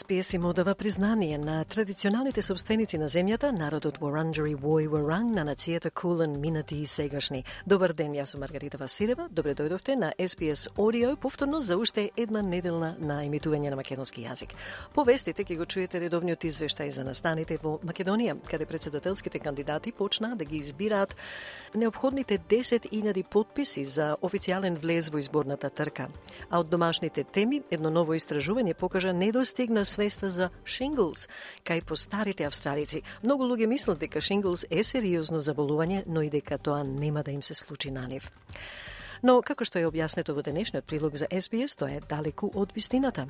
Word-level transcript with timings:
СПС 0.00 0.32
им 0.32 0.44
одава 0.44 0.74
признание 0.74 1.38
на 1.38 1.64
традиционалните 1.64 2.42
собственици 2.42 2.98
на 2.98 3.08
земјата, 3.08 3.50
народот 3.52 3.98
Воранджери 4.00 4.54
Вој 4.56 4.88
Варанг 4.88 5.34
на 5.34 5.44
нацијата 5.44 5.90
Кулен, 5.90 6.40
минати 6.40 6.76
и 6.80 6.86
сегашни. 6.86 7.44
Добар 7.66 7.92
ден, 7.92 8.14
јас 8.16 8.32
сум 8.32 8.40
Маргарита 8.40 8.78
Василева. 8.78 9.28
Добре 9.30 9.52
дојдовте 9.54 9.96
на 10.00 10.12
СПС 10.16 10.72
Audio, 10.76 11.16
повторно 11.16 11.60
за 11.60 11.76
уште 11.76 12.10
една 12.16 12.40
неделна 12.42 12.96
на 12.98 13.24
емитување 13.26 13.70
на 13.70 13.76
македонски 13.76 14.24
јазик. 14.24 14.54
Повестите 14.94 15.44
ќе 15.44 15.58
го 15.58 15.66
чуете 15.66 16.00
редовниот 16.00 16.48
извештај 16.48 16.88
за 16.88 17.04
настаните 17.04 17.58
во 17.62 17.76
Македонија, 17.84 18.38
каде 18.48 18.66
председателските 18.66 19.38
кандидати 19.38 19.92
почнаа 19.92 20.36
да 20.36 20.44
ги 20.44 20.56
избираат 20.56 21.16
необходните 21.74 22.38
10.000 22.38 23.22
подписи 23.24 23.84
за 23.84 24.16
официјален 24.22 24.80
влез 24.80 25.10
во 25.10 25.18
изборната 25.18 25.68
трка. 25.70 26.08
А 26.50 26.60
од 26.60 26.70
домашните 26.70 27.24
теми, 27.24 27.62
едно 27.70 27.90
ново 27.90 28.14
истражување 28.14 28.74
покажа 28.74 29.12
недостигна 29.12 29.80
на 29.80 29.86
свеста 29.90 30.30
за 30.30 30.50
шинглс 30.64 31.26
кај 31.66 31.82
постарите 31.84 32.46
австралици. 32.46 33.02
Многу 33.22 33.50
луѓе 33.50 33.66
мислат 33.66 33.98
дека 33.98 34.22
шинглс 34.22 34.64
е 34.70 34.84
сериозно 34.86 35.42
заболување, 35.42 36.04
но 36.06 36.22
и 36.22 36.30
дека 36.30 36.58
тоа 36.58 36.84
нема 36.86 37.24
да 37.26 37.34
им 37.34 37.42
се 37.42 37.54
случи 37.54 37.90
на 37.90 38.06
нив. 38.06 38.30
Но, 39.22 39.42
како 39.42 39.66
што 39.68 39.82
е 39.82 39.88
објаснето 39.90 40.32
во 40.32 40.46
денешниот 40.46 40.86
прилог 40.86 41.18
за 41.18 41.26
SBS, 41.28 41.76
тоа 41.76 41.98
е 41.98 42.04
далеку 42.08 42.48
од 42.54 42.72
вистината. 42.72 43.26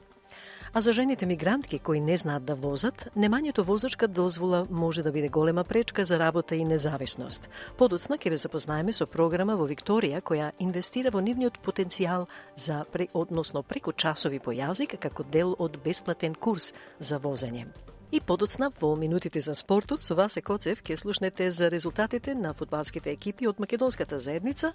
А 0.72 0.80
за 0.80 0.92
жените 0.92 1.26
мигрантки 1.26 1.78
кои 1.78 2.00
не 2.00 2.16
знаат 2.16 2.44
да 2.44 2.54
возат, 2.54 3.10
немањето 3.16 3.64
возачка 3.66 4.08
дозвола 4.08 4.66
може 4.70 5.02
да 5.02 5.10
биде 5.12 5.28
голема 5.28 5.64
пречка 5.64 6.04
за 6.04 6.18
работа 6.18 6.54
и 6.54 6.64
независност. 6.64 7.50
Подоцна 7.76 8.14
ќе 8.14 8.30
ве 8.30 8.38
запознаеме 8.38 8.94
со 8.94 9.06
програма 9.10 9.58
во 9.58 9.66
Викторија 9.66 10.22
која 10.22 10.52
инвестира 10.62 11.10
во 11.10 11.18
нивниот 11.20 11.58
потенцијал 11.66 12.28
за 12.56 12.84
односно 13.14 13.62
преку 13.62 13.92
часови 13.92 14.38
по 14.38 14.54
јазик 14.54 14.94
како 14.98 15.26
дел 15.26 15.56
од 15.58 15.82
бесплатен 15.82 16.34
курс 16.34 16.72
за 17.00 17.18
возење. 17.18 17.66
И 18.12 18.20
подоцна 18.20 18.70
во 18.80 18.96
минутите 18.96 19.40
за 19.40 19.54
спортот 19.54 20.02
со 20.02 20.16
Васе 20.18 20.42
Коцев 20.42 20.80
ќе 20.82 20.96
слушнете 20.98 21.50
за 21.54 21.68
резултатите 21.70 22.34
на 22.34 22.50
фудбалските 22.54 23.12
екипи 23.12 23.46
од 23.46 23.60
македонската 23.62 24.18
заедница, 24.18 24.72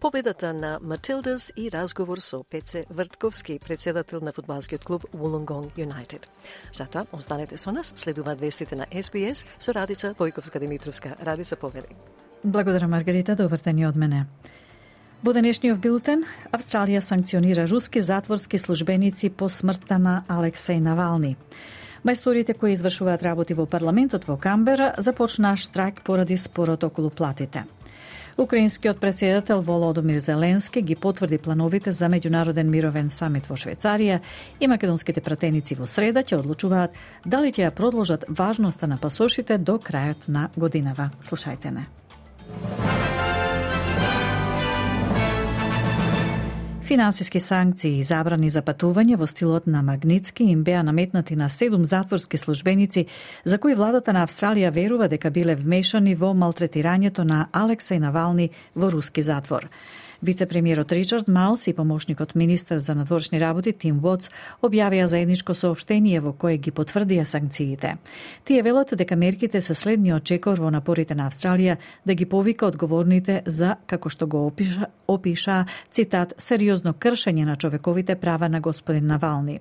победата 0.00 0.54
на 0.54 0.78
Матилдас 0.80 1.52
и 1.56 1.68
разговор 1.70 2.18
со 2.18 2.42
Пеце 2.42 2.86
Вртковски, 2.88 3.58
председател 3.58 4.20
на 4.20 4.32
фудбалскиот 4.32 4.84
клуб 4.84 5.04
Wollongong 5.12 5.76
United. 5.76 6.24
Затоа, 6.72 7.04
останете 7.12 7.58
со 7.58 7.72
нас, 7.72 7.92
следуваат 7.96 8.40
вестите 8.40 8.76
на 8.76 8.86
SBS 8.86 9.44
со 9.58 9.72
Радица 9.72 10.14
Бојковска-Димитровска. 10.18 11.20
Радица, 11.22 11.56
повели. 11.56 11.94
Благодарам, 12.44 12.90
Маргарита. 12.90 13.36
Добар 13.36 13.60
ден 13.60 13.78
и 13.78 13.86
од 13.86 13.96
мене. 13.96 14.26
Во 15.22 15.34
денешниот 15.36 15.76
билтен, 15.76 16.24
Австралија 16.48 17.00
санкционира 17.04 17.66
руски 17.68 18.00
затворски 18.00 18.58
службеници 18.58 19.28
по 19.28 19.50
смртта 19.52 19.98
на 19.98 20.24
Алексеј 20.28 20.80
Навални. 20.80 21.36
Мајсторите 22.04 22.54
кои 22.56 22.72
извршуваат 22.72 23.22
работи 23.22 23.54
во 23.54 23.66
парламентот 23.66 24.24
во 24.24 24.38
Камбера 24.40 24.94
започнаа 24.98 25.58
штрајк 25.60 26.00
поради 26.04 26.38
спорот 26.40 26.84
околу 26.84 27.10
платите. 27.10 27.64
Украинскиот 28.40 28.98
председател 29.00 29.60
Володомир 29.60 30.18
Зеленски 30.18 30.80
ги 30.80 30.96
потврди 30.96 31.38
плановите 31.38 31.92
за 31.92 32.08
меѓународен 32.08 32.72
мировен 32.72 33.10
самит 33.10 33.50
во 33.50 33.56
Швейцарија 33.60 34.20
и 34.60 34.66
македонските 34.66 35.20
пратеници 35.20 35.76
во 35.76 35.86
среда 35.86 36.24
ќе 36.24 36.40
одлучуваат 36.40 36.96
дали 37.26 37.52
ќе 37.52 37.68
ја 37.68 37.70
продолжат 37.70 38.24
важноста 38.28 38.86
на 38.86 38.96
пасошите 38.96 39.58
до 39.58 39.76
крајот 39.76 40.28
на 40.28 40.48
годинава. 40.56 41.10
Слушајте 41.20 41.68
не. 41.70 41.84
Финансиски 46.90 47.40
санкции 47.40 47.98
и 47.98 48.02
забрани 48.02 48.48
за 48.50 48.64
патување 48.66 49.14
во 49.14 49.26
стилот 49.30 49.68
на 49.70 49.78
Магницки 49.86 50.48
им 50.50 50.64
беа 50.66 50.80
наметнати 50.82 51.36
на 51.38 51.46
седум 51.48 51.84
затворски 51.86 52.36
службеници 52.36 53.04
за 53.44 53.58
кои 53.62 53.76
владата 53.78 54.10
на 54.12 54.24
Австралија 54.26 54.72
верува 54.74 55.06
дека 55.06 55.30
биле 55.30 55.54
вмешани 55.54 56.16
во 56.18 56.32
малтретирањето 56.34 57.22
на 57.22 57.44
Алексеј 57.54 58.02
Навални 58.02 58.48
во 58.74 58.90
руски 58.90 59.22
затвор. 59.22 59.68
Вице-премиерот 60.22 60.92
Ричард 60.92 61.28
Малс 61.28 61.66
и 61.66 61.72
помошникот 61.72 62.34
министер 62.34 62.78
за 62.78 62.94
надворешни 62.94 63.40
работи 63.40 63.72
Тим 63.72 64.00
Вотс 64.00 64.28
објавија 64.62 65.04
заедничко 65.04 65.54
соопштение 65.54 66.20
во 66.20 66.32
кое 66.32 66.58
ги 66.58 66.70
потврдија 66.70 67.24
санкциите. 67.24 67.96
Тие 68.44 68.62
велат 68.62 68.92
дека 68.92 69.16
мерките 69.16 69.60
се 69.60 69.74
следниот 69.74 70.24
чекор 70.24 70.60
во 70.60 70.70
напорите 70.70 71.14
на 71.14 71.30
Австралија 71.30 71.78
да 72.04 72.14
ги 72.14 72.26
повика 72.26 72.66
одговорните 72.66 73.42
за, 73.46 73.76
како 73.86 74.08
што 74.12 74.26
го 74.26 74.46
опиша, 74.46 74.90
опиша 75.08 75.64
цитат, 75.90 76.34
сериозно 76.36 76.92
кршење 76.92 77.44
на 77.44 77.56
човековите 77.56 78.14
права 78.16 78.48
на 78.48 78.60
господин 78.60 79.06
Навални. 79.06 79.60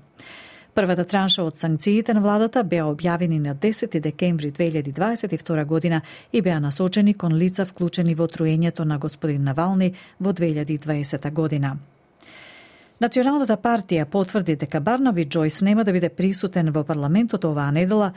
Првата 0.80 1.04
транша 1.04 1.44
од 1.44 1.58
санкциите 1.60 2.14
на 2.16 2.22
владата 2.24 2.62
беа 2.64 2.86
објавени 2.88 3.40
на 3.44 3.52
10 3.66 4.00
декември 4.00 4.52
2022 4.52 5.66
година 5.66 6.02
и 6.32 6.42
беа 6.42 6.60
насочени 6.60 7.14
кон 7.14 7.36
лица 7.36 7.66
вклучени 7.66 8.16
во 8.16 8.28
труењето 8.32 8.88
на 8.88 8.98
господин 8.98 9.44
Навални 9.44 9.92
во 10.20 10.32
2020 10.32 11.32
година. 11.32 11.76
Националната 13.00 13.56
партија 13.56 14.04
потврди 14.12 14.58
дека 14.60 14.82
Барнаби 14.84 15.24
Џојс 15.24 15.62
нема 15.64 15.86
да 15.88 15.94
биде 15.96 16.10
присутен 16.12 16.74
во 16.76 16.82
парламентот 16.84 17.46
оваа 17.48 17.72
недела 17.72 18.10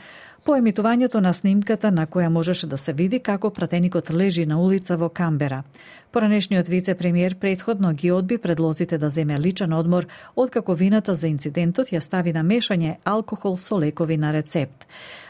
по 0.43 0.57
емитувањето 0.59 1.21
на 1.23 1.31
снимката 1.33 1.91
на 1.91 2.03
која 2.05 2.27
можеше 2.27 2.67
да 2.67 2.77
се 2.77 2.93
види 2.93 3.21
како 3.23 3.49
пратеникот 3.49 4.11
лежи 4.11 4.45
на 4.45 4.59
улица 4.59 4.97
во 4.97 5.09
Камбера. 5.09 5.63
Поранешниот 6.11 6.67
вице-премиер 6.67 7.35
предходно 7.39 7.93
ги 7.93 8.11
одби 8.11 8.37
предлозите 8.37 8.97
да 8.97 9.09
земе 9.09 9.39
личен 9.39 9.73
одмор 9.73 10.07
откако 10.35 10.75
вината 10.75 11.15
за 11.15 11.27
инцидентот 11.27 11.87
ја 11.87 11.99
стави 11.99 12.33
на 12.33 12.43
мешање 12.43 12.97
алкохол 13.05 13.57
со 13.57 13.79
лекови 13.79 14.17
на 14.17 14.33
рецепт. 14.33 14.87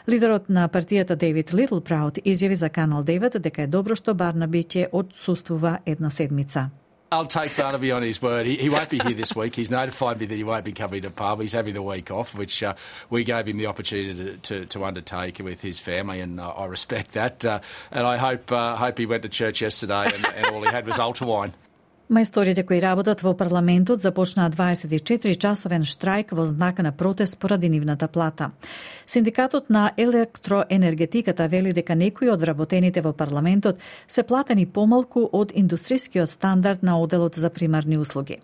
Лидерот 0.08 0.48
на 0.48 0.68
партијата 0.68 1.14
Дейвид 1.14 1.54
Литлпраут 1.54 2.18
изјави 2.18 2.54
за 2.54 2.68
Канал 2.70 3.04
9 3.04 3.38
дека 3.38 3.62
е 3.62 3.66
добро 3.66 3.94
што 3.94 4.14
Барнаби 4.14 4.64
ќе 4.64 4.88
одсуствува 4.92 5.78
една 5.86 6.10
седмица. 6.10 6.70
I'll 7.14 7.26
take 7.26 7.56
Barnaby 7.56 7.92
on 7.92 8.02
his 8.02 8.20
word. 8.20 8.44
He, 8.44 8.56
he 8.56 8.68
won't 8.68 8.90
be 8.90 8.98
here 8.98 9.12
this 9.14 9.36
week. 9.36 9.54
He's 9.54 9.70
notified 9.70 10.18
me 10.18 10.26
that 10.26 10.34
he 10.34 10.42
won't 10.42 10.64
be 10.64 10.72
coming 10.72 11.02
to 11.02 11.10
pub. 11.10 11.40
He's 11.40 11.52
having 11.52 11.74
the 11.74 11.82
week 11.82 12.10
off, 12.10 12.34
which 12.34 12.60
uh, 12.60 12.74
we 13.08 13.22
gave 13.22 13.46
him 13.46 13.56
the 13.56 13.66
opportunity 13.66 14.14
to, 14.14 14.36
to, 14.38 14.66
to, 14.66 14.84
undertake 14.84 15.38
with 15.38 15.60
his 15.60 15.78
family, 15.78 16.20
and 16.20 16.40
uh, 16.40 16.50
I 16.50 16.66
respect 16.66 17.12
that. 17.12 17.44
Uh, 17.44 17.60
and 17.92 18.04
I 18.04 18.16
hope 18.16 18.50
uh, 18.50 18.74
hope 18.74 18.98
he 18.98 19.06
went 19.06 19.22
to 19.22 19.28
church 19.28 19.62
yesterday 19.62 20.10
and, 20.12 20.26
and 20.26 20.46
all 20.46 20.62
he 20.62 20.68
had 20.68 20.86
was 20.86 20.98
altar 20.98 21.24
wine. 21.24 21.54
Мајсторите 22.12 22.66
кои 22.68 22.82
работат 22.84 23.22
во 23.24 23.30
парламентот 23.32 24.02
започнаа 24.02 24.50
24 24.52 25.38
часовен 25.40 25.86
штрајк 25.88 26.34
во 26.36 26.44
знак 26.44 26.82
на 26.84 26.92
протест 26.92 27.38
поради 27.38 27.70
нивната 27.72 28.08
плата. 28.08 28.50
Синдикатот 29.06 29.70
на 29.70 29.90
електроенергетиката 29.96 31.48
вели 31.48 31.72
дека 31.72 31.94
некои 31.94 32.28
од 32.28 32.40
вработените 32.44 33.00
во 33.00 33.12
парламентот 33.12 33.80
се 34.06 34.22
платени 34.22 34.66
помалку 34.66 35.24
од 35.32 35.52
индустријскиот 35.56 36.28
стандард 36.28 36.82
на 36.82 36.98
оделот 37.00 37.36
за 37.36 37.50
примарни 37.50 37.96
услуги. 37.96 38.38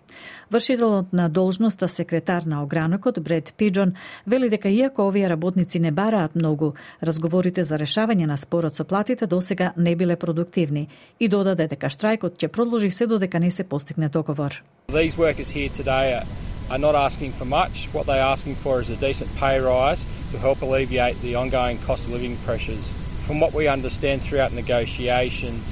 Вршителот 0.51 1.13
на 1.13 1.29
должноста 1.29 1.87
секретар 1.87 2.43
на 2.43 2.63
огранокот 2.63 3.19
Бред 3.19 3.53
Пиджон 3.57 3.93
вели 4.25 4.49
дека 4.49 4.69
иако 4.69 5.07
овие 5.07 5.29
работници 5.29 5.79
не 5.79 5.91
бараат 5.91 6.35
многу, 6.35 6.73
разговорите 7.01 7.63
за 7.63 7.77
решавање 7.77 8.25
на 8.25 8.37
спорот 8.37 8.75
со 8.75 8.83
платите 8.83 9.27
досега 9.27 9.71
не 9.77 9.95
биле 9.95 10.15
продуктивни 10.15 10.87
и 11.19 11.27
додаде 11.27 11.67
дека 11.67 11.87
штрајкот 11.87 12.41
ќе 12.41 12.47
продолжи 12.47 12.91
се 12.91 13.07
додека 13.07 13.39
не 13.39 13.50
се 13.50 13.64
постигне 13.64 14.08
договор. 14.08 14.62
These 14.88 15.16
workers 15.18 15.48
here 15.48 15.68
today 15.68 16.06
are, 16.14 16.26
are 16.70 16.78
not 16.78 16.94
asking 16.94 17.32
for 17.32 17.44
much. 17.44 17.88
What 17.92 18.06
they're 18.06 18.30
asking 18.34 18.54
for 18.54 18.80
is 18.80 18.88
a 18.88 18.96
decent 18.96 19.30
pay 19.36 19.58
rise 19.60 20.02
to 20.32 20.38
help 20.38 20.62
alleviate 20.62 21.16
the 21.20 21.34
ongoing 21.34 21.78
cost 21.78 22.06
of 22.06 22.12
living 22.12 22.36
pressures. 22.46 22.86
From 23.26 23.40
what 23.40 23.52
we 23.52 23.66
understand 23.66 24.22
throughout 24.22 24.52
negotiations, 24.52 25.64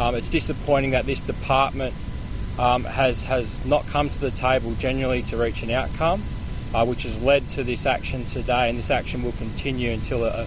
um, 0.00 0.14
it's 0.14 0.30
disappointing 0.30 0.92
that 0.92 1.04
this 1.04 1.20
department 1.20 1.94
um, 2.58 2.84
has 2.84 3.22
has 3.22 3.64
not 3.66 3.82
come 3.86 4.08
to 4.08 4.20
the 4.20 4.30
table 4.30 4.72
genuinely 4.78 5.22
to 5.30 5.36
reach 5.36 5.62
an 5.62 5.70
outcome, 5.70 6.22
uh, 6.74 6.84
which 6.86 7.02
has 7.02 7.22
led 7.22 7.46
to 7.50 7.62
this 7.62 7.84
action 7.86 8.24
today, 8.26 8.70
and 8.70 8.78
this 8.78 8.90
action 8.90 9.22
will 9.22 9.32
continue 9.32 9.90
until 9.92 10.24
a, 10.24 10.46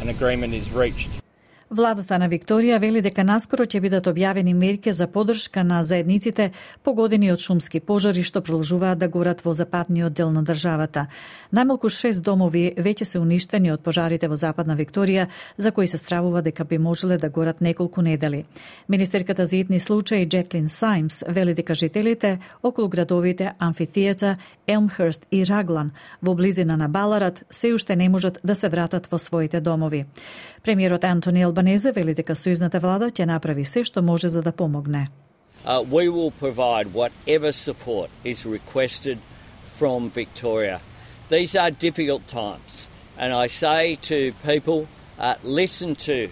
an 0.00 0.08
agreement 0.08 0.54
is 0.54 0.70
reached. 0.70 1.10
Владата 1.69 2.17
на 2.17 2.25
Викторија 2.25 2.79
вели 2.81 3.01
дека 3.05 3.21
наскоро 3.21 3.67
ќе 3.69 3.77
бидат 3.83 4.07
објавени 4.09 4.55
мерки 4.57 4.89
за 4.91 5.05
подршка 5.07 5.61
на 5.63 5.83
заедниците 5.85 6.47
погодени 6.83 7.29
од 7.29 7.43
шумски 7.45 7.77
пожари 7.79 8.23
што 8.25 8.41
продолжуваат 8.41 8.97
да 8.97 9.07
горат 9.07 9.43
во 9.45 9.53
западниот 9.53 10.13
дел 10.17 10.31
на 10.33 10.41
државата. 10.41 11.05
Најмалку 11.53 11.91
шест 11.93 12.23
домови 12.25 12.73
веќе 12.73 13.05
се 13.05 13.21
уништени 13.21 13.69
од 13.69 13.83
пожарите 13.85 14.27
во 14.27 14.35
западна 14.35 14.73
Викторија, 14.79 15.27
за 15.57 15.71
кои 15.71 15.87
се 15.87 16.01
стравува 16.01 16.41
дека 16.41 16.65
би 16.65 16.79
можеле 16.79 17.17
да 17.17 17.29
горат 17.29 17.61
неколку 17.61 18.01
недели. 18.01 18.45
Министерката 18.89 19.45
за 19.45 19.57
итни 19.57 19.79
случаи 19.79 20.25
Джеклин 20.25 20.69
Саймс 20.69 21.23
вели 21.27 21.53
дека 21.53 21.75
жителите 21.75 22.39
околу 22.63 22.89
градовите 22.89 23.53
Амфитијата, 23.59 24.37
Елмхерст 24.67 25.27
и 25.31 25.45
Раглан 25.45 25.91
во 26.21 26.33
близина 26.33 26.77
на 26.77 26.89
Баларат 26.89 27.45
се 27.51 27.73
уште 27.73 27.95
не 27.95 28.09
можат 28.09 28.39
да 28.43 28.55
се 28.55 28.69
вратат 28.69 29.07
во 29.11 29.19
своите 29.19 29.61
домови. 29.61 30.05
Премиерот 30.63 31.03
Антони 31.03 31.43
Албанезе 31.43 31.91
вели 31.95 32.13
дека 32.13 32.35
сојузната 32.35 32.81
влада 32.83 33.07
ќе 33.11 33.25
направи 33.25 33.63
се 33.65 33.83
што 33.87 34.01
може 34.03 34.29
за 34.29 34.41
да 34.41 34.51
помогне. 34.51 35.07
Uh, 35.65 35.81
we 35.83 36.09
will 36.09 36.31
provide 36.31 36.93
whatever 36.93 37.51
support 37.51 38.09
is 38.23 38.45
requested 38.45 39.17
from 39.77 40.09
Victoria. 40.09 40.79
These 41.29 41.55
are 41.55 41.71
difficult 41.71 42.27
times, 42.27 42.89
and 43.17 43.33
I 43.33 43.47
say 43.47 43.95
to 44.09 44.33
people 44.43 44.87
uh, 45.17 45.35
listen 45.43 45.95
to 45.95 46.29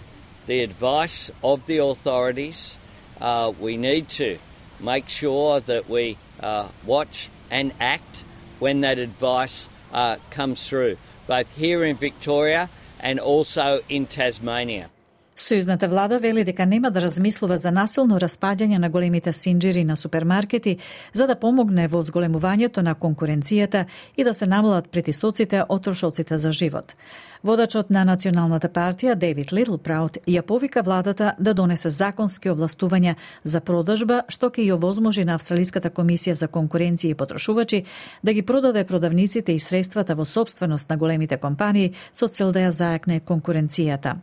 the 0.48 0.64
advice 0.64 1.32
of 1.44 1.66
the 1.66 1.78
authorities. 1.78 2.78
Uh, 3.22 3.52
we 3.60 3.78
need 3.78 4.10
to 4.10 4.40
make 4.80 5.08
sure 5.08 5.60
that 5.62 5.90
we 5.90 6.18
uh, 6.42 6.68
watch 6.86 7.30
and 7.52 7.74
act 7.80 8.24
when 8.60 8.82
that 8.82 8.98
advice 8.98 9.70
uh, 9.94 10.16
comes 10.30 10.68
through, 10.68 10.98
both 11.28 11.54
here 11.56 11.84
in 11.84 11.96
Victoria 11.96 12.70
and 13.00 13.20
also 13.20 13.82
in 13.90 14.06
Tasmania. 14.06 14.90
Сојузната 15.38 15.86
влада 15.88 16.18
вели 16.18 16.42
дека 16.44 16.66
нема 16.66 16.90
да 16.92 17.02
размислува 17.02 17.60
за 17.62 17.70
насилно 17.72 18.18
распаѓање 18.18 18.80
на 18.82 18.90
големите 18.90 19.30
синџири 19.30 19.84
на 19.86 19.96
супермаркети 19.96 20.78
за 21.14 21.28
да 21.30 21.36
помогне 21.38 21.86
во 21.88 22.02
зголемувањето 22.02 22.82
на 22.82 22.96
конкуренцијата 22.96 23.86
и 24.18 24.24
да 24.24 24.34
се 24.34 24.48
намалат 24.50 24.90
притисоците 24.90 25.62
од 25.70 25.84
трошоците 25.84 26.38
за 26.38 26.52
живот. 26.52 26.96
Водачот 27.44 27.90
на 27.94 28.04
Националната 28.06 28.70
партија 28.70 29.14
Дейвид 29.16 29.54
Литлпраут 29.54 30.18
ја 30.26 30.42
повика 30.42 30.82
владата 30.82 31.36
да 31.40 31.54
донесе 31.54 31.90
законски 31.90 32.50
овластувања 32.50 33.16
за 33.44 33.62
продажба 33.62 34.24
што 34.28 34.50
ќе 34.50 34.66
ја 34.74 34.82
возможи 34.82 35.26
на 35.26 35.36
Австралиската 35.38 35.94
комисија 35.94 36.34
за 36.34 36.48
конкуренција 36.48 37.14
и 37.14 37.16
потрошувачи 37.16 37.84
да 38.24 38.34
ги 38.34 38.42
продаде 38.42 38.84
продавниците 38.84 39.54
и 39.54 39.60
средствата 39.60 40.16
во 40.16 40.26
собственост 40.26 40.90
на 40.90 40.98
големите 40.98 41.38
компании 41.38 41.94
со 42.12 42.28
цел 42.28 42.52
да 42.52 42.60
ја 42.60 42.72
зајакне 42.72 43.22
конкуренцијата. 43.22 44.18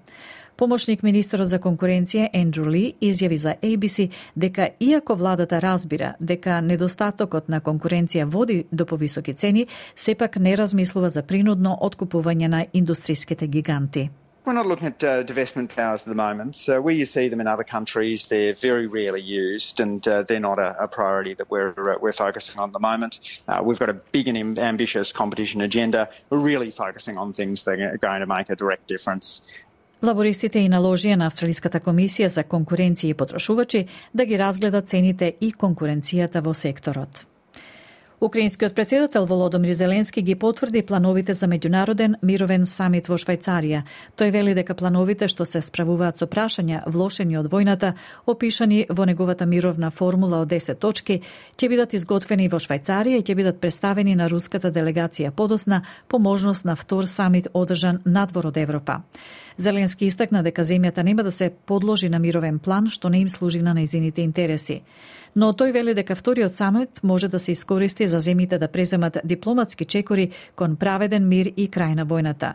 Помошник 0.57 1.03
министерот 1.03 1.49
за 1.51 1.59
конкуренција 1.59 2.29
Ендрю 2.33 2.69
Ли 2.71 2.83
изјави 3.03 3.35
за 3.35 3.57
ABC 3.63 4.11
дека 4.37 4.69
иако 4.81 5.17
владата 5.19 5.59
разбира 5.63 6.15
дека 6.21 6.61
недостатокот 6.63 7.49
на 7.49 7.61
конкуренција 7.61 8.25
води 8.25 8.65
до 8.73 8.87
повисоки 8.87 9.35
цени, 9.35 9.67
сепак 9.97 10.37
не 10.37 10.57
размислува 10.57 11.09
за 11.09 11.23
принудно 11.23 11.79
откупување 11.83 12.49
на 12.49 12.67
индустриските 12.73 13.47
гиганти. 13.47 14.11
We're 14.45 14.53
not 14.53 14.67
looking 14.67 14.89
at 14.89 15.03
uh, 15.03 15.25
divestment 15.25 15.75
powers 15.75 16.03
at 16.03 16.09
the 16.09 16.15
moment. 16.15 16.55
So 16.55 16.79
where 16.79 16.93
you 16.93 17.07
see 17.07 17.29
them 17.29 17.41
in 17.41 17.47
other 17.47 17.65
countries, 17.65 18.27
they're 18.27 18.53
very 18.53 18.87
rarely 18.87 19.23
used, 19.23 19.81
and 19.81 20.07
uh, 20.07 20.25
they're 20.25 20.39
not 20.39 20.59
a, 20.59 20.83
a, 20.85 20.87
priority 20.87 21.33
that 21.33 21.51
we're 21.51 21.95
uh, 21.95 21.99
we're 21.99 22.13
focusing 22.13 22.61
on 22.61 22.69
at 22.69 22.75
the 22.75 22.79
moment. 22.79 23.21
Uh, 23.49 23.63
we've 23.65 23.79
got 23.79 23.89
a 23.89 23.95
big 23.95 24.29
and 24.29 24.59
ambitious 24.59 25.13
competition 25.13 25.63
agenda. 25.63 26.11
We're 26.29 26.39
really 26.39 26.71
focusing 26.71 27.17
on 27.17 27.33
things 27.33 27.65
that 27.65 27.81
are 27.81 27.97
going 27.97 28.21
to 28.21 28.27
make 28.27 28.51
a 28.51 28.57
direct 28.57 28.87
difference. 28.87 29.41
Лабористите 30.05 30.61
и 30.61 30.69
наложија 30.69 31.17
на 31.17 31.31
Австралиската 31.31 31.81
комисија 31.81 32.29
за 32.29 32.43
конкуренција 32.45 33.15
и 33.15 33.17
потрошувачи 33.17 33.87
да 34.13 34.27
ги 34.29 34.37
разгледа 34.37 34.83
цените 34.83 35.31
и 35.41 35.53
конкуренцијата 35.53 36.43
во 36.45 36.53
секторот. 36.53 37.25
Украинскиот 38.21 38.75
председател 38.75 39.27
Володомир 39.27 39.73
Зеленски 39.73 40.23
ги 40.23 40.35
потврди 40.35 40.83
плановите 40.83 41.35
за 41.35 41.47
меѓународен 41.47 42.17
мировен 42.23 42.67
самит 42.67 43.09
во 43.09 43.17
Швајцарија. 43.17 43.83
Тој 44.17 44.31
вели 44.31 44.55
дека 44.55 44.75
плановите 44.75 45.29
што 45.29 45.45
се 45.45 45.63
справуваат 45.65 46.21
со 46.21 46.27
прашања 46.27 46.83
влошени 46.87 47.39
од 47.41 47.49
војната, 47.53 47.95
опишани 48.27 48.85
во 48.91 49.05
неговата 49.05 49.47
мировна 49.47 49.91
формула 49.91 50.43
од 50.45 50.53
10 50.53 50.81
точки, 50.81 51.21
ќе 51.57 51.69
бидат 51.69 51.95
изготвени 51.95 52.49
во 52.49 52.61
Швајцарија 52.61 53.21
и 53.21 53.25
ќе 53.25 53.35
бидат 53.35 53.61
представени 53.61 54.17
на 54.17 54.29
руската 54.29 54.71
делегација 54.71 55.33
подосна 55.33 55.81
по 56.09 56.19
можност 56.19 56.65
на 56.65 56.77
втор 56.77 57.05
самит 57.05 57.49
одржан 57.55 58.03
надвор 58.05 58.53
од 58.53 58.57
Европа. 58.57 59.01
Зеленски 59.59 60.07
истакна 60.07 60.43
дека 60.43 60.65
земјата 60.65 61.03
нема 61.03 61.23
да 61.23 61.33
се 61.33 61.51
подложи 61.67 62.09
на 62.09 62.19
мировен 62.19 62.59
план 62.59 62.89
што 62.91 63.09
не 63.09 63.21
им 63.23 63.29
служи 63.29 63.63
на 63.63 63.75
нејзините 63.75 64.25
интереси. 64.27 64.83
Но 65.35 65.53
тој 65.53 65.73
вели 65.73 65.95
дека 65.95 66.17
вториот 66.17 66.55
самет 66.55 67.01
може 67.03 67.29
да 67.29 67.39
се 67.39 67.53
искористи 67.53 68.09
за 68.09 68.19
земите 68.21 68.59
да 68.59 68.69
преземат 68.69 69.19
дипломатски 69.25 69.85
чекори 69.85 70.31
кон 70.57 70.77
праведен 70.77 71.29
мир 71.29 71.53
и 71.57 71.69
крај 71.71 71.95
на 71.95 72.07
војната. 72.07 72.55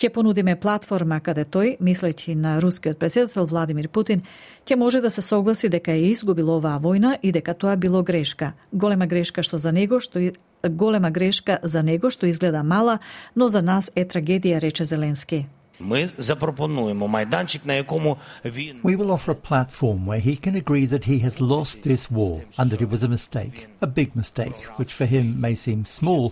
Ќе 0.00 0.08
понудиме 0.08 0.54
платформа 0.56 1.20
каде 1.20 1.44
тој, 1.44 1.76
мислејќи 1.76 2.34
на 2.34 2.56
рускиот 2.60 2.96
председател 2.98 3.44
Владимир 3.44 3.88
Путин, 3.88 4.22
ќе 4.64 4.76
може 4.76 5.00
да 5.00 5.10
се 5.10 5.20
согласи 5.20 5.68
дека 5.68 5.92
е 5.92 6.08
изгубил 6.08 6.56
оваа 6.56 6.80
војна 6.80 7.18
и 7.22 7.32
дека 7.32 7.54
тоа 7.54 7.76
било 7.76 8.02
грешка. 8.02 8.54
Голема 8.72 9.06
грешка 9.06 9.42
што 9.42 9.58
за 9.58 9.72
него 9.72 10.00
што 10.00 10.32
голема 10.64 11.10
грешка 11.10 11.58
за 11.62 11.82
него 11.82 12.10
што 12.10 12.26
изгледа 12.26 12.62
мала, 12.62 12.98
но 13.36 13.48
за 13.48 13.60
нас 13.62 13.92
е 13.94 14.04
трагедија, 14.04 14.60
рече 14.60 14.84
Зеленски. 14.84 15.46
Ми 15.79 16.09
запропонуємо 16.17 17.07
майданчик, 17.07 17.65
на 17.65 17.73
якому 17.73 18.17
він 18.45 18.77
We 18.83 18.97
will 18.97 19.07
offer 19.07 19.29
a 19.29 19.49
platform 19.49 20.05
where 20.05 20.27
he 20.27 20.47
can 20.47 20.63
agree 20.63 20.87
that 20.87 21.09
he 21.09 21.25
has 21.25 21.41
lost 21.41 21.83
this 21.83 22.11
war 22.11 22.41
and 22.57 22.69
that 22.69 22.81
it 22.81 22.89
was 22.89 23.03
a 23.03 23.09
mistake, 23.17 23.67
a 23.81 23.87
big 23.87 24.09
mistake, 24.15 24.57
which 24.79 24.93
for 24.99 25.07
him 25.15 25.25
may 25.45 25.55
seem 25.67 25.81
small, 25.99 26.23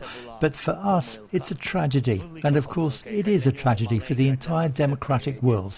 but 0.42 0.54
for 0.66 0.76
us 0.98 1.08
it's 1.36 1.52
a 1.52 1.60
tragedy. 1.72 2.20
And 2.48 2.56
of 2.62 2.66
course, 2.76 2.98
it 3.20 3.28
is 3.36 3.44
a 3.48 3.58
tragedy 3.64 4.00
for 4.08 4.16
the 4.20 4.30
entire 4.36 4.70
democratic 4.84 5.36
world. 5.50 5.74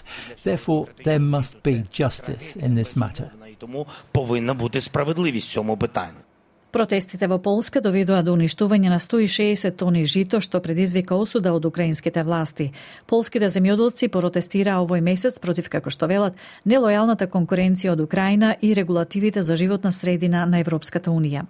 Therefore, 0.48 0.82
there 1.08 1.24
must 1.36 1.52
be 1.68 1.74
justice 2.00 2.46
in 2.66 2.70
this 2.78 2.92
matter. 3.02 3.28
тому 3.58 3.86
повинна 4.12 4.54
бути 4.54 4.80
справедливість 4.80 5.48
в 5.48 5.52
цьому 5.52 5.76
питанні. 5.76 6.18
Протестите 6.71 7.27
во 7.27 7.35
Полска 7.37 7.81
доведоа 7.83 8.21
до 8.23 8.31
уништување 8.31 8.87
на 8.93 8.97
160 9.03 9.75
тони 9.75 10.05
жито 10.07 10.39
што 10.39 10.61
предизвика 10.63 11.17
осуда 11.19 11.51
од 11.51 11.65
украинските 11.67 12.23
власти. 12.23 12.69
Полските 13.11 13.49
земјоделци 13.51 14.07
протестираа 14.07 14.79
овој 14.79 15.01
месец 15.03 15.35
против 15.35 15.67
како 15.67 15.91
што 15.91 16.07
велат 16.07 16.39
нелојалната 16.63 17.27
конкуренција 17.27 17.91
од 17.91 17.99
Украина 17.99 18.53
и 18.61 18.71
регулативите 18.73 19.43
за 19.43 19.57
животна 19.59 19.91
средина 19.91 20.45
на 20.45 20.61
Европската 20.63 21.11
унија. 21.11 21.43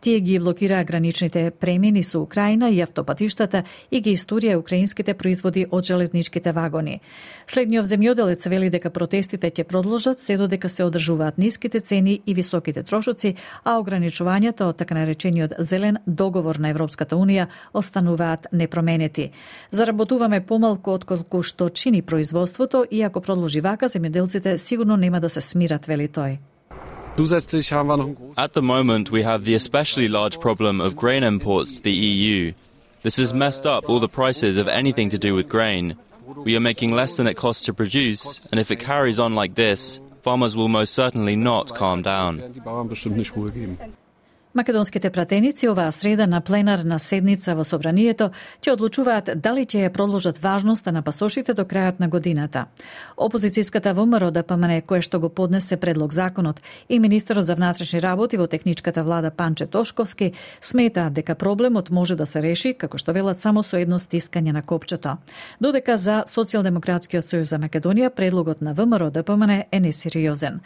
Тие 0.00 0.18
ги 0.20 0.40
блокираа 0.40 0.82
граничните 0.82 1.52
премини 1.52 2.02
со 2.02 2.18
Украина 2.18 2.68
и 2.68 2.82
автопатиштата 2.82 3.62
и 3.92 4.00
ги 4.00 4.16
истурија 4.16 4.58
украинските 4.58 5.14
производи 5.14 5.66
од 5.70 5.84
железничките 5.86 6.50
вагони. 6.52 6.98
Следниот 7.46 7.86
земјоделец 7.86 8.48
вели 8.50 8.72
дека 8.74 8.90
протестите 8.90 9.52
ќе 9.54 9.64
продолжат 9.70 10.20
се 10.20 10.36
додека 10.36 10.68
се 10.68 10.82
одржуваат 10.84 11.38
ниските 11.38 11.80
цени 11.80 12.20
и 12.26 12.34
високите 12.34 12.82
трошоци, 12.82 13.36
а 13.62 13.78
ограничувањата 13.78 14.63
од 14.66 14.76
така 14.76 14.94
наречениот 14.94 15.52
зелен 15.58 15.98
договор 16.06 16.56
на 16.56 16.68
Европската 16.68 17.16
Унија 17.16 17.46
остануваат 17.74 18.46
непроменети. 18.52 19.30
Заработуваме 19.70 20.40
помалку 20.40 20.90
отколку 20.90 21.42
што 21.42 21.68
чини 21.68 22.02
производството 22.02 22.84
и 22.90 23.02
ако 23.02 23.20
продолжи 23.20 23.60
вака, 23.60 23.88
земјоделците 23.88 24.56
сигурно 24.56 24.96
нема 24.96 25.20
да 25.20 25.30
се 25.30 25.40
смират, 25.40 25.86
вели 25.86 26.08
тој. 26.08 26.38
At 27.16 28.54
the 28.54 28.62
moment, 28.62 29.12
we 29.12 29.22
have 29.22 29.44
the 29.44 29.54
especially 29.54 30.08
large 30.08 30.40
problem 30.40 30.80
of 30.80 30.96
grain 30.96 31.22
imports 31.22 31.76
to 31.76 31.82
the 31.82 31.92
EU. 31.92 32.52
This 33.04 33.18
has 33.18 33.32
messed 33.32 33.66
up 33.66 33.88
all 33.88 34.00
the 34.00 34.08
prices 34.08 34.56
of 34.56 34.66
anything 34.66 35.10
to 35.10 35.18
do 35.18 35.34
with 35.34 35.48
grain. 35.48 35.94
We 36.44 36.56
are 36.56 36.60
making 36.60 36.92
less 36.92 37.16
than 37.16 37.26
it 37.26 37.36
costs 37.36 37.64
to 37.66 37.74
produce, 37.74 38.48
and 38.50 38.58
if 38.58 38.70
it 38.70 38.80
carries 38.80 39.18
on 39.18 39.34
like 39.34 39.54
this, 39.54 40.00
farmers 40.22 40.56
will 40.56 40.68
most 40.68 40.94
certainly 40.94 41.36
not 41.36 41.74
calm 41.74 42.02
down. 42.02 42.40
Македонските 44.54 45.10
пратеници 45.10 45.68
оваа 45.68 45.92
среда 45.92 46.26
на 46.26 46.40
пленарна 46.40 46.98
седница 46.98 47.56
во 47.58 47.64
Собранието 47.64 48.28
ќе 48.62 48.76
одлучуваат 48.76 49.30
дали 49.42 49.64
ќе 49.66 49.80
ја 49.82 49.90
продолжат 49.90 50.38
важноста 50.38 50.92
на 50.94 51.02
пасошите 51.02 51.54
до 51.58 51.64
крајот 51.66 51.98
на 51.98 52.08
годината. 52.08 52.66
Опозицијската 53.16 53.92
ВМРО 53.92 54.30
да 54.30 54.42
ДПМН 54.42 54.82
кое 54.86 55.02
што 55.02 55.18
го 55.18 55.28
поднесе 55.28 55.76
предлог 55.76 56.12
законот 56.12 56.60
и 56.88 56.98
министерот 56.98 57.46
за 57.46 57.54
внатрешни 57.54 58.02
работи 58.02 58.36
во 58.36 58.46
техничката 58.46 59.02
влада 59.02 59.30
Панче 59.30 59.66
Тошковски 59.66 60.32
сметаат 60.60 61.12
дека 61.12 61.34
проблемот 61.34 61.90
може 61.90 62.14
да 62.14 62.26
се 62.26 62.42
реши 62.42 62.74
како 62.74 62.98
што 62.98 63.12
велат 63.12 63.40
само 63.40 63.62
со 63.62 63.76
едно 63.76 63.98
стискање 63.98 64.52
на 64.52 64.62
копчето. 64.62 65.16
Додека 65.60 65.96
за 65.96 66.22
Социјалдемократскиот 66.30 67.26
сојуз 67.26 67.50
за 67.50 67.58
Македонија 67.58 68.14
предлогот 68.14 68.62
на 68.62 68.72
ВМРО 68.74 69.10
да 69.10 69.22
ДПМН 69.22 69.66
е 69.70 69.80
несериозен. 69.80 70.60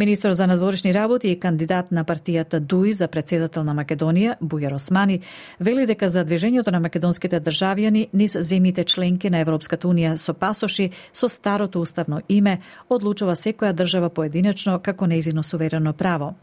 Министр 0.00 0.32
за 0.34 0.46
надворешни 0.46 0.94
работи 0.94 1.28
и 1.28 1.40
кандидат 1.40 1.92
на 1.92 2.04
партијата 2.04 2.60
ДУИ 2.60 2.92
за 2.92 3.08
председател 3.08 3.20
председател 3.20 3.64
на 3.64 3.74
Македонија, 3.74 4.38
Бујар 4.40 4.74
Османи, 4.74 5.20
вели 5.60 5.86
дека 5.86 6.08
за 6.08 6.24
движењето 6.24 6.72
на 6.72 6.80
македонските 6.80 7.40
државјани 7.40 8.08
низ 8.12 8.36
земите 8.40 8.84
членки 8.84 9.30
на 9.30 9.40
Европската 9.40 9.88
унија 9.88 10.16
со 10.16 10.34
пасоши 10.34 10.90
со 11.12 11.28
старото 11.28 11.80
уставно 11.80 12.22
име 12.28 12.60
одлучува 12.88 13.36
секоја 13.36 13.72
држава 13.72 14.10
поединечно 14.10 14.78
како 14.80 15.06
нејзино 15.06 15.42
суверено 15.42 15.92
право. 15.92 16.34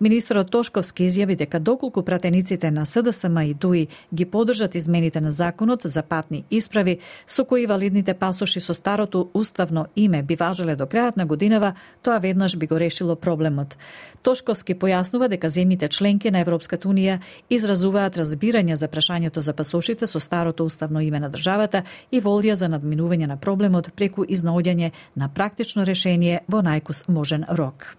Министрот 0.00 0.50
Тошковски 0.50 1.08
изјави 1.08 1.34
дека 1.34 1.58
доколку 1.58 2.04
пратениците 2.06 2.70
на 2.70 2.84
СДСМ 2.86 3.38
и 3.50 3.54
ДУИ 3.54 3.88
ги 4.14 4.24
поддржат 4.24 4.74
измените 4.74 5.20
на 5.20 5.32
законот 5.32 5.82
за 5.84 6.02
патни 6.02 6.44
исправи 6.50 6.98
со 7.26 7.44
кои 7.44 7.66
валидните 7.66 8.14
пасоши 8.14 8.60
со 8.60 8.74
старото 8.74 9.30
уставно 9.34 9.86
име 9.96 10.22
би 10.22 10.36
важеле 10.36 10.76
до 10.76 10.86
крајот 10.86 11.16
на 11.16 11.26
годинава, 11.26 11.74
тоа 12.02 12.18
веднаш 12.18 12.56
би 12.56 12.66
го 12.66 12.78
решило 12.80 13.16
проблемот. 13.16 13.76
Тошковски 14.22 14.74
појаснува 14.74 15.28
дека 15.28 15.50
земјите 15.50 15.90
членки 15.90 16.30
на 16.30 16.46
Европската 16.46 16.88
унија 16.88 17.18
изразуваат 17.50 18.16
разбирање 18.16 18.74
за 18.74 18.88
прашањето 18.88 19.40
за 19.40 19.52
пасошите 19.52 20.06
со 20.06 20.20
старото 20.20 20.64
уставно 20.64 21.00
име 21.00 21.20
на 21.20 21.30
државата 21.30 21.82
и 22.10 22.22
волја 22.22 22.54
за 22.54 22.68
надминување 22.68 23.26
на 23.26 23.36
проблемот 23.36 23.90
преку 23.96 24.24
изнаоѓање 24.24 24.90
на 25.16 25.28
практично 25.28 25.84
решение 25.84 26.44
во 26.48 26.62
најкус 26.62 27.08
можен 27.08 27.44
рок. 27.50 27.96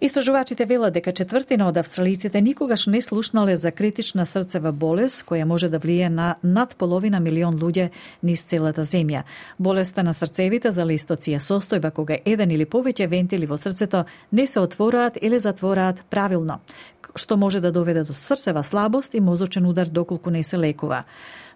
Истражувачите 0.00 0.64
велат 0.64 0.94
дека 0.96 1.12
четвртина 1.12 1.66
од 1.68 1.76
австралиците 1.76 2.40
никогаш 2.40 2.86
не 2.86 3.02
слушнале 3.02 3.56
за 3.56 3.70
критична 3.70 4.24
срцева 4.26 4.72
болест 4.72 5.26
која 5.28 5.44
може 5.44 5.68
да 5.68 5.78
влие 5.78 6.08
на 6.08 6.36
над 6.42 6.72
половина 6.76 7.20
милион 7.20 7.58
луѓе 7.60 7.90
низ 8.22 8.42
целата 8.42 8.80
земја. 8.80 9.22
Болеста 9.58 10.02
на 10.02 10.14
срцевите 10.16 10.70
за 10.70 10.86
листоција 10.88 11.36
состојба 11.36 11.90
кога 11.92 12.16
еден 12.24 12.50
или 12.50 12.64
повеќе 12.64 13.08
вентили 13.12 13.46
во 13.46 13.58
срцето 13.60 14.06
не 14.32 14.46
се 14.46 14.60
отвораат 14.60 15.18
или 15.20 15.38
затвораат 15.38 16.00
правилно, 16.10 16.60
што 17.14 17.36
може 17.36 17.60
да 17.60 17.72
доведе 17.72 18.04
до 18.04 18.12
срцева 18.12 18.64
слабост 18.64 19.14
и 19.14 19.20
мозочен 19.20 19.66
удар 19.66 19.86
доколку 19.86 20.30
не 20.30 20.42
се 20.42 20.58
лекува 20.58 21.04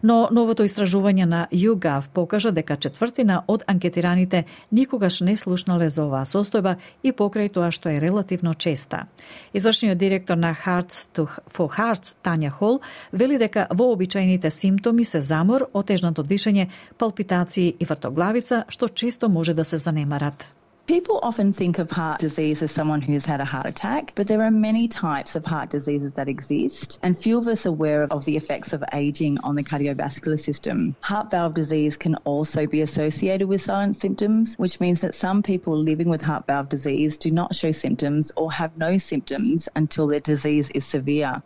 но 0.05 0.29
новото 0.31 0.67
истражување 0.69 1.25
на 1.25 1.41
YouGov 1.49 2.11
покажа 2.13 2.53
дека 2.53 2.77
четвртина 2.77 3.41
од 3.49 3.65
анкетираните 3.67 4.45
никогаш 4.71 5.21
не 5.25 5.37
слушнале 5.41 5.89
за 5.91 6.05
оваа 6.05 6.29
состојба 6.29 6.77
и 7.03 7.13
покрај 7.13 7.49
тоа 7.55 7.71
што 7.73 7.89
е 7.89 8.01
релативно 8.03 8.55
честа. 8.55 9.07
Извршниот 9.55 9.99
директор 9.99 10.37
на 10.37 10.53
Hearts 10.55 11.09
to 11.17 11.25
for 11.49 11.73
Hearts 11.73 12.17
Тања 12.23 12.51
Хол 12.51 12.81
вели 13.13 13.39
дека 13.39 13.67
вообичаените 13.71 14.51
симптоми 14.51 15.05
се 15.05 15.21
замор, 15.21 15.69
отежнато 15.73 16.23
дишење, 16.23 16.69
палпитации 16.99 17.75
и 17.81 17.85
вртоглавица, 17.85 18.65
што 18.69 18.89
често 18.89 19.29
може 19.29 19.55
да 19.55 19.65
се 19.65 19.79
занемарат. 19.79 20.54
People 20.87 21.19
often 21.23 21.51
think 21.51 21.79
of 21.79 21.91
heart 21.91 22.21
disease 22.21 22.63
as 22.63 22.71
someone 22.71 23.01
who's 23.01 23.25
had 23.25 23.41
a 23.41 23.45
heart 23.45 23.65
attack, 23.65 24.13
but 24.15 24.27
there 24.29 24.43
are 24.43 24.51
many 24.51 24.87
types 24.87 25.35
of 25.35 25.47
heart 25.47 25.71
diseases 25.71 26.13
that 26.15 26.29
exist, 26.29 26.99
and 27.03 27.17
few 27.17 27.39
of 27.39 27.47
us 27.47 27.65
are 27.65 27.71
aware 27.71 28.03
of 28.03 28.27
the 28.27 28.37
effects 28.37 28.75
of 28.75 28.85
aging 28.93 29.39
on 29.39 29.55
the 29.55 29.65
cardiovascular 29.65 30.39
system. 30.39 30.95
Heart 31.01 31.31
valve 31.31 31.55
disease 31.55 31.97
can 31.97 32.17
also 32.17 32.67
be 32.67 32.83
associated 32.83 33.49
with 33.49 33.63
silent 33.63 33.97
symptoms, 33.97 34.57
which 34.57 34.79
means 34.79 35.01
that 35.01 35.15
some 35.15 35.43
people 35.43 35.75
living 35.75 36.11
with 36.11 36.21
heart 36.21 36.47
valve 36.47 36.69
disease 36.69 37.17
do 37.17 37.31
not 37.31 37.55
show 37.55 37.73
symptoms 37.73 38.31
or 38.37 38.53
have 38.53 38.77
no 38.77 38.99
symptoms 38.99 39.71
until 39.75 40.07
their 40.07 40.21
disease 40.21 40.69
is 40.75 40.85
severe. 40.85 41.43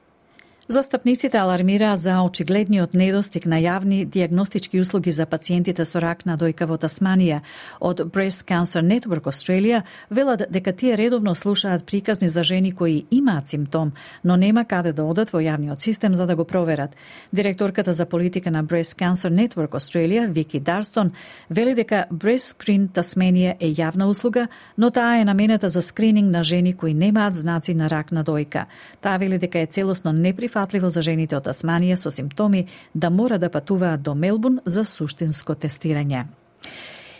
Застапниците 0.68 1.38
алармираа 1.40 1.96
за 1.96 2.18
очигледниот 2.20 2.92
недостиг 2.92 3.46
на 3.48 3.56
јавни 3.56 4.02
диагностички 4.04 4.80
услуги 4.80 5.10
за 5.10 5.24
пациентите 5.24 5.84
со 5.88 5.96
рак 5.96 6.26
на 6.28 6.34
дојка 6.36 6.66
во 6.68 6.76
Тасманија. 6.76 7.38
Од 7.80 8.02
Breast 8.12 8.44
Cancer 8.44 8.84
Network 8.84 9.24
Australia 9.32 9.82
велат 10.10 10.44
дека 10.52 10.72
тие 10.72 10.96
редовно 10.96 11.34
слушаат 11.34 11.86
приказни 11.86 12.28
за 12.28 12.42
жени 12.42 12.72
кои 12.72 13.06
имаат 13.10 13.48
симптом, 13.48 13.92
но 14.24 14.36
нема 14.36 14.64
каде 14.64 14.92
да 14.92 15.04
одат 15.04 15.32
во 15.32 15.40
јавниот 15.40 15.80
систем 15.80 16.14
за 16.14 16.26
да 16.26 16.36
го 16.36 16.44
проверат. 16.44 16.90
Директорката 17.32 17.92
за 17.92 18.04
политика 18.04 18.50
на 18.50 18.64
Breast 18.64 19.00
Cancer 19.00 19.32
Network 19.32 19.70
Australia, 19.70 20.28
Вики 20.28 20.60
Дарстон, 20.60 21.12
вели 21.50 21.74
дека 21.74 22.04
Breast 22.12 22.58
Screen 22.58 22.88
Тасманија 22.88 23.56
е 23.60 23.72
јавна 23.72 24.04
услуга, 24.04 24.48
но 24.76 24.90
таа 24.90 25.16
е 25.16 25.24
наменета 25.24 25.68
за 25.68 25.82
скрининг 25.82 26.30
на 26.30 26.42
жени 26.42 26.76
кои 26.76 26.94
немаат 26.94 27.34
знаци 27.34 27.74
на 27.74 27.88
рак 27.90 28.12
на 28.12 28.24
дојка. 28.24 28.64
Таа 29.00 29.16
вели 29.16 29.38
дека 29.38 29.58
е 29.58 29.66
целосно 29.66 30.12
неприфатливо 30.12 30.57
прифатливо 30.58 30.90
за 30.90 31.02
жените 31.02 31.36
од 31.36 31.46
Тасманија 31.46 31.94
со 31.96 32.10
симптоми 32.10 32.66
да 32.94 33.10
мора 33.10 33.38
да 33.38 33.48
патуваат 33.48 34.02
до 34.02 34.14
Мелбурн 34.14 34.58
за 34.66 34.84
суштинско 34.84 35.54
тестирање. 35.54 36.24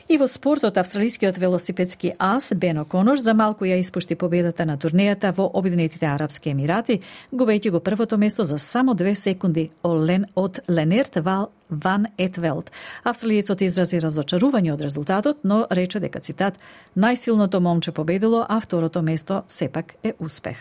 И 0.09 0.16
во 0.18 0.26
спортот, 0.26 0.78
австралискиот 0.78 1.38
велосипедски 1.38 2.12
ас 2.18 2.52
Бено 2.57 2.85
Конош 2.85 3.21
за 3.21 3.35
малку 3.35 3.64
ја 3.64 3.78
испушти 3.78 4.16
победата 4.16 4.66
на 4.66 4.78
турнејата 4.78 5.30
во 5.37 5.50
Обединетите 5.54 6.07
Арапски 6.07 6.50
Емирати, 6.50 7.00
губејќи 7.33 7.71
го 7.71 7.80
првото 7.80 8.18
место 8.18 8.45
за 8.45 8.59
само 8.59 8.95
две 8.95 9.14
секунди 9.14 9.71
од 9.83 10.61
Ленерт 10.68 11.16
Вал 11.16 11.50
Ван 11.71 12.07
Етвелт. 12.18 12.73
Австралиецот 13.04 13.62
изрази 13.62 14.00
разочарување 14.00 14.73
од 14.73 14.80
резултатот, 14.80 15.45
но 15.45 15.66
рече 15.71 16.00
дека 16.00 16.21
цитат 16.21 16.59
најсилното 16.97 17.61
момче 17.61 17.92
победило, 17.92 18.47
а 18.49 18.61
второто 18.61 19.02
место 19.02 19.42
сепак 19.49 19.95
е 20.02 20.14
успех. 20.18 20.57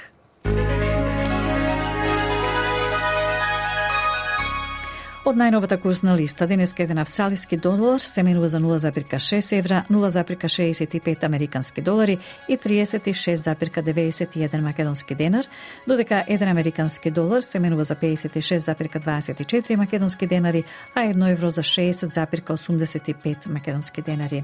Од 5.28 5.36
најновата 5.36 5.76
курсна 5.84 6.14
листа, 6.16 6.46
денеска 6.48 6.86
еден 6.86 7.02
австралиски 7.02 7.58
долар 7.60 8.00
се 8.00 8.24
менува 8.24 8.48
за 8.48 8.62
0,6 8.64 9.58
евра, 9.58 9.82
0,65 9.92 11.24
американски 11.24 11.82
долари 11.82 12.18
и 12.48 12.58
36,91 12.58 14.62
македонски 14.62 15.16
денар, 15.16 15.46
додека 15.88 16.24
еден 16.28 16.48
американски 16.48 17.12
долар 17.12 17.42
се 17.42 17.60
менува 17.60 17.84
за 17.84 17.96
56,24 17.96 19.76
македонски 19.76 20.28
денари, 20.28 20.64
а 20.96 21.04
едно 21.04 21.28
евро 21.28 21.50
за 21.50 21.64
60,85 21.64 23.48
македонски 23.48 24.02
денари. 24.02 24.44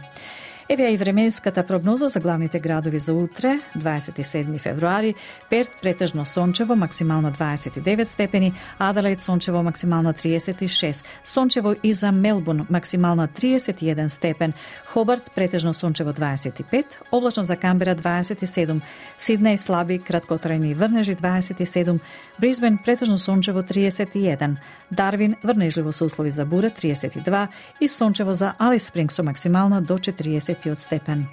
Еве 0.70 0.91
и 0.91 0.98
временската 0.98 1.65
прогноза 1.65 2.08
за 2.08 2.20
главните 2.20 2.60
градови 2.60 3.00
за 3.00 3.13
утре, 3.13 3.60
27 3.77 4.60
февруари. 4.60 5.15
Перт 5.50 5.70
претежно 5.82 6.25
сончево, 6.25 6.75
максимално 6.75 7.32
29 7.32 8.03
степени, 8.03 8.53
Аделаид 8.79 9.22
сончево, 9.22 9.63
максимално 9.63 10.13
36, 10.13 11.05
сончево 11.24 11.75
и 11.84 11.93
за 11.93 12.12
Мелбун, 12.12 12.67
максимално 12.70 13.27
31 13.27 14.08
степен, 14.08 14.53
Хобарт 14.93 15.31
претежно 15.35 15.73
сончево 15.73 16.12
25, 16.13 16.85
облачно 17.12 17.43
за 17.43 17.55
Камбера 17.55 17.95
27, 17.95 18.81
Сиднеј 19.17 19.57
слаби 19.57 19.97
краткотрајни 19.97 20.75
врнежи 20.75 21.15
27, 21.15 21.97
Брисбен 22.39 22.77
претежно 22.85 23.17
сончево 23.17 23.63
31, 23.63 24.57
Дарвин 24.91 25.35
врнежливо 25.43 25.91
со 25.91 26.05
услови 26.05 26.29
за 26.29 26.45
бура 26.45 26.69
32 26.69 27.47
и 27.81 27.88
сончево 27.88 28.33
за 28.33 28.53
Алис 28.59 28.85
Спринг 28.85 29.12
со 29.12 29.23
максимална 29.23 29.81
до 29.81 29.97
40 29.97 30.75
степен. 30.75 31.27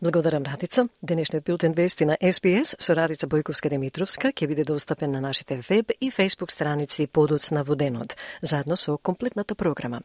Благодарам, 0.00 0.44
Радица. 0.44 0.88
Денешниот 1.02 1.44
билтен 1.44 1.72
вести 1.72 2.04
на 2.04 2.16
СПС 2.22 2.76
со 2.78 2.94
Радица 2.94 3.26
Бојковска-Демитровска 3.26 4.30
ќе 4.30 4.46
биде 4.46 4.62
достапен 4.62 5.10
на 5.10 5.20
нашите 5.20 5.58
веб 5.68 5.90
и 6.00 6.10
фейсбук 6.10 6.52
страници 6.52 7.08
Подоцна 7.08 7.64
во 7.64 7.74
денот, 7.74 8.14
заедно 8.40 8.76
со 8.76 8.96
комплетната 8.96 9.56
програма. 9.56 10.02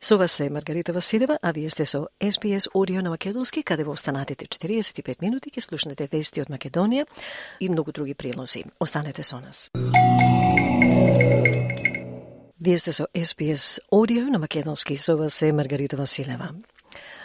Со 0.00 0.18
вас 0.18 0.40
е 0.40 0.50
Маргарита 0.50 0.92
Василева, 0.92 1.38
а 1.42 1.52
вие 1.52 1.70
сте 1.70 1.84
со 1.84 2.08
СПС 2.18 2.66
Audio 2.74 3.02
на 3.02 3.10
Македонски, 3.10 3.62
каде 3.62 3.84
во 3.84 3.92
останатите 3.92 4.46
45 4.46 5.22
минути 5.22 5.50
ќе 5.50 5.60
слушнете 5.60 6.08
вести 6.10 6.42
од 6.42 6.50
Македонија 6.50 7.06
и 7.60 7.68
многу 7.68 7.92
други 7.92 8.14
прилози. 8.14 8.64
Останете 8.80 9.22
со 9.22 9.38
нас. 9.38 9.70
Вие 12.58 12.78
сте 12.78 12.92
со 12.92 13.06
СПС 13.14 13.78
Audio 13.92 14.26
на 14.26 14.38
Македонски, 14.38 14.96
со 14.96 15.16
вас 15.16 15.42
е 15.42 15.52
Маргарита 15.52 15.96
Василева. 15.96 16.50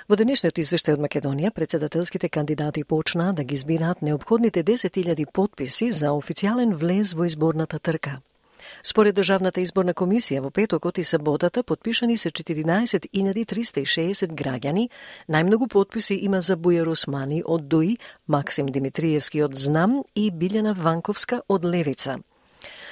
Во 0.09 0.17
денешниот 0.17 0.57
извештај 0.57 0.95
од 0.97 1.01
Македонија, 1.03 1.51
председателските 1.53 2.33
кандидати 2.33 2.81
почнаа 2.81 3.29
да 3.37 3.45
ги 3.45 3.53
збираат 3.61 4.01
необходните 4.01 4.65
10.000 4.65 5.29
подписи 5.31 5.93
за 5.93 6.09
официјален 6.17 6.73
влез 6.73 7.13
во 7.13 7.29
изборната 7.29 7.79
трка. 7.79 8.21
Според 8.83 9.15
Државната 9.15 9.61
изборна 9.61 9.93
комисија 9.93 10.41
во 10.41 10.49
петокот 10.49 10.97
и 10.97 11.03
саботата 11.03 11.63
подпишани 11.63 12.17
се 12.17 12.31
14.360 12.31 14.33
граѓани. 14.33 14.89
Најмногу 15.29 15.67
подписи 15.69 16.15
има 16.25 16.41
за 16.41 16.57
Бујар 16.57 16.89
Османи 16.89 17.43
од 17.45 17.69
ДУИ, 17.69 17.97
Максим 18.27 18.65
Димитриевски 18.65 19.43
од 19.45 19.53
ЗНАМ 19.53 20.03
и 20.15 20.31
Билјана 20.31 20.73
Ванковска 20.73 21.41
од 21.47 21.65
Левица. 21.65 22.17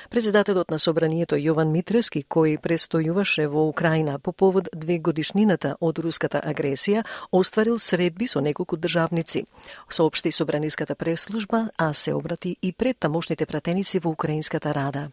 Председателот 0.10 0.72
на 0.72 0.80
собранието 0.80 1.36
Јован 1.36 1.68
Митрески, 1.68 2.22
кој 2.24 2.62
престојуваше 2.64 3.48
во 3.52 3.66
Украина 3.68 4.20
по 4.20 4.32
повод 4.32 4.70
две 4.74 5.00
годишнината 5.00 5.76
од 5.82 6.00
руската 6.00 6.40
агресија, 6.40 7.04
остварил 7.32 7.78
средби 7.78 8.28
со 8.28 8.40
неколку 8.40 8.78
државници. 8.78 9.44
Соопшти 9.90 10.32
собраниската 10.32 10.96
преслужба, 10.96 11.70
а 11.78 11.94
се 11.94 12.14
обрати 12.14 12.56
и 12.62 12.72
пред 12.72 13.00
тамошните 13.00 13.46
пратеници 13.46 14.00
во 14.00 14.10
Украинската 14.10 14.74
рада. 14.74 15.10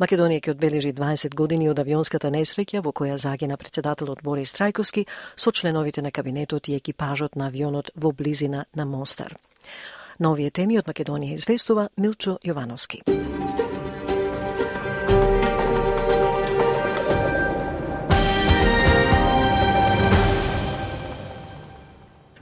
Македонија 0.00 0.42
ќе 0.42 0.50
одбележи 0.50 0.92
20 0.92 1.34
години 1.34 1.70
од 1.70 1.78
авионската 1.78 2.30
несреќа 2.30 2.82
во 2.82 2.90
која 2.90 3.16
загина 3.16 3.56
председателот 3.56 4.22
Борис 4.22 4.52
Трајковски 4.58 5.06
со 5.36 5.52
членовите 5.52 6.02
на 6.02 6.10
кабинетот 6.10 6.68
и 6.68 6.74
екипажот 6.74 7.36
на 7.36 7.46
авионот 7.46 7.90
во 7.94 8.12
близина 8.12 8.66
на 8.74 8.84
Мостар. 8.84 9.36
На 10.18 10.32
овие 10.32 10.50
теми 10.50 10.78
од 10.78 10.86
Македонија 10.86 11.34
известува 11.34 11.88
Милчо 11.96 12.38
Јовановски. 12.44 13.02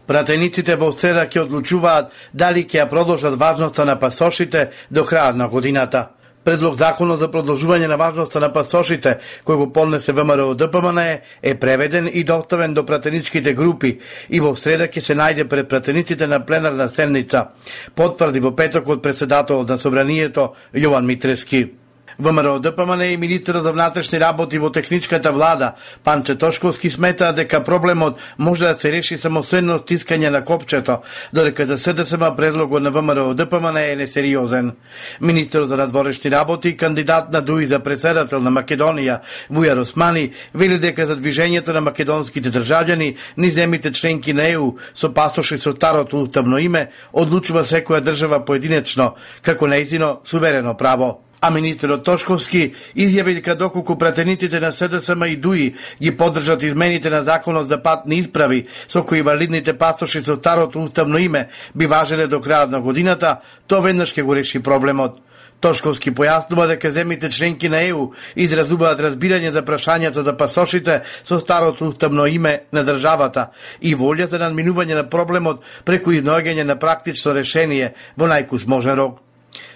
Пратениците 0.06 0.76
во 0.76 0.90
среда 0.92 1.25
ќе 1.26 1.46
одлучуваат 1.46 2.12
дали 2.32 2.66
ќе 2.66 2.82
ја 2.82 2.90
продолжат 2.90 3.38
важноста 3.40 3.84
на 3.84 3.96
пасошите 3.99 4.70
до 4.90 5.04
крајот 5.08 5.37
на 5.37 5.49
годината. 5.49 6.11
Предлог 6.44 6.76
законот 6.76 7.23
за 7.23 7.30
продолжување 7.32 7.87
на 7.88 7.96
важноста 7.96 8.40
на 8.40 8.50
пасошите, 8.52 9.14
кој 9.49 9.56
го 9.56 9.68
поднесе 9.73 10.12
ВМРО 10.12 10.52
ДПМН 10.54 11.00
е 11.42 11.54
преведен 11.54 12.11
и 12.12 12.25
доставен 12.25 12.75
до 12.75 12.84
пратеничките 12.84 13.54
групи 13.54 13.99
и 14.28 14.40
во 14.40 14.52
среда 14.56 14.84
ќе 14.84 15.00
се 15.00 15.16
најде 15.16 15.49
пред 15.49 15.68
пратениците 15.68 16.26
на 16.26 16.42
пленарна 16.44 16.88
седница, 16.88 17.46
потврди 17.94 18.40
во 18.40 18.52
петокот 18.52 19.02
председател 19.02 19.25
председателот 19.25 19.68
на 19.68 19.78
собранието 19.78 20.54
Јован 20.75 21.06
Митрески. 21.06 21.84
ВМРО 22.18 22.59
ДПМН 22.61 22.99
па 22.99 23.06
и 23.06 23.16
министерот 23.16 23.62
за 23.62 23.73
внатрешни 23.73 24.21
работи 24.21 24.59
во 24.59 24.71
техничката 24.71 25.33
влада 25.33 25.73
Панче 26.04 26.35
Тошковски 26.35 26.90
смета 26.90 27.33
дека 27.33 27.64
проблемот 27.64 28.18
може 28.38 28.64
да 28.64 28.75
се 28.75 28.92
реши 28.92 29.18
само 29.18 29.42
со 29.42 29.56
едно 29.56 29.78
стискање 29.78 30.30
на 30.30 30.44
копчето, 30.44 30.99
додека 31.33 31.66
за 31.66 31.78
СДСМ 31.78 32.37
предлогот 32.37 32.83
на 32.83 32.90
ВМРО 32.90 33.35
ДПМН 33.35 33.75
па 33.75 33.80
е 33.80 33.97
несериозен. 33.97 34.73
Министерот 35.21 35.68
за 35.68 35.76
надворешни 35.76 36.30
работи 36.30 36.76
кандидат 36.76 37.33
на 37.33 37.42
ДУИ 37.42 37.66
за 37.66 37.80
председател 37.80 38.40
на 38.40 38.50
Македонија 38.50 39.21
Вујар 39.50 39.80
Османи 39.80 40.33
вели 40.54 40.78
дека 40.78 41.06
за 41.06 41.16
движењето 41.16 41.73
на 41.73 41.80
македонските 41.80 42.50
државјани 42.50 43.16
ни 43.37 43.50
земите 43.50 43.92
членки 43.92 44.33
на 44.33 44.49
ЕУ 44.49 44.75
со 44.94 45.14
пасоши 45.14 45.59
со 45.59 45.73
старото 45.73 46.23
уставно 46.23 46.59
име 46.59 46.90
одлучува 47.12 47.64
секоја 47.64 48.00
држава 48.00 48.44
поединечно 48.44 49.14
како 49.42 49.66
нејзино 49.66 50.18
суверено 50.25 50.76
право. 50.76 51.25
А 51.45 51.51
министерот 51.53 52.07
Тошковски 52.07 52.71
изјави 52.97 53.35
дека 53.37 53.53
доколку 53.61 53.99
пратениците 54.01 54.61
на 54.61 54.71
СДСМ 54.73 55.27
и 55.29 55.37
ДУИ 55.37 55.75
ги 56.01 56.13
поддржат 56.17 56.63
измените 56.63 57.11
на 57.11 57.21
законот 57.25 57.69
за 57.69 57.83
патни 57.83 58.17
исправи 58.19 58.63
со 58.89 59.03
кои 59.05 59.21
валидните 59.23 59.75
пасоши 59.79 60.23
со 60.25 60.37
старото 60.37 60.83
уставно 60.83 61.19
име 61.19 61.49
би 61.75 61.87
важеле 61.87 62.27
до 62.27 62.41
крајот 62.41 62.71
на 62.71 62.81
годината, 62.81 63.41
тоа 63.67 63.85
веднаш 63.85 64.15
ќе 64.17 64.25
го 64.25 64.35
реши 64.35 64.63
проблемот. 64.63 65.21
Тошковски 65.61 66.15
појаснува 66.17 66.65
дека 66.67 66.91
земите 66.91 67.29
членки 67.29 67.69
на 67.69 67.83
ЕУ 67.85 68.15
изразуваат 68.37 69.05
разбирање 69.05 69.53
за 69.53 69.61
прашањето 69.69 70.25
за 70.25 70.33
пасошите 70.37 71.03
со 71.23 71.41
старото 71.41 71.89
уставно 71.93 72.25
име 72.27 72.63
на 72.73 72.87
државата 72.89 73.51
и 73.83 73.93
волјата 73.93 74.41
на 74.41 74.49
надминување 74.49 74.97
на 74.97 75.05
проблемот 75.11 75.61
преку 75.85 76.17
изноѓање 76.17 76.65
на 76.65 76.79
практично 76.81 77.37
решение 77.37 77.93
во 78.17 78.33
најкус 78.33 78.65
можен 78.67 78.97
рок. 78.97 79.21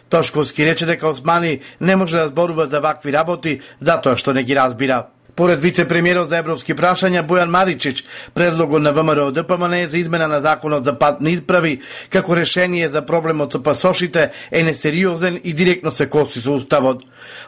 Тошковски 0.08 0.66
рече 0.66 0.86
дека 0.86 1.08
Османи 1.08 1.60
не 1.80 1.96
може 1.96 2.16
да 2.16 2.28
зборува 2.28 2.66
за 2.66 2.80
вакви 2.80 3.12
работи 3.12 3.60
затоа 3.80 4.16
што 4.16 4.32
не 4.32 4.42
ги 4.42 4.56
разбира. 4.56 5.06
Поред 5.38 5.60
вице-премиерот 5.62 6.32
за 6.32 6.40
европски 6.42 6.74
прашања 6.74 7.20
Бојан 7.22 7.52
Маричич, 7.54 8.00
предлогот 8.34 8.82
на 8.82 8.90
ВМРО 8.90 9.28
ДПМН 9.30 9.86
за 9.86 9.98
измена 9.98 10.26
на 10.28 10.40
законот 10.42 10.84
за 10.84 10.96
патни 10.98 11.36
исправи 11.36 11.76
како 12.10 12.34
решение 12.36 12.88
за 12.88 13.04
проблемот 13.06 13.52
со 13.54 13.62
пасошите 13.62 14.32
е 14.50 14.62
несериозен 14.66 15.38
и 15.44 15.52
директно 15.52 15.90
се 15.90 16.08
коси 16.10 16.42
со 16.42 16.56
уставот. 16.58 17.04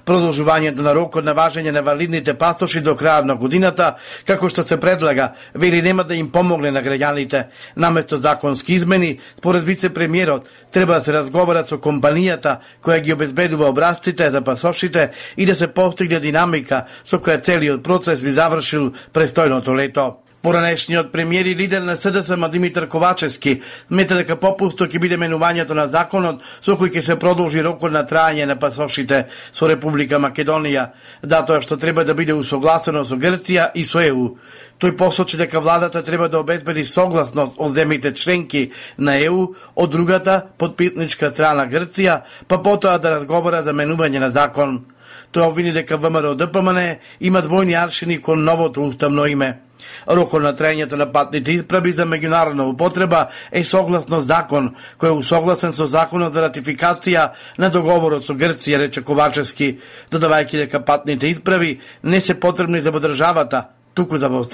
Продолжувањето 0.07 0.83
на 0.87 0.95
рокот 0.95 1.25
на 1.25 1.35
важење 1.35 1.73
на 1.75 1.83
валидните 1.83 2.35
пасоши 2.35 2.81
до 2.81 2.95
крајот 2.95 3.27
на 3.27 3.35
годината, 3.35 3.97
како 4.27 4.49
што 4.49 4.63
се 4.63 4.79
предлага, 4.81 5.33
вели 5.55 5.83
нема 5.83 6.05
да 6.05 6.15
им 6.15 6.31
помогне 6.31 6.71
на 6.71 6.83
граѓаните. 6.83 7.45
Наместо 7.77 8.21
законски 8.21 8.75
измени, 8.75 9.19
според 9.39 9.65
вице-премиерот, 9.65 10.49
треба 10.71 10.95
да 10.95 11.05
се 11.05 11.13
разговара 11.13 11.65
со 11.67 11.79
компанијата 11.79 12.59
која 12.83 13.01
ги 13.01 13.13
обезбедува 13.13 13.69
образците 13.69 14.31
за 14.31 14.43
пасошите 14.43 15.11
и 15.37 15.47
да 15.47 15.55
се 15.55 15.69
постигне 15.69 16.21
динамика 16.21 16.85
со 17.05 17.19
која 17.19 17.43
целиот 17.43 17.80
процес 17.83 18.23
би 18.23 18.33
завршил 18.33 18.93
престојното 19.13 19.77
лето. 19.77 20.17
Поранешниот 20.43 21.13
премиер 21.13 21.45
и 21.45 21.57
лидер 21.57 21.83
на 21.83 21.97
СДСМ 21.97 22.49
Димитар 22.51 22.89
Ковачевски 22.89 23.61
мета 23.91 24.17
дека 24.17 24.39
попусто 24.41 24.87
ќе 24.89 24.97
биде 24.97 25.19
менувањето 25.21 25.77
на 25.77 25.85
законот 25.85 26.41
со 26.65 26.79
кој 26.81 26.95
ќе 26.95 27.03
се 27.05 27.17
продолжи 27.21 27.61
рокот 27.61 27.93
на 27.93 28.07
трајање 28.09 28.47
на 28.49 28.57
пасошите 28.57 29.27
со 29.53 29.69
Република 29.69 30.17
Македонија, 30.17 30.87
затоа 31.23 31.61
што 31.61 31.77
треба 31.77 32.05
да 32.09 32.15
биде 32.17 32.33
усогласено 32.33 33.05
со 33.05 33.19
Грција 33.21 33.69
и 33.75 33.85
со 33.85 34.01
ЕУ. 34.01 34.39
Тој 34.81 34.97
посочи 34.97 35.37
дека 35.37 35.61
владата 35.61 36.03
треба 36.03 36.29
да 36.29 36.41
обезбеди 36.41 36.87
согласност 36.89 37.61
од 37.61 37.75
земите 37.75 38.15
членки 38.15 38.71
на 38.97 39.19
ЕУ, 39.21 39.55
од 39.77 39.91
другата 39.91 40.47
подпитничка 40.57 41.29
страна 41.37 41.69
Грција, 41.69 42.23
па 42.49 42.63
потоа 42.63 42.97
да 42.97 43.19
разговара 43.19 43.61
за 43.63 43.77
менување 43.77 44.25
на 44.25 44.31
закон. 44.31 44.87
Тоа 45.33 45.47
обвини 45.47 45.73
дека 45.73 45.97
ВМРО 45.97 46.35
ДПМН 46.35 46.97
има 47.21 47.43
двојни 47.43 47.77
аршини 47.79 48.19
кон 48.19 48.45
новото 48.45 48.83
уставно 48.83 49.27
име. 49.27 49.61
Рокот 50.09 50.43
на 50.43 50.53
трајањето 50.57 50.99
на 50.99 51.07
патните 51.13 51.53
исправи 51.53 51.93
за 51.93 52.05
меѓународна 52.05 52.67
употреба 52.73 53.29
е 53.53 53.63
согласно 53.65 54.21
закон, 54.21 54.75
кој 54.99 55.15
е 55.15 55.19
усогласен 55.23 55.73
со 55.73 55.87
законот 55.87 56.35
за 56.35 56.49
ратификација 56.49 57.31
на 57.59 57.71
договорот 57.71 58.27
со 58.27 58.35
Грција, 58.35 58.83
рече 58.83 59.03
Ковачевски, 59.07 59.79
додавајќи 60.11 60.67
дека 60.67 60.83
патните 60.85 61.31
исправи 61.31 61.79
не 62.03 62.21
се 62.21 62.41
потребни 62.41 62.81
за 62.81 62.91
државата, 62.91 63.69
туку 63.95 64.19
за 64.19 64.29
во 64.29 64.45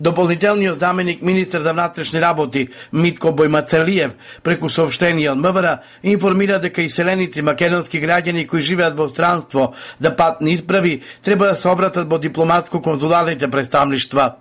Дополнителниот 0.00 0.78
заменик 0.78 1.22
министер 1.22 1.60
за 1.60 1.72
внатрешни 1.72 2.20
работи 2.20 2.68
Митко 2.92 3.28
Бојмацелиев 3.34 4.12
преку 4.42 4.70
сообштение 4.70 5.30
од 5.32 5.38
МВР 5.42 5.78
информира 6.02 6.60
дека 6.62 6.84
иселеници 6.86 7.42
македонски 7.42 7.98
граѓани 7.98 8.46
кои 8.46 8.62
живеат 8.62 8.94
во 8.94 9.08
странство 9.08 9.72
да 10.00 10.14
патни 10.16 10.54
исправи 10.54 11.00
треба 11.22 11.46
да 11.46 11.56
се 11.56 11.68
обратат 11.68 12.06
во 12.06 12.18
дипломатско-консуларните 12.18 13.50
представништва. 13.50 14.36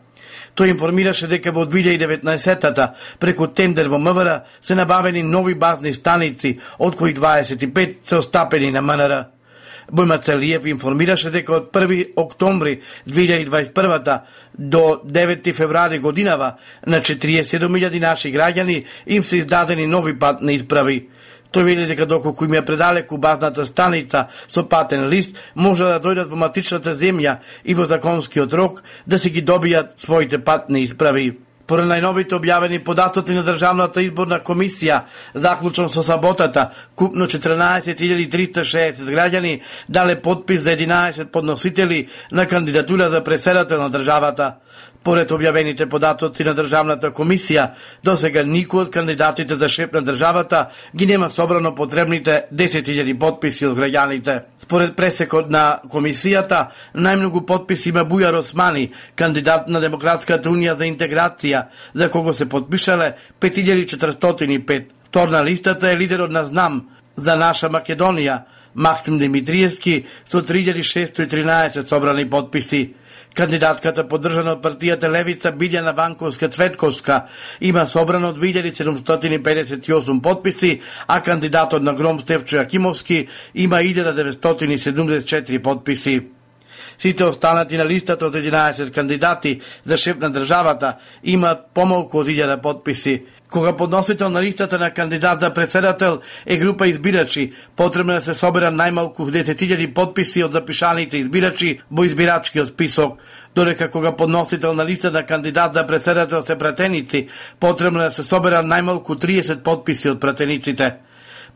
Тој 0.54 0.76
информираше 0.76 1.28
дека 1.28 1.52
во 1.52 1.66
2019-тата 1.66 2.94
преку 3.20 3.48
тендер 3.48 3.90
во 3.90 3.98
МВР 3.98 4.44
се 4.62 4.76
набавени 4.76 5.24
нови 5.24 5.56
базни 5.56 5.94
станици, 5.94 6.60
од 6.78 6.96
кои 6.96 7.14
25 7.14 7.98
се 8.06 8.16
остапени 8.22 8.72
на 8.72 8.82
МНР. 8.82 9.37
Бојма 9.92 10.18
Целиев 10.22 10.66
информираше 10.68 11.30
дека 11.32 11.54
од 11.56 11.70
1 11.72 12.14
октомври 12.20 12.82
2021 13.08 14.20
до 14.58 15.02
9 15.06 15.54
февруари 15.54 16.00
годинава 16.00 16.56
на 16.86 17.00
47.000 17.00 18.00
наши 18.00 18.34
граѓани 18.34 18.86
им 19.06 19.24
се 19.24 19.38
издадени 19.38 19.88
нови 19.88 20.20
патни 20.20 20.56
исправи. 20.56 21.08
Тој 21.52 21.64
вели 21.64 21.86
дека 21.88 22.06
доколку 22.06 22.46
им 22.46 22.58
ја 22.58 22.66
предалеку 22.66 23.18
базната 23.18 23.66
станица 23.66 24.28
со 24.48 24.68
патен 24.68 25.08
лист, 25.08 25.38
може 25.56 25.88
да 25.88 26.02
дојдат 26.04 26.28
во 26.28 26.36
матичната 26.36 26.96
земја 26.96 27.38
и 27.64 27.74
во 27.74 27.86
законскиот 27.88 28.54
рок 28.54 28.84
да 29.06 29.20
си 29.20 29.30
ги 29.30 29.44
добијат 29.44 29.96
своите 29.98 30.44
патни 30.44 30.84
исправи. 30.84 31.47
Поред 31.68 31.90
најновите 31.90 32.38
објавени 32.38 32.80
податоци 32.80 33.34
на 33.36 33.42
Државната 33.44 34.00
изборна 34.00 34.38
комисија, 34.40 35.02
заклучен 35.36 35.90
со 35.92 36.04
саботата, 36.04 36.70
купно 36.96 37.28
14.360 37.28 39.04
граѓани 39.12 39.60
дале 39.90 40.16
подпис 40.22 40.62
за 40.64 40.78
11 40.78 41.26
подносители 41.26 42.08
на 42.32 42.48
кандидатура 42.48 43.10
за 43.10 43.24
преседател 43.24 43.82
на 43.82 43.90
државата. 43.90 44.56
Поред 45.04 45.32
објавените 45.32 45.90
податоци 45.90 46.44
на 46.44 46.54
Државната 46.56 47.12
комисија, 47.16 47.70
до 48.04 48.18
сега 48.18 48.44
никој 48.44 48.88
од 48.88 48.90
кандидатите 48.92 49.56
за 49.56 49.70
шеф 49.70 49.92
на 49.94 50.02
државата 50.02 50.70
ги 50.96 51.06
нема 51.06 51.30
собрано 51.30 51.76
потребните 51.76 52.46
10.000 52.52 53.20
подписи 53.20 53.66
од 53.68 53.78
граѓаните. 53.78 54.57
Според 54.68 54.98
пресекот 55.00 55.48
на 55.48 55.80
комисијата, 55.88 56.74
најмногу 56.92 57.46
подписи 57.48 57.94
има 57.94 58.02
Бујар 58.04 58.36
Османи, 58.36 58.90
кандидат 59.16 59.70
на 59.72 59.80
Демократската 59.80 60.52
унија 60.52 60.74
за 60.76 60.84
интеграција, 60.92 61.62
за 61.96 62.10
кого 62.12 62.34
се 62.36 62.50
подпишале 62.52 63.14
5405. 63.40 64.92
Тор 65.12 65.32
на 65.32 65.46
листата 65.46 65.92
е 65.92 65.98
лидерот 65.98 66.32
на 66.32 66.44
Знам 66.44 66.82
за 67.16 67.38
наша 67.40 67.70
Македонија, 67.72 68.42
Максим 68.76 69.18
Димитриевски 69.18 70.06
со 70.30 70.44
3613 70.44 71.88
собрани 71.88 72.30
подписи. 72.30 72.94
Кандидатката 73.38 74.02
поддржана 74.10 74.56
од 74.56 74.64
партијата 74.64 75.12
Левица 75.14 75.52
Билјана 75.54 75.92
Ванковска 75.94 76.48
Цветковска 76.50 77.20
има 77.62 77.86
собрано 77.86 78.32
2758 78.34 80.22
подписи, 80.22 80.82
а 81.08 81.22
кандидатот 81.22 81.84
на 81.84 81.94
Гром 81.94 82.20
Стевчо 82.20 82.58
Јакимовски 82.58 83.28
има 83.54 83.76
1974 83.86 85.62
подписи. 85.62 86.22
Сите 86.98 87.24
останати 87.24 87.78
на 87.78 87.86
листата 87.86 88.26
од 88.26 88.36
11 88.36 88.92
кандидати 88.92 89.62
за 89.86 89.98
шеф 89.98 90.18
на 90.18 90.32
државата 90.34 90.98
имаат 91.24 91.60
помалку 91.74 92.20
од 92.20 92.28
1000 92.28 92.62
подписи. 92.62 93.24
Кога 93.52 93.76
подносител 93.76 94.30
на 94.30 94.42
листата 94.42 94.80
на 94.80 94.92
кандидат 94.92 95.42
за 95.42 95.54
председател 95.54 96.20
е 96.46 96.58
група 96.58 96.88
избирачи, 96.88 97.54
потребно 97.76 98.14
да 98.14 98.22
се 98.22 98.34
собера 98.36 98.72
најмалку 98.72 99.32
10.000 99.32 99.94
подписи 99.94 100.44
од 100.44 100.52
запишаните 100.52 101.22
избирачи 101.24 101.80
во 101.92 102.04
избирачкиот 102.04 102.68
список, 102.76 103.18
додека 103.56 103.88
кога 103.92 104.12
подносител 104.12 104.74
на 104.74 104.86
листа 104.86 105.12
на 105.12 105.24
кандидат 105.24 105.74
за 105.74 105.88
председател 105.88 106.44
се 106.44 106.58
пратеници, 106.58 107.28
потребно 107.60 108.00
да 108.00 108.12
се 108.12 108.24
собера 108.24 108.60
најмалку 108.60 109.16
30 109.16 109.64
подписи 109.64 110.10
од 110.10 110.20
пратениците. 110.20 111.07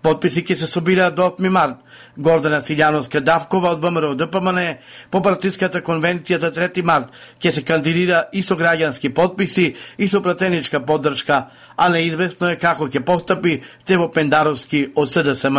Подписи 0.01 0.41
ќе 0.41 0.55
се 0.55 0.67
собираат 0.67 1.15
до 1.15 1.27
8 1.29 1.49
март. 1.49 1.75
Гордана 2.17 2.61
Силјановска 2.61 3.21
Давкова 3.21 3.75
од 3.75 3.83
ВМРО 3.83 4.15
ДПМН 4.15 4.59
по 5.11 5.21
партиската 5.21 5.81
конвенција 5.81 6.39
за 6.41 6.51
3 6.51 6.83
март 6.83 7.13
ќе 7.39 7.51
се 7.51 7.61
кандидира 7.63 8.25
и 8.33 8.41
со 8.41 8.57
граѓански 8.57 9.13
подписи 9.13 9.75
и 9.97 10.09
со 10.09 10.21
пратеничка 10.21 10.81
поддршка, 10.85 11.45
а 11.77 11.89
неизвестно 11.89 12.49
е 12.49 12.57
како 12.57 12.87
ќе 12.87 13.05
постапи 13.05 13.61
Тево 13.85 14.11
Пендаровски 14.11 14.91
од 14.95 15.09
СДСМ. 15.09 15.57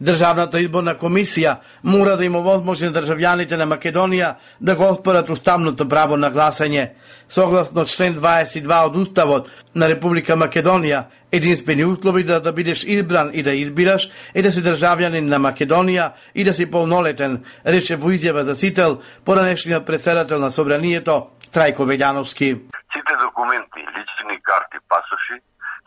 Државната 0.00 0.60
изборна 0.60 0.94
комисија 0.96 1.58
мора 1.82 2.16
да 2.16 2.24
има 2.24 2.40
возможност 2.40 2.94
државјаните 2.94 3.58
на 3.60 3.66
Македонија 3.68 4.34
да 4.60 4.74
го 4.74 4.86
оспорат 4.88 5.30
уставното 5.30 5.88
право 5.88 6.16
на 6.16 6.30
гласање. 6.32 6.88
Согласно 7.30 7.84
член 7.86 8.14
22 8.14 8.86
од 8.86 8.96
Уставот 8.96 9.50
на 9.74 9.86
Република 9.88 10.34
Македонија, 10.34 11.04
единствени 11.30 11.84
услови 11.86 12.24
да, 12.26 12.40
да 12.40 12.52
бидеш 12.52 12.82
избран 12.84 13.30
и 13.32 13.42
да 13.42 13.54
избираш 13.54 14.08
е 14.34 14.42
да 14.42 14.50
си 14.50 14.64
државјанин 14.66 15.30
на 15.30 15.38
Македонија 15.38 16.10
и 16.34 16.44
да 16.44 16.54
си 16.54 16.66
полнолетен, 16.70 17.44
рече 17.66 17.96
во 17.96 18.10
изјава 18.10 18.42
за 18.42 18.56
сител 18.56 18.98
поранешниот 19.24 19.86
председател 19.86 20.42
на 20.42 20.50
собранието 20.50 21.30
Трајко 21.54 21.86
Велјановски. 21.86 22.48
Сите 22.90 23.14
документи, 23.22 23.78
лични 23.78 24.36
карти, 24.42 24.82
пасоши 24.90 25.38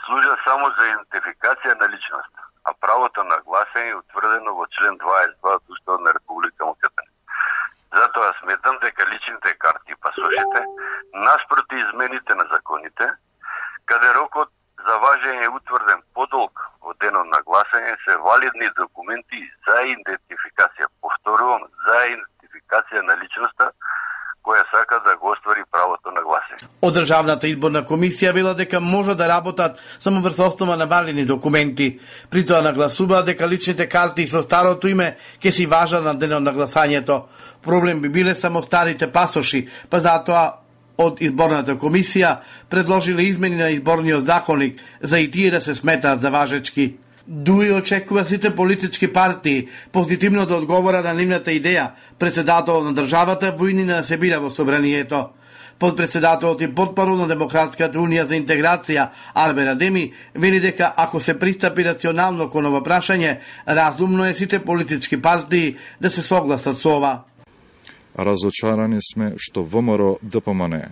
служат 0.06 0.40
само 0.48 0.72
за 0.80 0.84
идентификација 0.94 1.76
на 1.76 1.92
личноста 1.92 2.40
а 2.64 2.72
правото 2.80 3.24
на 3.24 3.38
гласање 3.48 3.92
е 3.92 3.96
утврдено 4.00 4.56
во 4.56 4.66
член 4.76 4.96
22 5.00 5.56
од 5.56 5.64
Уставот 5.76 6.02
на 6.08 6.14
Република 6.16 6.66
Македонија. 6.72 6.93
Затоа 7.98 8.34
сметам 8.42 8.76
дека 8.82 9.06
личните 9.14 9.54
карти 9.64 9.92
и 9.96 10.02
пасошите, 10.06 10.62
наспроти 11.14 11.76
измените 11.84 12.36
на 12.36 12.46
законите, 12.54 13.06
каде 13.86 14.10
рокот 14.18 14.50
за 14.86 14.96
важење 15.06 15.44
е 15.46 15.54
утврден 15.58 16.02
подолг 16.18 16.64
од 16.82 16.98
денот 17.04 17.28
на 17.34 17.40
гласање, 17.48 17.94
се 18.06 18.18
валидни 18.28 18.70
документи 18.78 19.42
за 19.68 19.78
идентификација. 19.96 20.90
Повторувам, 21.06 21.68
за 21.86 22.00
идентификација 22.16 23.06
на 23.08 23.16
личноста, 23.22 23.70
која 24.44 24.64
сака 24.72 25.00
да 25.08 25.16
го 25.18 25.32
оствари 25.32 25.64
правото 25.72 26.12
на 26.12 26.22
гласање. 26.28 26.68
Од 26.84 26.98
Државната 26.98 27.48
изборна 27.48 27.84
комисија 27.88 28.34
вела 28.36 28.52
дека 28.60 28.82
може 28.84 29.16
да 29.16 29.30
работат 29.32 29.80
само 30.00 30.22
врз 30.22 30.40
основа 30.40 30.76
на 30.78 30.88
валидни 30.88 31.26
документи. 31.26 32.00
При 32.32 32.44
тоа 32.46 32.62
нагласуваат 32.62 33.26
дека 33.32 33.48
личните 33.48 33.88
карти 33.90 34.28
со 34.28 34.44
старото 34.44 34.92
име 34.92 35.16
ќе 35.40 35.52
си 35.52 35.66
важат 35.66 36.04
на 36.04 36.14
денот 36.20 36.44
на 36.44 36.54
гласањето. 36.54 37.24
Проблем 37.64 38.02
би 38.02 38.10
биле 38.10 38.36
само 38.36 38.64
старите 38.64 39.08
пасоши, 39.12 39.68
па 39.90 40.00
затоа 40.00 40.64
од 40.98 41.22
изборната 41.22 41.76
комисија 41.80 42.38
предложиле 42.70 43.24
измени 43.30 43.56
на 43.58 43.70
изборниот 43.74 44.26
законник 44.26 44.78
за 45.02 45.20
и 45.20 45.32
тие 45.32 45.52
да 45.52 45.62
се 45.62 45.76
сметаат 45.76 46.22
за 46.22 46.32
важечки. 46.32 46.96
Дуи 47.28 47.72
очекува 47.72 48.26
сите 48.26 48.56
политички 48.56 49.14
партии 49.14 49.68
позитивно 49.92 50.46
да 50.46 50.56
одговора 50.56 51.02
на 51.02 51.14
нивната 51.14 51.52
идеја 51.52 51.92
председател 52.20 52.84
на 52.84 52.94
државата 52.94 53.56
војнина 53.56 54.02
да 54.02 54.04
се 54.04 54.18
бира 54.18 54.40
во 54.40 54.52
собранието. 54.52 55.30
Подпредседателот 55.80 56.62
и 56.62 56.68
подпарол 56.76 57.16
на 57.16 57.28
Демократската 57.28 58.00
унија 58.00 58.28
за 58.28 58.36
интеграција 58.36 59.10
Арбер 59.34 59.68
Адеми 59.68 60.12
вели 60.36 60.60
дека 60.60 60.94
ако 60.98 61.22
се 61.22 61.40
пристапи 61.40 61.86
рационално 61.86 62.50
кон 62.50 62.66
ова 62.66 62.84
прашање, 62.84 63.40
разумно 63.68 64.26
е 64.26 64.34
сите 64.34 64.60
политички 64.60 65.22
партии 65.22 65.76
да 66.02 66.12
се 66.12 66.22
согласат 66.22 66.78
со 66.78 66.98
ова. 66.98 67.24
Разочарани 68.18 69.00
сме 69.02 69.34
што 69.38 69.64
ВМРО 69.64 70.18
ДПМН 70.22 70.92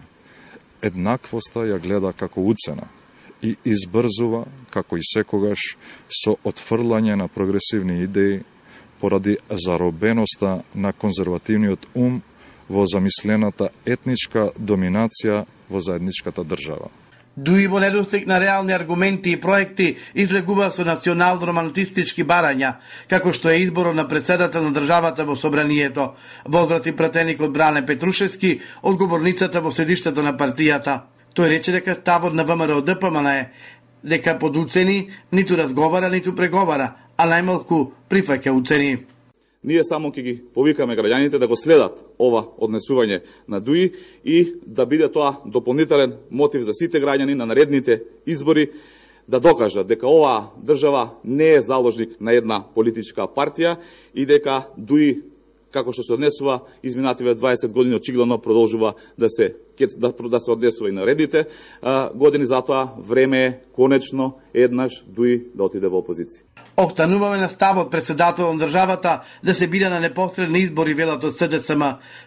еднаквоста 0.81 1.67
ја 1.69 1.77
гледа 1.79 2.13
како 2.13 2.41
уцена– 2.41 2.89
и 3.41 3.55
избрзува, 3.65 4.45
како 4.69 4.97
и 4.97 5.05
секогаш, 5.05 5.75
со 6.09 6.35
отфрлање 6.45 7.17
на 7.17 7.27
прогресивни 7.27 8.03
идеи 8.05 8.41
поради 9.01 9.37
заробеноста 9.49 10.61
на 10.75 10.93
конзервативниот 10.93 11.87
ум 11.95 12.21
во 12.69 12.85
замислената 12.85 13.71
етничка 13.85 14.51
доминација 14.57 15.45
во 15.69 15.81
заедничката 15.81 16.43
држава. 16.45 16.91
Дуи 17.35 17.67
во 17.67 17.79
недостиг 17.79 18.27
на 18.27 18.39
реални 18.39 18.73
аргументи 18.73 19.31
и 19.31 19.39
проекти 19.39 19.97
излегува 20.13 20.67
со 20.69 20.83
национал-романтистички 20.83 22.25
барања, 22.27 22.73
како 23.07 23.31
што 23.31 23.49
е 23.49 23.61
изборот 23.63 23.95
на 23.95 24.03
председател 24.07 24.65
на 24.67 24.73
државата 24.75 25.23
во 25.23 25.37
собранието, 25.39 26.11
возврати 26.45 26.91
пратеник 26.91 27.41
од 27.41 27.53
Бране 27.55 27.85
Петрушевски 27.85 28.59
одговорницата 28.83 29.61
во 29.61 29.71
седиштето 29.71 30.21
на 30.21 30.35
партијата. 30.35 31.07
Тој 31.33 31.47
рече 31.55 31.71
дека 31.71 31.95
ставот 31.95 32.35
на 32.35 32.43
ВМРО 32.43 32.81
ДПМН 32.81 33.27
е 33.27 33.51
дека 34.03 34.35
под 34.39 34.57
уцени 34.57 35.09
ниту 35.31 35.55
разговара, 35.55 36.09
ниту 36.09 36.35
преговара, 36.35 36.95
а 37.15 37.29
најмалку 37.31 37.93
прифаќа 38.09 38.51
уцени. 38.51 39.05
Ние 39.63 39.83
само 39.85 40.09
ќе 40.09 40.21
ги 40.25 40.33
повикаме 40.53 40.95
граѓаните 40.97 41.37
да 41.37 41.47
го 41.47 41.55
следат 41.55 41.99
ова 42.17 42.47
однесување 42.57 43.21
на 43.47 43.59
ДУИ 43.61 43.91
и 44.25 44.55
да 44.65 44.85
биде 44.89 45.05
тоа 45.11 45.35
дополнителен 45.45 46.15
мотив 46.31 46.65
за 46.65 46.73
сите 46.73 46.97
граѓани 46.97 47.35
на 47.37 47.45
наредните 47.45 48.01
избори 48.25 48.71
да 49.29 49.39
докажат 49.39 49.87
дека 49.87 50.09
оваа 50.09 50.49
држава 50.57 51.11
не 51.23 51.53
е 51.53 51.61
заложник 51.61 52.17
на 52.21 52.33
една 52.33 52.63
политичка 52.73 53.29
партија 53.29 53.77
и 54.15 54.25
дека 54.25 54.65
ДУИ 54.77 55.21
како 55.71 55.93
што 55.93 56.03
се 56.03 56.17
однесува 56.17 56.61
изминативе 56.83 57.35
20 57.35 57.73
години 57.73 57.95
очигледно 57.95 58.41
продолжува 58.41 58.93
да 59.17 59.29
се 59.29 59.55
да, 59.97 60.11
да 60.11 60.39
се 60.39 60.51
однесува 60.51 60.89
и 60.89 60.93
наредните 60.93 61.45
години, 62.15 62.45
затоа 62.45 62.93
време 62.97 63.45
е 63.45 63.59
конечно 63.75 64.37
еднаш 64.53 65.03
дуи 65.07 65.47
да 65.55 65.63
отиде 65.63 65.87
во 65.87 66.01
опозиција. 66.01 66.45
Остануваме 66.77 67.37
на 67.37 67.49
ставот 67.49 67.91
председател 67.91 68.53
на 68.53 68.65
државата 68.65 69.21
да 69.43 69.53
се 69.53 69.67
биде 69.67 69.89
на 69.89 69.99
непосредни 69.99 70.59
избори 70.59 70.93
велат 70.93 71.23
од 71.23 71.35
СДСМ, 71.35 71.83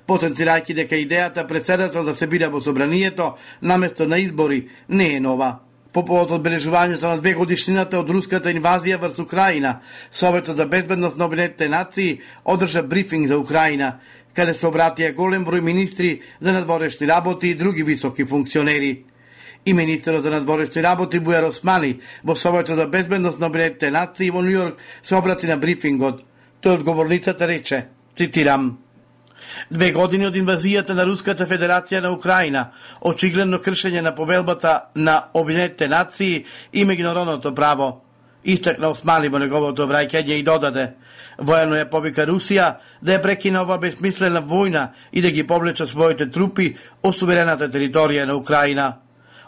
потенцирајќи 0.09 0.75
дека 0.75 0.97
идејата 1.01 1.47
председател 1.49 2.05
да 2.05 2.15
се 2.15 2.27
биде 2.27 2.49
во 2.49 2.61
собранието 2.61 3.35
наместо 3.63 4.07
на 4.07 4.19
избори 4.19 4.69
не 4.89 5.15
е 5.17 5.21
нова. 5.21 5.59
По 5.93 6.05
повод 6.05 6.31
одбележувањето 6.31 7.09
на 7.09 7.21
две 7.23 7.33
годишнината 7.35 7.99
од 8.03 8.11
руската 8.11 8.53
инвазија 8.53 8.99
врз 9.01 9.19
Украина, 9.19 9.81
Советот 10.11 10.57
за 10.57 10.67
безбедност 10.67 11.17
на 11.17 11.25
Обединетите 11.25 11.69
нации 11.69 12.21
одржа 12.45 12.83
брифинг 12.83 13.29
за 13.29 13.39
Украина, 13.39 13.99
каде 14.35 14.55
се 14.55 14.67
обратија 14.67 15.15
голем 15.15 15.47
број 15.47 15.61
министри 15.61 16.21
за 16.41 16.53
надворешни 16.53 17.09
работи 17.09 17.49
и 17.49 17.55
други 17.55 17.83
високи 17.83 18.25
функционери. 18.25 19.05
И 19.67 19.73
министерот 19.73 20.23
за 20.23 20.31
надворешни 20.31 20.83
работи 20.83 21.21
Бујар 21.21 21.49
Османи 21.49 22.01
во 22.23 22.37
Советот 22.37 22.77
за 22.77 22.87
безбедност 22.87 23.41
на 23.41 23.47
Обединетите 23.47 23.91
нации 23.91 24.31
во 24.31 24.43
Нью-Йорк 24.43 24.77
се 25.03 25.15
обрати 25.17 25.47
на 25.47 25.57
брифингот. 25.57 26.23
Тој 26.63 26.81
одговорницата 26.81 27.49
рече, 27.49 27.87
цитирам, 28.17 28.85
Две 29.71 29.93
години 29.93 30.27
од 30.29 30.37
инвазијата 30.39 30.95
на 30.97 31.05
Руската 31.05 31.47
Федерација 31.47 32.01
на 32.05 32.13
Украина, 32.13 32.71
очигледно 33.01 33.61
кршење 33.63 34.03
на 34.03 34.15
повелбата 34.15 34.91
на 34.95 35.17
Обединетите 35.35 35.89
нации 35.89 36.45
и 36.73 36.85
меѓународното 36.85 37.55
право, 37.55 37.89
истакна 38.45 38.91
Османи 38.93 39.29
во 39.29 39.39
неговото 39.39 39.89
враќање 39.89 40.39
и 40.39 40.47
додаде. 40.47 40.87
Воено 41.39 41.77
ја 41.77 41.89
повика 41.91 42.27
Русија 42.27 42.75
да 43.03 43.17
ја 43.17 43.23
прекине 43.23 43.61
ова 43.61 43.79
безмислена 43.79 44.43
војна 44.43 44.89
и 45.13 45.23
да 45.23 45.31
ги 45.31 45.47
повлече 45.47 45.87
своите 45.87 46.31
трупи 46.31 46.75
од 47.03 47.17
суверената 47.17 47.69
територија 47.69 48.27
на 48.27 48.37
Украина. 48.37 48.93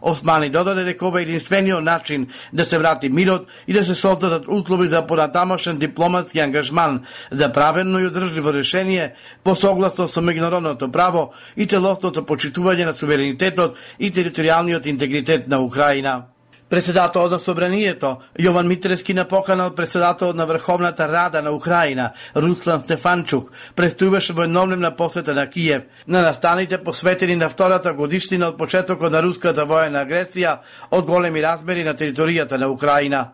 Османи 0.06 0.50
додаде 0.50 0.84
дека 0.84 1.06
ова 1.06 1.18
е 1.20 1.22
единствениот 1.22 1.82
начин 1.82 2.26
да 2.52 2.64
се 2.64 2.78
врати 2.78 3.08
мирот 3.08 3.48
и 3.66 3.72
да 3.72 3.84
се 3.84 3.94
создадат 3.94 4.44
услови 4.48 4.88
за 4.88 5.06
понатамошен 5.06 5.78
дипломатски 5.78 6.38
ангажман 6.38 7.02
за 7.30 7.52
правено 7.52 7.98
и 7.98 8.06
одржливо 8.06 8.52
решение 8.52 9.14
по 9.44 9.54
согласно 9.54 10.06
со 10.08 10.22
меѓународното 10.22 10.90
право 10.90 11.32
и 11.56 11.66
целосното 11.66 12.22
почитување 12.22 12.86
на 12.86 12.94
суверенитетот 12.94 13.74
и 13.98 14.12
територијалниот 14.14 14.86
интегритет 14.86 15.48
на 15.48 15.58
Украина. 15.58 16.35
Председателот 16.68 17.30
на 17.30 17.38
Собранието, 17.38 18.16
Јован 18.38 18.66
Митрески 18.66 19.14
напоканал 19.14 19.70
председателот 19.74 20.36
на 20.36 20.46
Врховната 20.46 21.08
Рада 21.08 21.42
на 21.42 21.52
Украина, 21.52 22.10
Руслан 22.34 22.80
Стефанчук, 22.82 23.52
престојуваше 23.76 24.34
во 24.34 24.42
едномневна 24.42 24.90
посета 24.96 25.34
на 25.34 25.46
Киев, 25.46 25.84
на 26.08 26.22
настаните 26.22 26.78
посветени 26.78 27.36
на 27.36 27.48
втората 27.48 27.92
годишнина 27.92 28.48
од 28.48 28.58
почетокот 28.58 29.12
на 29.12 29.22
руската 29.22 29.62
воена 29.64 30.02
агресија 30.02 30.56
од 30.90 31.06
големи 31.06 31.42
размери 31.42 31.84
на 31.86 31.94
територијата 31.94 32.58
на 32.58 32.66
Украина. 32.68 33.30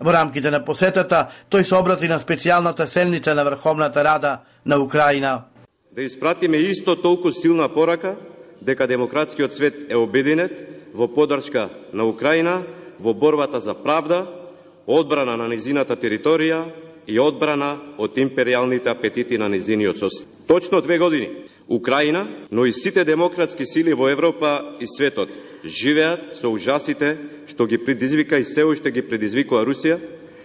Во 0.00 0.10
рамките 0.10 0.50
на 0.50 0.64
посетата, 0.64 1.28
тој 1.50 1.62
се 1.62 1.78
обрати 1.78 2.10
на 2.10 2.18
специјалната 2.18 2.90
селница 2.90 3.34
на 3.34 3.44
Врховната 3.44 4.02
Рада 4.04 4.40
на 4.66 4.82
Украина. 4.82 5.44
Да 5.94 6.02
испратиме 6.02 6.56
исто 6.56 6.96
толку 6.96 7.30
силна 7.30 7.68
порака 7.68 8.16
дека 8.60 8.86
демократскиот 8.86 9.54
свет 9.54 9.74
е 9.88 9.96
обединет 9.96 10.81
во 10.94 11.08
подршка 11.08 11.70
на 11.92 12.04
Украина 12.06 12.62
во 12.98 13.14
борбата 13.14 13.60
за 13.60 13.74
правда, 13.74 14.26
одбрана 14.86 15.36
на 15.36 15.48
низината 15.48 15.96
територија 15.96 16.66
и 17.06 17.18
одбрана 17.18 17.94
од 17.98 18.18
империјалните 18.18 18.90
апетити 18.90 19.38
на 19.38 19.48
низиниот 19.48 19.98
сосед. 19.98 20.28
Точно 20.46 20.80
две 20.80 20.98
години 20.98 21.46
Украина, 21.68 22.28
но 22.50 22.64
и 22.64 22.72
сите 22.72 23.04
демократски 23.04 23.66
сили 23.66 23.92
во 23.92 24.08
Европа 24.08 24.76
и 24.80 24.86
светот 24.86 25.28
живеат 25.64 26.34
со 26.40 26.50
ужасите 26.50 27.18
што 27.46 27.66
ги 27.66 27.78
предизвика 27.78 28.38
и 28.38 28.44
се 28.44 28.64
уште 28.64 28.90
ги 28.90 29.02
предизвикува 29.02 29.64
Русија, 29.66 29.98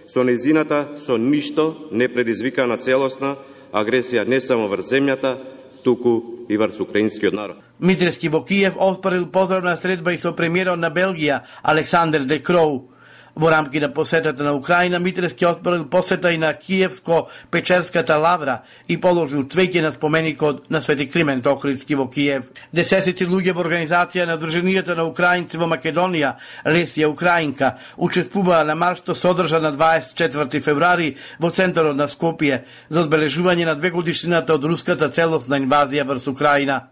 со 0.06 0.24
низината 0.24 0.98
со 1.06 1.16
ништо 1.16 1.88
не 1.92 2.08
предизвикана 2.08 2.76
целосна 2.76 3.36
агресија 3.72 4.26
не 4.26 4.40
само 4.40 4.68
врз 4.68 4.92
земјата, 4.92 5.36
туку 5.82 6.44
и 6.48 6.56
врз 6.56 6.80
украинскиот 6.80 7.32
народ. 7.32 7.56
Митрески 7.78 8.28
во 8.28 8.40
Киев 8.42 8.76
оспорил 8.76 9.26
поздравна 9.26 9.76
средба 9.76 10.12
и 10.12 10.18
со 10.18 10.32
премиерот 10.32 10.78
на 10.78 10.90
Белгија 10.90 11.42
Александр 11.62 12.24
Декроу. 12.24 12.80
Кроу. 12.80 12.97
Во 13.38 13.50
рамки 13.50 13.78
на 13.78 13.86
да 13.86 13.94
посетата 13.94 14.42
на 14.42 14.52
Украина, 14.54 14.98
Митрески 14.98 15.46
отправил 15.46 15.84
посета 15.88 16.32
и 16.32 16.38
на 16.38 16.54
Киевско-Печерската 16.54 18.16
лавра 18.18 18.62
и 18.88 18.96
положил 19.00 19.44
цвеќе 19.44 19.80
на 19.82 19.92
споменикот 19.92 20.70
на 20.70 20.82
Свети 20.82 21.06
Климент 21.06 21.46
Охридски 21.46 21.94
во 21.94 22.08
Киев. 22.10 22.50
Десетици 22.74 23.30
луѓе 23.30 23.54
во 23.54 23.62
организација 23.62 24.26
на 24.26 24.34
Друженијата 24.42 24.96
на 24.98 25.06
украинци 25.06 25.56
во 25.56 25.70
Македонија, 25.70 26.34
Лесија 26.66 27.06
Украинка, 27.06 27.76
учествуваа 27.96 28.64
на 28.64 28.74
марш 28.74 29.04
што 29.06 29.14
се 29.14 29.30
одржа 29.30 29.62
на 29.62 29.70
24 29.70 30.60
февруари 30.60 31.14
во 31.38 31.54
центарот 31.54 31.94
на 31.94 32.10
Скопје 32.10 32.64
за 32.90 33.06
одбележување 33.06 33.70
на 33.70 33.78
две 33.78 33.94
годишнината 33.94 34.58
од 34.58 34.64
руската 34.64 35.14
целосна 35.14 35.62
инвазија 35.62 36.02
врз 36.02 36.26
Украина. 36.26 36.88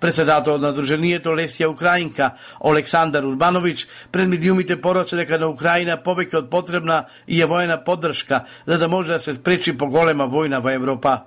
Председателот 0.00 0.62
на 0.62 0.70
Друженијето 0.74 1.32
Лесија 1.34 1.66
Украинка, 1.72 2.36
Олександар 2.60 3.24
Урбановиќ, 3.26 3.86
пред 4.12 4.28
медиумите 4.28 4.76
порача 4.80 5.16
дека 5.18 5.38
на 5.38 5.48
Украина 5.50 5.96
повеќе 5.98 6.38
од 6.42 6.50
потребна 6.50 7.04
и 7.26 7.40
е 7.40 7.46
воена 7.46 7.80
поддршка 7.84 8.44
за 8.66 8.78
да 8.78 8.88
може 8.88 9.12
да 9.12 9.20
се 9.20 9.34
спречи 9.34 9.78
поголема 9.78 10.28
војна 10.28 10.62
во 10.62 10.70
Европа. 10.70 11.18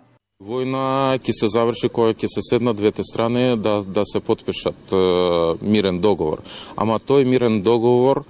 Војна 0.41 1.19
ќе 1.21 1.33
се 1.37 1.47
заврши 1.53 1.89
кога 1.93 2.15
ќе 2.15 2.29
се 2.31 2.41
седнат 2.41 2.77
двете 2.77 3.03
страни 3.03 3.57
да, 3.57 3.83
да 3.83 4.05
се 4.05 4.19
подпишат 4.19 4.93
е, 4.93 5.01
мирен 5.61 5.99
договор. 6.01 6.41
Ама 6.75 6.97
тој 6.99 7.27
мирен 7.29 7.61
договор 7.61 8.23
е, 8.23 8.25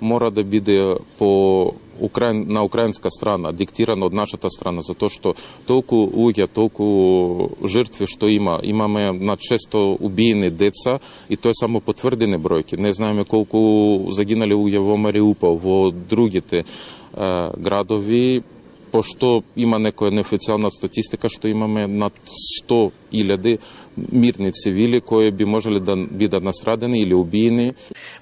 мора 0.00 0.30
да 0.30 0.42
биде 0.44 0.96
по 1.18 1.74
Украин, 2.00 2.44
на 2.48 2.62
украинска 2.64 3.10
страна, 3.10 3.52
диктирано 3.52 4.06
од 4.06 4.14
нашата 4.14 4.50
страна, 4.50 4.82
затоа 4.82 5.08
што 5.08 5.34
толку 5.66 6.02
луѓе, 6.08 6.48
толку 6.48 7.50
жртви 7.64 8.06
што 8.10 8.28
има, 8.28 8.60
имаме 8.62 9.12
на 9.12 9.36
600 9.36 9.96
убиени 10.00 10.50
деца 10.50 10.98
и 11.28 11.36
тоа 11.36 11.52
е 11.52 11.60
само 11.60 11.80
потврдени 11.80 12.38
бројки. 12.38 12.78
Не 12.80 12.92
знаеме 12.92 13.24
колку 13.24 14.10
загинали 14.10 14.54
луѓе 14.54 14.80
во 14.80 14.96
Мариупол, 14.96 15.56
во 15.56 15.90
другите 15.90 16.64
а, 17.12 17.52
градови, 17.56 18.42
пошто 18.90 19.42
има 19.56 19.78
некоја 19.78 20.10
неофицијална 20.14 20.70
статистика 20.74 21.28
што 21.30 21.48
имаме 21.48 21.86
над 21.86 22.16
илјади 23.12 23.58
мирни 24.12 24.52
цивили 24.52 25.00
кои 25.00 25.30
би 25.30 25.44
можеле 25.44 25.80
да 25.80 25.96
бидат 25.96 26.42
настрадени 26.42 27.02
или 27.02 27.14
убиени. 27.14 27.72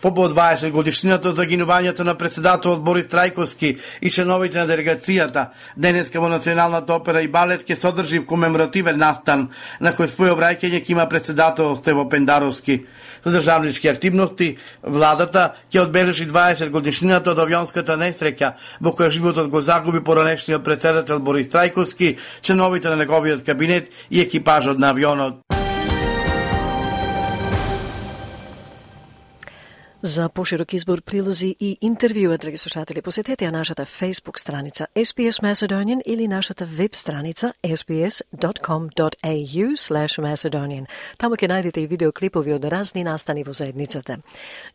По 0.01 0.15
по 0.15 0.29
20 0.29 0.71
годишнината 0.71 1.29
од 1.29 1.37
загинувањето 1.37 2.05
на 2.05 2.15
председателот 2.15 2.83
Борис 2.83 3.07
Трајковски 3.07 3.77
и 4.03 4.11
членовите 4.11 4.59
на 4.59 4.67
делегацијата, 4.67 5.47
денеска 5.77 6.21
во 6.21 6.29
Националната 6.29 6.95
опера 6.95 7.23
и 7.23 7.29
балет 7.29 7.67
ќе 7.69 7.75
содржи 7.75 8.25
комеморативен 8.27 8.99
настан 8.99 9.49
на 9.81 9.93
кој 9.93 10.11
свој 10.15 10.35
обраќање 10.35 10.83
ќе 10.83 10.91
има 10.91 11.09
председател 11.09 11.77
Стево 11.77 12.09
Пендаровски. 12.09 12.85
Со 13.25 13.31
државнички 13.35 13.89
активности, 13.91 14.57
владата 14.83 15.55
ќе 15.73 15.83
одбележи 15.83 16.27
20 16.27 16.71
годишнината 16.71 17.33
од 17.33 17.39
авионската 17.43 17.97
несреќа 17.99 18.53
во 18.81 18.93
која 18.95 19.11
животот 19.11 19.51
го 19.51 19.63
загуби 19.63 20.01
поранешниот 20.01 20.65
председател 20.65 21.21
Борис 21.21 21.49
Трајковски, 21.53 22.17
членовите 22.43 22.89
на 22.89 22.97
неговиот 22.97 23.43
кабинет 23.43 23.91
и 24.11 24.21
екипажот 24.21 24.78
на 24.79 24.93
За 30.03 30.29
поширок 30.29 30.73
избор 30.73 31.01
прилози 31.03 31.57
и 31.59 31.77
интервјуа, 31.83 32.39
драги 32.39 32.57
слушатели, 32.57 33.03
посетете 33.03 33.49
ја 33.49 33.51
нашата 33.51 33.83
Facebook 33.83 34.39
страница 34.39 34.87
SPS 34.95 35.43
Macedonian 35.43 36.03
или 36.07 36.29
нашата 36.29 36.65
веб 36.65 36.95
страница 36.95 37.53
sbs.com.au 37.65 38.93
Macedonian. 40.23 40.87
Таму 41.19 41.35
ќе 41.35 41.49
најдете 41.51 41.83
и 41.83 41.87
видеоклипови 41.87 42.53
од 42.55 42.65
разни 42.65 43.03
настани 43.05 43.43
во 43.43 43.53
заедницата. 43.53 44.19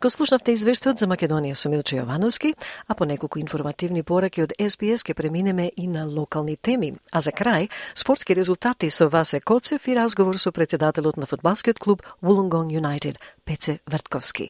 Го 0.02 0.10
слушнавте 0.10 0.52
извештајот 0.52 1.00
за 1.00 1.08
Македонија 1.08 1.56
со 1.56 1.70
Милчо 1.70 1.96
Јовановски, 2.04 2.54
а 2.88 2.94
по 2.94 3.06
неколку 3.06 3.40
информативни 3.40 4.04
пораки 4.04 4.44
од 4.44 4.52
SPS 4.60 5.08
ќе 5.08 5.14
преминеме 5.14 5.72
и 5.78 5.88
на 5.88 6.04
локални 6.04 6.58
теми. 6.58 7.00
А 7.12 7.22
за 7.22 7.32
крај, 7.32 7.70
спортски 7.96 8.36
резултати 8.36 8.90
со 8.90 9.08
Васе 9.10 9.40
Коцев 9.40 9.88
и 9.88 9.96
разговор 9.96 10.36
со 10.36 10.52
председателот 10.52 11.18
на 11.18 11.26
фудбалскиот 11.26 11.80
клуб 11.80 12.04
Wollongong 12.22 12.76
United, 12.76 13.16
Пеце 13.46 13.80
Вртковски. 13.88 14.50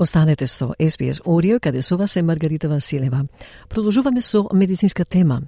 Останете 0.00 0.46
со 0.46 0.74
SBS 0.78 1.20
Audio, 1.26 1.60
каде 1.60 1.82
со 1.82 1.96
вас 1.96 2.16
е 2.16 2.22
Маргарита 2.22 2.68
Василева. 2.68 3.26
Продолжуваме 3.68 4.20
со 4.20 4.48
медицинска 4.52 5.04
тема. 5.04 5.42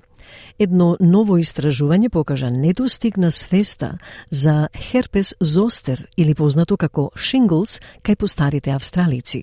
Едно 0.59 0.97
ново 1.01 1.39
истражување 1.39 2.11
покажа 2.11 2.51
недостигна 2.51 3.31
свеста 3.33 3.99
за 4.31 4.69
херпес 4.77 5.35
зостер 5.41 6.07
или 6.17 6.35
познато 6.35 6.77
како 6.77 7.11
шинглс, 7.17 7.81
кај 8.05 8.17
постарите 8.17 8.77
австралици. 8.77 9.43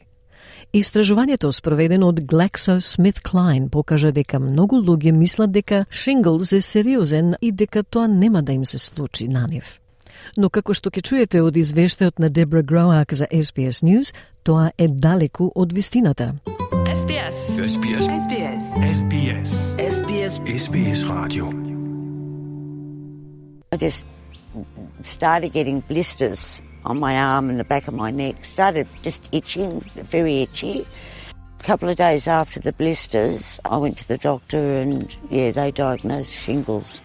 Истражувањето 0.74 1.52
спроведено 1.52 2.14
од 2.14 2.22
GlaxoSmithKline 2.22 3.70
покажа 3.70 4.12
дека 4.12 4.40
многу 4.40 4.78
луѓе 4.78 5.12
мислат 5.12 5.52
дека 5.52 5.86
шинглс 5.90 6.54
е 6.54 6.62
сериозен 6.62 7.34
и 7.42 7.52
дека 7.52 7.84
тоа 7.84 8.08
нема 8.08 8.44
да 8.44 8.54
им 8.54 8.66
се 8.66 8.78
случи 8.78 9.28
на 9.28 9.48
нив. 9.48 9.80
Но 10.38 10.50
како 10.50 10.74
што 10.74 10.90
ќе 10.90 11.02
чуете 11.02 11.42
од 11.42 11.58
извештајот 11.58 12.20
на 12.20 12.30
Дебра 12.30 12.62
Гроак 12.64 13.14
за 13.14 13.28
SBS 13.32 13.82
News, 13.84 14.14
тоа 14.44 14.72
е 14.78 14.88
далеку 14.88 15.52
од 15.56 15.74
вистината. 15.74 16.34
SBS. 16.90 17.38
SBS. 17.74 18.06
SBS. 18.24 18.66
SBS. 18.98 19.52
SBS. 19.78 20.34
SBS 20.66 21.04
Radio. 21.10 21.46
I 23.72 23.78
just 23.78 24.06
started 25.04 25.54
getting 25.54 25.82
blisters 25.88 26.60
on 26.84 27.00
my 27.00 27.16
arm 27.16 27.50
and 27.50 27.60
the 27.60 27.64
back 27.64 27.88
of 27.88 27.94
my 27.94 28.12
neck. 28.12 28.44
Started 28.44 28.88
just 29.04 29.30
itching, 29.32 29.82
very 30.12 30.42
itchy. 30.42 30.86
A 31.60 31.64
couple 31.64 31.90
of 31.90 31.98
days 31.98 32.28
after 32.28 32.60
the 32.60 32.72
blisters, 32.72 33.60
I 33.66 33.78
went 33.78 33.98
to 33.98 34.08
the 34.08 34.18
doctor 34.18 34.82
and 34.82 35.16
yeah, 35.30 35.52
they 35.52 35.72
diagnosed 35.72 36.34
shingles. 36.34 37.02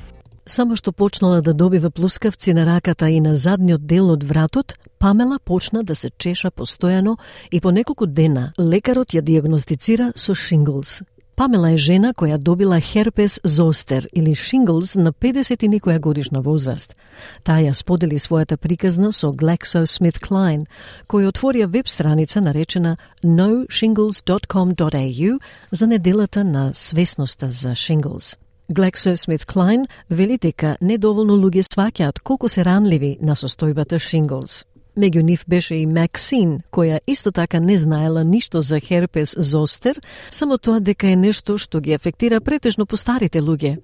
Само 0.47 0.77
што 0.77 0.93
почнала 0.93 1.41
да 1.41 1.55
добива 1.55 1.91
плускавци 1.91 2.53
на 2.53 2.67
раката 2.67 3.09
и 3.09 3.21
на 3.21 3.35
задниот 3.35 3.87
дел 3.87 4.11
од 4.11 4.25
вратот, 4.25 4.75
Памела 4.99 5.39
почна 5.39 5.85
да 5.85 5.95
се 5.95 6.11
чеша 6.11 6.51
постојано 6.51 7.17
и 7.53 7.61
по 7.61 7.71
неколку 7.71 8.07
дена 8.07 8.53
лекарот 8.59 9.13
ја 9.13 9.21
диагностицира 9.21 10.13
со 10.17 10.35
шинглс. 10.35 11.03
Памела 11.37 11.71
е 11.75 11.77
жена 11.77 12.15
која 12.15 12.39
добила 12.39 12.81
херпес 12.81 13.41
зостер 13.45 14.09
или 14.13 14.35
шинглс 14.35 14.97
на 14.97 15.13
50 15.13 15.65
и 15.65 15.69
некоја 15.69 16.01
годишна 16.01 16.41
возраст. 16.41 16.97
Таа 17.43 17.61
ја 17.61 17.75
сподели 17.75 18.19
својата 18.19 18.57
приказна 18.57 19.13
со 19.13 19.33
GlaxoSmithKline, 19.33 20.67
кој 21.09 21.27
отворија 21.33 21.67
веб 21.67 21.89
страница 21.89 22.41
наречена 22.41 22.97
noshingles.com.au 23.25 25.39
за 25.71 25.87
неделата 25.87 26.45
на 26.45 26.73
свесноста 26.73 27.49
за 27.49 27.75
шинглс. 27.75 28.37
GlaxoSmithKline 28.73 29.89
вели 30.11 30.39
дека 30.41 30.77
недоволно 30.81 31.37
луѓе 31.37 31.67
сваќаат 31.69 32.23
колку 32.25 32.49
се 32.49 32.65
ранливи 32.65 33.19
на 33.21 33.37
состојбата 33.37 33.99
шинглс. 34.01 34.65
Меѓу 34.97 35.23
нив 35.23 35.43
беше 35.47 35.75
и 35.75 35.87
Максин, 35.87 36.61
која 36.71 37.01
исто 37.07 37.33
така 37.33 37.59
не 37.61 37.79
знаела 37.79 38.25
ништо 38.25 38.63
за 38.63 38.79
херпес 38.81 39.35
зостер, 39.39 39.99
само 40.31 40.59
тоа 40.59 40.81
дека 40.81 41.11
е 41.11 41.17
нешто 41.17 41.59
што 41.59 41.81
ги 41.81 41.93
афектира 41.93 42.41
претежно 42.41 42.87
постарите 42.87 43.43
луѓе. 43.43 43.83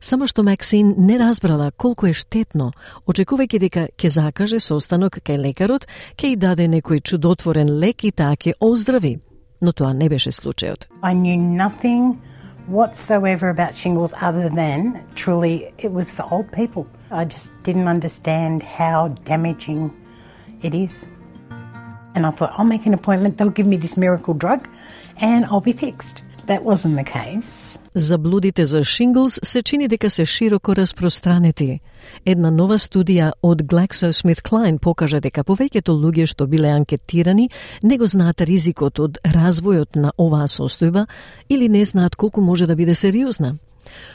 Само 0.00 0.26
што 0.26 0.42
Максин 0.42 0.94
не 0.96 1.18
разбрала 1.18 1.72
колку 1.76 2.06
е 2.06 2.14
штетно, 2.14 2.70
очекувајќи 3.06 3.58
дека 3.58 3.88
ќе 3.98 4.08
закаже 4.08 4.60
состанок 4.60 5.18
кај 5.18 5.42
лекарот, 5.42 5.88
ќе 6.16 6.32
и 6.32 6.36
даде 6.36 6.68
некој 6.68 7.02
чудотворен 7.02 7.68
лек 7.80 8.04
и 8.04 8.12
таа 8.12 8.36
ќе 8.36 8.54
оздрави. 8.60 9.18
Но 9.60 9.72
тоа 9.72 9.92
не 9.92 10.08
беше 10.08 10.30
случајот. 10.30 10.86
I 11.02 11.14
knew 11.14 11.36
nothing 11.36 12.14
whatsoever 12.66 13.48
about 13.48 13.74
shingles 13.74 14.14
other 14.20 14.48
than 14.48 15.06
truly 15.14 15.72
it 15.78 15.92
was 15.92 16.10
for 16.10 16.26
old 16.30 16.50
people. 16.52 16.88
I 17.10 17.24
just 17.24 17.52
didn't 17.62 17.88
understand 17.88 18.62
how 18.62 19.08
damaging 19.08 19.94
it 20.62 20.74
is. 20.74 21.06
And 22.14 22.24
I 22.24 22.30
thought, 22.30 22.54
I'll 22.56 22.64
make 22.64 22.86
an 22.86 22.94
appointment, 22.94 23.38
they'll 23.38 23.50
give 23.50 23.66
me 23.66 23.76
this 23.76 23.96
miracle 23.96 24.34
drug, 24.34 24.68
and 25.16 25.44
I'll 25.46 25.60
be 25.60 25.72
fixed. 25.72 26.22
That 26.46 26.62
wasn't 26.62 26.96
the 26.96 27.04
case. 27.04 27.73
Заблудите 27.96 28.64
за 28.64 28.84
шинглс 28.84 29.40
се 29.42 29.62
чини 29.62 29.88
дека 29.88 30.10
се 30.10 30.26
широко 30.26 30.76
распространети. 30.76 31.80
Една 32.26 32.50
нова 32.50 32.74
студија 32.74 33.30
од 33.42 33.62
GlaxoSmithKline 33.62 34.78
покажа 34.82 35.20
дека 35.22 35.44
повеќето 35.46 35.94
луѓе 35.94 36.26
што 36.26 36.46
биле 36.50 36.74
анкетирани 36.74 37.50
не 37.82 37.98
го 37.98 38.06
знаат 38.06 38.40
ризикот 38.40 38.98
од 38.98 39.18
развојот 39.22 39.94
на 39.94 40.10
оваа 40.18 40.50
состојба 40.50 41.06
или 41.48 41.68
не 41.68 41.84
знаат 41.84 42.16
колку 42.16 42.40
може 42.40 42.66
да 42.66 42.74
биде 42.74 42.94
сериозна. 42.94 43.58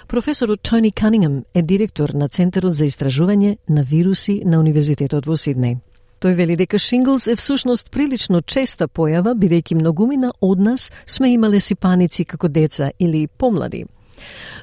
Професорот 0.08 0.62
Тони 0.62 0.92
Канингем 0.92 1.44
е 1.54 1.62
директор 1.62 2.10
на 2.10 2.28
Центарот 2.28 2.74
за 2.74 2.86
истражување 2.86 3.58
на 3.70 3.84
вируси 3.84 4.42
на 4.46 4.60
Универзитетот 4.60 5.26
во 5.26 5.40
Сиднеј. 5.40 5.80
Тој 6.20 6.36
вели 6.36 6.56
дека 6.60 6.76
шинглс 6.76 7.30
е 7.32 7.36
всушност 7.40 7.92
прилично 7.96 8.42
честа 8.42 8.90
појава, 8.92 9.32
бидејќи 9.40 9.78
многумина 9.80 10.34
од 10.44 10.60
нас 10.60 10.90
сме 11.08 11.32
имале 11.32 11.62
сипаници 11.64 12.26
како 12.26 12.50
деца 12.52 12.92
или 13.00 13.28
помлади. 13.28 13.86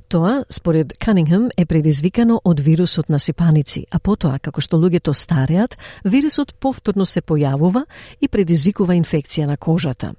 Тоа, 0.09 0.45
според 0.51 0.93
Канингем, 0.99 1.49
е 1.57 1.65
предизвикано 1.65 2.41
од 2.45 2.61
вирусот 2.61 3.09
на 3.09 3.19
сипаници, 3.19 3.87
а 3.91 3.99
потоа, 3.99 4.39
како 4.39 4.61
што 4.61 4.77
луѓето 4.77 5.15
стареат, 5.17 5.79
вирусот 6.05 6.55
повторно 6.61 7.07
се 7.07 7.25
појавува 7.25 7.87
и 8.21 8.29
предизвикува 8.29 8.95
инфекција 8.95 9.47
на 9.47 9.57
кожата. 9.57 10.13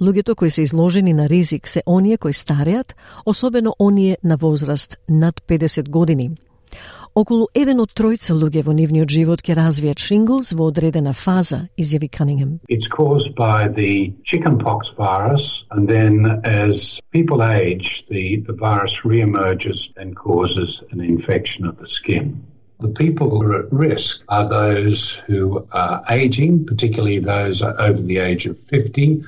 Луѓето 0.00 0.34
кои 0.34 0.50
се 0.50 0.62
изложени 0.62 1.12
на 1.12 1.28
ризик 1.28 1.68
се 1.68 1.82
оние 1.86 2.16
кои 2.16 2.32
стареат, 2.32 2.96
особено 3.26 3.76
оние 3.78 4.16
на 4.24 4.36
возраст 4.36 4.96
над 5.08 5.40
50 5.46 5.90
години. 5.90 6.30
Околу 7.15 7.45
еден 7.55 7.79
од 7.79 7.93
тројца 7.95 8.33
луѓе 8.35 8.61
во 8.67 8.73
нивниот 8.75 9.11
живот 9.15 9.41
ќе 9.47 9.55
развијат 9.55 10.01
шинглс 10.03 10.49
во 10.59 10.65
одредена 10.71 11.13
фаза, 11.15 11.61
изјави 11.79 12.09
Канингем. 12.11 12.57
It's 12.67 12.89
caused 12.89 13.35
by 13.35 13.69
the 13.69 14.11
chickenpox 14.23 14.91
virus, 14.97 15.65
and 15.71 15.87
then 15.87 16.41
as 16.43 16.99
people 17.11 17.41
age, 17.41 18.05
the, 18.09 18.43
the 18.47 18.53
virus 18.53 18.99
reemerges 19.05 19.93
and 19.95 20.13
causes 20.13 20.83
an 20.91 20.99
infection 20.99 21.65
of 21.65 21.77
the 21.77 21.85
skin. 21.85 22.43
The 22.81 22.89
people 22.89 23.29
who 23.29 23.43
are 23.43 23.59
at 23.63 23.71
risk 23.71 24.21
are 24.27 24.49
those 24.49 25.15
who 25.25 25.65
are 25.71 26.03
aging, 26.09 26.65
particularly 26.65 27.19
those 27.19 27.61
over 27.61 28.01
the 28.01 28.17
age 28.17 28.45
of 28.45 28.59
50, 28.59 29.23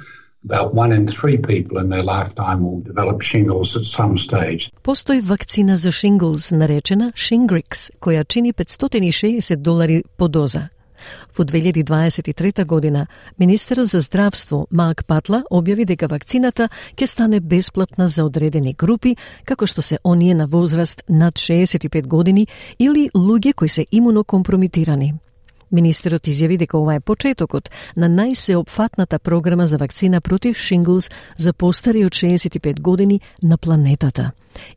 About 0.50 0.74
one 0.74 0.90
in 0.90 1.06
three 1.06 1.38
people 1.38 1.78
in 1.78 1.88
their 1.88 2.02
lifetime 2.02 2.64
will 2.64 2.80
develop 2.80 3.22
shingles 3.22 3.76
at 3.76 3.84
some 3.84 4.16
stage. 4.16 4.70
Постои 4.82 5.20
вакцина 5.20 5.76
за 5.76 5.92
шинглс 5.92 6.50
наречена 6.50 7.12
Shingrix, 7.12 7.90
која 8.00 8.24
чини 8.24 8.52
560 8.52 9.56
долари 9.56 10.02
по 10.16 10.28
доза. 10.28 10.68
Во 11.38 11.44
2023 11.44 12.64
година, 12.64 13.06
Министерот 13.38 13.86
за 13.86 14.00
здравство 14.00 14.66
Мак 14.70 15.04
Патла 15.06 15.44
објави 15.50 15.84
дека 15.84 16.08
вакцината 16.08 16.68
ќе 16.96 17.06
стане 17.06 17.40
бесплатна 17.40 18.08
за 18.08 18.24
одредени 18.24 18.74
групи, 18.74 19.16
како 19.44 19.66
што 19.66 19.82
се 19.82 19.98
оние 20.04 20.34
на 20.34 20.46
возраст 20.46 21.02
над 21.08 21.34
65 21.34 22.06
години 22.06 22.46
или 22.78 23.10
луѓе 23.14 23.54
кои 23.54 23.68
се 23.68 23.86
имунокомпромитирани. 23.92 25.14
Министерот 25.72 26.28
изјави 26.28 26.58
дека 26.58 26.78
ова 26.78 26.94
е 26.94 27.00
почетокот 27.00 27.70
на 27.96 28.08
најсеопфатната 28.08 29.18
програма 29.18 29.66
за 29.66 29.78
вакцина 29.78 30.20
против 30.20 30.56
шинглс 30.56 31.10
за 31.36 31.52
постари 31.52 32.04
од 32.04 32.12
65 32.12 32.80
години 32.80 33.20
на 33.42 33.58
планетата. 33.58 34.30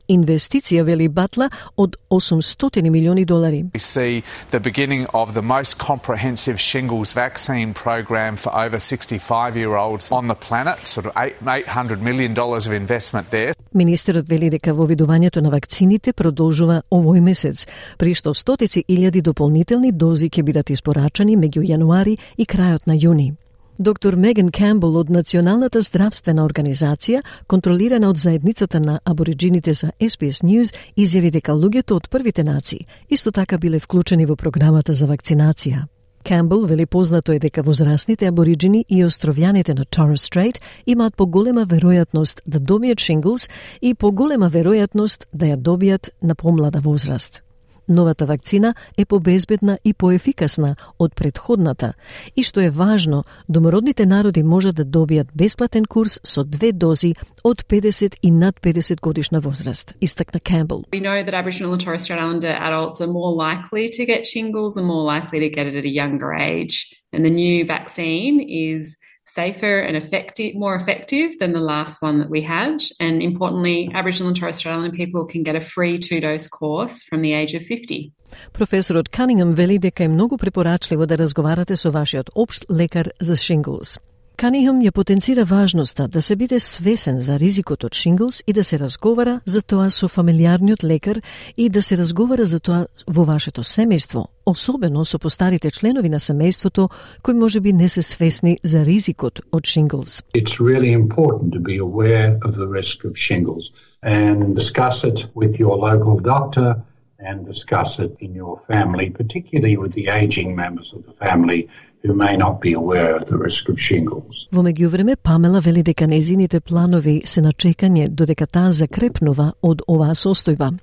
Инвестиција, 0.08 0.84
вели 0.84 1.08
Батла, 1.10 1.50
од 1.78 1.98
800 2.10 2.90
милиони 2.90 3.26
долари. 3.26 3.64
We 3.74 3.80
see 3.80 4.24
the 4.52 4.60
beginning 4.60 5.08
of 5.14 5.34
the 5.34 5.42
most 5.42 5.78
comprehensive 5.78 6.58
shingles 6.60 7.14
vaccine 7.14 7.74
program 7.74 8.36
for 8.36 8.52
over 8.56 8.78
65-year-olds 8.78 10.12
on 10.12 10.28
the 10.28 10.36
planet, 10.48 10.88
sort 10.88 11.06
of 11.08 11.12
800 11.16 12.02
million 12.02 12.34
dollars 12.34 12.68
of 12.68 12.74
investment 12.74 13.30
there. 13.30 13.54
Министерот 13.74 14.30
вели 14.30 14.50
дека 14.50 14.74
вовидувањето 14.74 15.42
на 15.42 15.50
вакцините 15.50 16.14
продолжува 16.14 16.82
овој 16.92 17.22
месец, 17.22 17.68
при 17.98 18.14
што 18.16 18.34
стотици 18.34 18.86
илјади 18.88 19.22
дополнителни 19.22 19.92
дози 19.92 20.30
ќе 20.30 20.44
бидат 20.44 20.70
испорачани 20.70 21.38
меѓу 21.38 21.66
јануари 21.66 22.18
и 22.38 22.46
крајот 22.46 22.88
на 22.88 22.96
јуни. 22.96 23.34
Доктор 23.80 24.16
Меган 24.16 24.52
Кембл 24.52 24.96
од 24.96 25.10
Националната 25.12 25.82
здравствена 25.84 26.46
организација, 26.48 27.20
контролирана 27.48 28.08
од 28.10 28.18
заедницата 28.18 28.80
на 28.80 29.00
абориджините 29.04 29.74
за 29.74 29.90
SPS 30.00 30.46
News, 30.48 30.72
изјави 30.96 31.32
дека 31.36 31.52
луѓето 31.52 31.98
од 32.00 32.08
првите 32.08 32.44
нации 32.48 32.88
исто 33.10 33.32
така 33.36 33.58
биле 33.58 33.80
вклучени 33.80 34.26
во 34.26 34.36
програмата 34.36 34.94
за 34.94 35.08
вакцинација. 35.12 35.84
Кембл 36.24 36.66
вели 36.66 36.86
познато 36.86 37.32
е 37.32 37.40
дека 37.40 37.64
возрастните 37.64 38.28
абориджини 38.32 38.86
и 38.88 39.04
островјаните 39.04 39.76
на 39.76 39.84
Торрес 39.86 40.24
Стрейт 40.24 40.62
имаат 40.86 41.16
поголема 41.16 41.66
веројатност 41.68 42.42
да 42.48 42.60
добијат 42.60 43.00
шинглс 43.00 43.50
и 43.82 43.94
поголема 43.94 44.50
веројатност 44.50 45.28
да 45.34 45.46
ја 45.46 45.58
добијат 45.58 46.10
на 46.22 46.36
помлада 46.36 46.80
возраст. 46.80 47.45
Новата 47.90 48.26
вакцина 48.26 48.76
е 48.98 49.06
побезбедна 49.06 49.78
и 49.84 49.94
поефикасна 49.94 50.76
од 51.00 51.16
предходната 51.16 51.94
и 52.36 52.44
што 52.44 52.62
е 52.62 52.70
важно, 52.70 53.24
домородните 53.50 54.06
народи 54.06 54.44
можат 54.44 54.76
да 54.76 54.86
добијат 54.86 55.30
бесплатен 55.36 55.86
курс 55.86 56.20
со 56.24 56.44
две 56.44 56.72
дози 56.72 57.16
од 57.44 57.64
50 57.68 58.18
и 58.22 58.32
над 58.32 58.60
50 58.62 59.02
годишна 59.02 59.40
возраст, 59.40 59.94
истакна 60.02 60.40
Кембл. 60.40 60.84
We 60.92 61.02
know 61.02 61.24
that 61.24 61.34
Aboriginal 61.34 61.74
and 61.74 61.82
Torres 61.82 62.04
Strait 62.04 62.20
Islander 62.20 62.56
adults 62.60 63.02
are 63.02 63.12
more 63.12 63.34
likely 63.34 63.90
to 63.90 64.06
get 64.06 64.26
shingles 64.26 64.78
and 64.78 64.86
more 64.88 65.04
likely 65.04 65.40
to 65.40 65.50
get 65.50 65.68
it 65.68 65.76
at 65.76 65.86
a 65.86 65.94
younger 66.02 66.34
age. 66.34 66.76
And 67.14 67.24
the 67.24 67.30
new 67.30 67.66
vaccine 67.66 68.36
is 68.42 68.98
safer 69.27 69.79
and 69.79 69.97
effective, 69.97 70.55
more 70.55 70.75
effective 70.75 71.39
than 71.39 71.53
the 71.53 71.61
last 71.61 72.03
one 72.03 72.19
that 72.19 72.31
we 72.31 72.43
had. 72.43 72.83
And 72.99 73.23
importantly, 73.23 73.91
Aboriginal 73.95 74.29
and 74.29 74.37
Torres 74.37 74.57
Strait 74.57 74.73
Islander 74.73 74.91
people 74.91 75.25
can 75.25 75.43
get 75.43 75.57
a 75.57 75.61
free 75.61 75.99
two-dose 75.99 76.49
course 76.49 77.03
from 77.03 77.23
the 77.23 77.33
age 77.33 77.55
of 77.55 77.63
50. 77.63 78.13
Професорот 78.53 79.09
Канингем 79.09 79.55
вели 79.55 79.79
дека 79.79 80.05
е 80.05 80.09
многу 80.09 80.39
препорачливо 80.39 81.07
да 81.07 81.19
разговарате 81.19 81.77
со 81.77 81.91
вашиот 81.91 82.31
општ 82.35 82.65
лекар 82.71 83.11
за 83.21 83.37
шинглс. 83.37 84.01
Канихам 84.36 84.82
ја 84.84 84.92
потенцира 84.92 85.46
важноста 85.48 86.10
да 86.12 86.22
се 86.22 86.36
биде 86.36 86.58
свесен 86.60 87.22
за 87.24 87.38
ризикот 87.40 87.86
од 87.88 87.94
шинглс 87.96 88.42
и 88.48 88.54
да 88.54 88.64
се 88.64 88.80
разговара 88.80 89.40
за 89.46 89.62
тоа 89.62 89.88
со 89.90 90.10
фамилиарниот 90.12 90.84
лекар 90.84 91.22
и 91.58 91.70
да 91.70 91.82
се 91.82 91.96
разговара 91.98 92.44
за 92.46 92.60
тоа 92.60 92.88
во 93.08 93.24
вашето 93.24 93.64
семејство, 93.64 94.26
особено 94.46 95.06
со 95.06 95.20
постарите 95.20 95.72
членови 95.72 96.10
на 96.10 96.20
семејството 96.20 96.90
кои 97.24 97.34
може 97.34 97.62
би 97.62 97.74
не 97.74 97.88
се 97.88 98.02
свесни 98.02 98.58
за 98.64 98.84
ризикот 98.86 99.40
од 99.52 99.66
шинглс. 99.66 100.24
It's 100.36 100.60
really 100.60 100.92
important 100.92 101.54
to 101.56 101.60
be 101.60 101.80
aware 101.80 102.36
of 102.44 102.60
the 102.60 102.68
risk 102.68 103.06
of 103.06 103.16
shingles 103.16 103.72
and 104.04 104.54
discuss 104.54 105.06
it 105.06 105.32
with 105.34 105.60
your 105.60 105.78
local 105.80 106.20
doctor 106.20 106.76
and 107.20 107.48
discuss 107.48 108.00
it 108.00 108.12
in 108.20 108.36
your 108.36 108.60
family, 108.68 109.10
particularly 109.10 109.78
with 109.78 109.94
the 109.94 110.08
aging 110.12 110.56
members 110.56 110.94
of 110.94 111.06
the 111.08 111.16
family 111.26 111.70
who 112.06 112.14
may 112.14 112.38
not 112.38 112.62
be 112.62 112.74
aware 112.74 113.16
of 113.16 113.26
the 113.30 113.38
risk 113.38 113.70
of 113.70 113.80
shingles. 113.80 114.48
Во 114.52 114.62
меѓувреме, 114.62 115.16
Памела 115.16 115.60
вели 115.62 115.84
дека 115.84 116.08
незините 116.08 116.60
планови 116.60 117.22
се 117.26 117.42
на 117.42 117.52
чекање 117.52 118.10
додека 118.10 118.48
таа 118.48 118.72
закрепнува 118.72 119.54
од 119.62 119.82
оваа 119.88 120.16
состојба. 120.16 120.74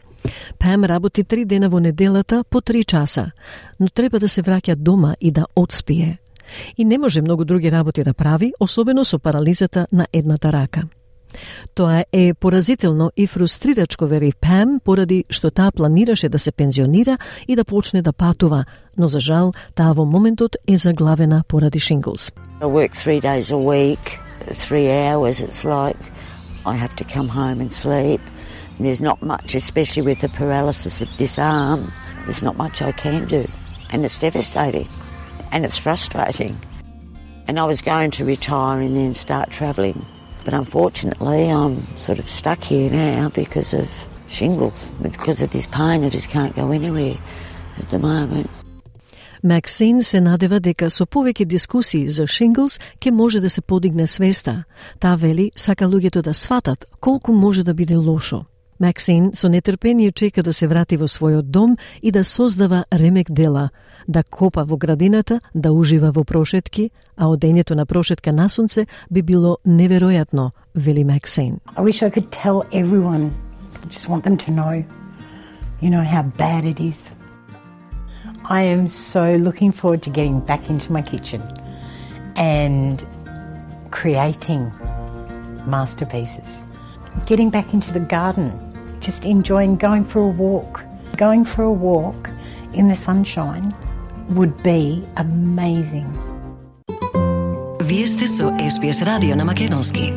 Пам 0.59 0.85
работи 0.85 1.25
три 1.25 1.45
дена 1.45 1.69
во 1.69 1.81
неделата 1.81 2.45
по 2.45 2.61
три 2.61 2.85
часа, 2.85 3.33
но 3.81 3.89
треба 3.89 4.19
да 4.19 4.29
се 4.29 4.43
враќа 4.43 4.75
дома 4.75 5.15
и 5.21 5.31
да 5.31 5.47
одспие. 5.57 6.19
И 6.77 6.85
не 6.85 6.99
може 6.99 7.23
многу 7.23 7.45
други 7.45 7.71
работи 7.71 8.03
да 8.03 8.15
прави, 8.15 8.53
особено 8.61 9.05
со 9.05 9.19
парализата 9.19 9.87
на 9.93 10.07
едната 10.13 10.53
рака. 10.53 10.83
Тоа 11.75 12.05
е 12.13 12.35
поразително 12.35 13.11
и 13.17 13.27
фрустрирачко, 13.27 14.07
вери 14.07 14.33
Пем 14.41 14.81
поради 14.81 15.25
што 15.31 15.51
таа 15.51 15.73
планираше 15.73 16.29
да 16.29 16.39
се 16.39 16.53
пензионира 16.53 17.19
и 17.49 17.57
да 17.57 17.65
почне 17.65 18.03
да 18.03 18.13
патува, 18.13 18.65
но 18.99 19.09
за 19.09 19.21
жал 19.21 19.53
таа 19.75 19.93
во 19.93 20.05
моментот 20.05 20.57
е 20.67 20.77
заглавена 20.77 21.45
поради 21.49 21.79
шинглс. 21.79 22.33
I 22.61 22.67
work 22.67 22.93
three 22.95 23.21
days 23.21 23.51
a 23.51 23.59
week, 23.59 24.21
three 24.55 24.89
hours 24.91 25.41
it's 25.41 25.65
like. 25.65 26.03
I 26.65 26.77
have 26.77 26.95
to 26.97 27.05
come 27.05 27.29
home 27.29 27.61
and 27.61 27.73
sleep. 27.73 28.21
And 28.79 28.87
there's 28.87 29.01
not 29.01 29.21
much, 29.23 29.55
especially 29.55 30.03
with 30.03 30.21
the 30.21 30.29
paralysis 30.29 31.03
of 31.03 31.09
this 31.19 31.39
arm, 31.39 31.93
there's 32.25 32.43
not 32.43 32.57
much 32.57 32.81
I 32.81 32.93
can 32.93 33.27
do. 33.27 33.45
And 33.93 34.05
it's 34.05 34.19
devastating. 34.19 34.89
and 35.53 35.65
it's 35.65 35.79
frustrating. 35.79 36.59
And 37.47 37.61
I 37.61 37.65
was 37.65 37.83
going 37.83 38.11
to 38.13 38.25
retire 38.25 38.81
and 38.81 38.97
then 38.97 39.15
start 39.15 39.51
travelling. 39.51 40.05
But 40.45 40.55
unfortunately, 40.55 41.51
I'm 41.51 41.75
sort 41.97 42.19
of 42.19 42.29
stuck 42.29 42.61
here 42.65 42.91
now 42.91 43.29
because 43.29 43.73
of 43.73 43.89
shingles. 44.29 44.89
Because 45.01 45.43
of 45.43 45.51
this 45.51 45.67
pain, 45.67 46.05
I 46.05 46.09
just 46.09 46.31
can't 46.31 46.55
go 46.57 46.73
anywhere 46.73 47.17
at 47.79 47.91
the 47.91 47.99
moment. 47.99 48.51
Максин 49.45 50.03
се 50.03 50.21
надева 50.21 50.61
дека 50.61 50.87
со 50.91 51.03
повеќе 51.07 51.45
дискусии 51.45 52.09
за 52.09 52.27
Шинглс 52.27 52.79
ќе 53.01 53.11
може 53.11 53.41
да 53.41 53.51
се 53.51 53.61
подигне 53.61 54.07
свеста. 54.07 54.65
Таа 55.01 55.17
вели 55.17 55.51
сака 55.57 55.85
луѓето 55.85 56.23
да 56.23 56.35
сватат 56.35 56.87
колку 57.01 57.33
може 57.33 57.65
да 57.65 57.75
биде 57.75 57.97
лошо. 57.97 58.45
Максин 58.83 59.31
со 59.35 59.49
нетрпение 59.49 60.11
чека 60.11 60.43
да 60.43 60.53
се 60.53 60.67
врати 60.67 60.97
во 60.99 61.07
својот 61.07 61.43
дом 61.55 61.77
и 62.03 62.11
да 62.11 62.25
создава 62.25 62.85
ремек 62.91 63.31
дела, 63.31 63.71
да 64.09 64.25
копа 64.25 64.65
во 64.65 64.77
градината, 64.77 65.41
да 65.55 65.73
ужива 65.73 66.11
во 66.11 66.25
прошетки, 66.25 66.91
а 67.17 67.31
одењето 67.31 67.75
на 67.79 67.87
прошетка 67.87 68.33
на 68.33 68.49
сонце 68.49 68.87
би 69.11 69.23
било 69.23 69.59
неверојатно, 69.65 70.51
вели 70.75 71.05
Максин. 71.05 71.61
I 71.77 71.83
wish 71.83 72.03
I 72.03 72.11
could 72.11 72.31
tell 72.31 72.65
everyone. 72.73 73.31
I 73.85 73.87
just 73.87 74.09
want 74.09 74.25
them 74.25 74.37
to 74.37 74.51
know, 74.51 74.85
you 75.81 75.91
know, 75.91 76.03
how 76.03 76.25
bad 76.37 76.65
it 76.65 76.81
is. 76.81 77.13
I 78.51 78.63
am 78.63 78.89
so 78.89 79.37
looking 79.37 79.71
forward 79.71 80.03
to 80.03 80.11
getting 80.11 80.41
back 80.41 80.69
into 80.69 80.91
my 80.93 81.03
kitchen 81.03 81.41
and 82.35 83.07
creating 83.93 84.73
masterpieces. 85.67 86.59
Getting 87.27 87.51
back 87.51 87.73
into 87.73 87.93
the 87.93 88.01
garden, 88.01 88.72
just 89.03 89.25
enjoying 89.25 89.77
going 89.77 90.05
for 90.05 90.21
a 90.21 90.29
walk. 90.29 90.85
Going 91.17 91.45
for 91.45 91.63
a 91.65 91.73
walk 91.73 92.31
in 92.73 92.89
the 92.89 92.95
sunshine 92.95 93.75
would 94.31 94.63
be 94.63 95.03
amazing. 95.17 96.09
Vi 97.81 98.07
ste 98.07 98.27
SBS 98.69 99.03
Radio 99.03 99.35
na 99.35 99.45
Makedonski. 99.45 100.13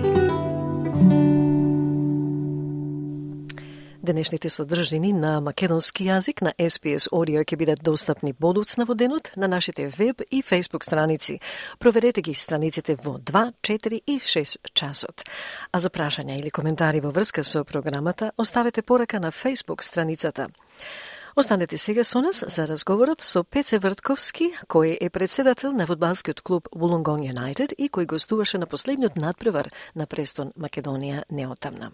Денешните 4.06 4.50
содржини 4.50 5.14
на 5.18 5.40
македонски 5.42 6.06
јазик 6.06 6.44
на 6.46 6.52
SPS 6.62 7.08
Audio 7.10 7.42
ќе 7.42 7.58
бидат 7.58 7.80
достапни 7.82 8.36
подоцна 8.38 8.86
во 8.86 8.94
денот 8.94 9.32
на 9.36 9.48
нашите 9.48 9.88
веб 9.88 10.22
и 10.32 10.44
Facebook 10.44 10.86
страници. 10.86 11.40
Проверете 11.80 12.22
ги 12.22 12.34
страниците 12.34 12.96
во 12.96 13.18
2, 13.18 13.54
4 13.62 14.02
и 14.06 14.20
6 14.20 14.58
часот. 14.74 15.24
А 15.72 15.80
за 15.80 15.90
прашања 15.90 16.38
или 16.38 16.52
коментари 16.52 17.02
во 17.02 17.10
врска 17.10 17.44
со 17.44 17.64
програмата, 17.64 18.32
оставете 18.38 18.82
порака 18.84 19.20
на 19.20 19.32
Facebook 19.32 19.82
страницата. 19.82 20.50
Останете 21.36 21.78
сега 21.78 22.04
со 22.04 22.22
нас 22.22 22.46
за 22.48 22.68
разговорот 22.68 23.22
со 23.22 23.44
Пеце 23.44 23.80
Вртковски, 23.80 24.54
кој 24.70 24.98
е 25.02 25.10
председател 25.10 25.72
на 25.72 25.88
фудбалскиот 25.88 26.42
клуб 26.42 26.70
Wollongong 26.72 27.26
United 27.34 27.74
и 27.74 27.90
кој 27.90 28.06
гостуваше 28.06 28.58
на 28.58 28.68
последниот 28.68 29.18
надпревар 29.18 29.74
на 29.96 30.06
престон 30.06 30.54
Македонија 30.54 31.24
неотамна. 31.30 31.92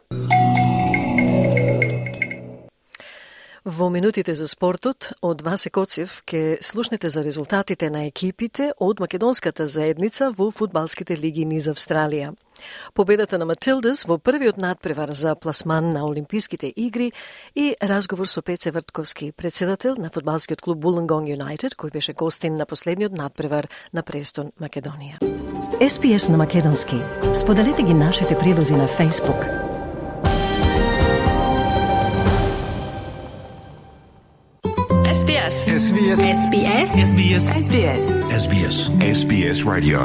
Во 3.66 3.90
минутите 3.90 4.34
за 4.34 4.48
спортот, 4.48 5.12
од 5.22 5.44
Васе 5.46 5.70
Коцев 5.70 6.24
ке 6.26 6.58
слушнете 6.62 7.10
за 7.10 7.22
резултатите 7.22 7.92
на 7.94 8.08
екипите 8.08 8.72
од 8.80 9.00
македонската 9.00 9.68
заедница 9.68 10.32
во 10.34 10.50
фудбалските 10.50 11.14
лиги 11.14 11.46
низ 11.46 11.68
Австралија. 11.70 12.34
Победата 12.96 13.38
на 13.38 13.46
Матилдес 13.46 14.08
во 14.10 14.18
првиот 14.18 14.58
надпревар 14.58 15.14
за 15.14 15.36
пласман 15.36 15.90
на 15.94 16.08
Олимписките 16.10 16.74
игри 16.76 17.12
и 17.56 17.76
разговор 17.84 18.26
со 18.26 18.42
Пеце 18.42 18.72
Вртковски, 18.72 19.32
председател 19.32 19.96
на 19.96 20.10
фудбалскиот 20.10 20.62
клуб 20.62 20.82
Wollongong 20.82 21.30
Юнайтед, 21.30 21.78
кој 21.78 21.94
беше 21.94 22.14
гостин 22.14 22.56
на 22.56 22.66
последниот 22.66 23.14
надпревар 23.14 23.70
на 23.94 24.02
престон 24.02 24.52
Македонија. 24.60 25.22
SPS 25.78 26.30
на 26.30 26.38
Македонски. 26.38 26.98
Споделете 27.34 27.84
ги 27.84 27.94
нашите 27.94 28.38
прилози 28.38 28.74
на 28.74 28.88
Facebook. 28.88 29.71
SBS. 35.42 35.82
SBS. 35.90 36.20
SBS. 36.22 36.90
SBS. 37.10 37.44
SBS. 37.66 38.08
SBS. 38.44 38.76
SBS 39.18 39.60
Radio. 39.66 40.02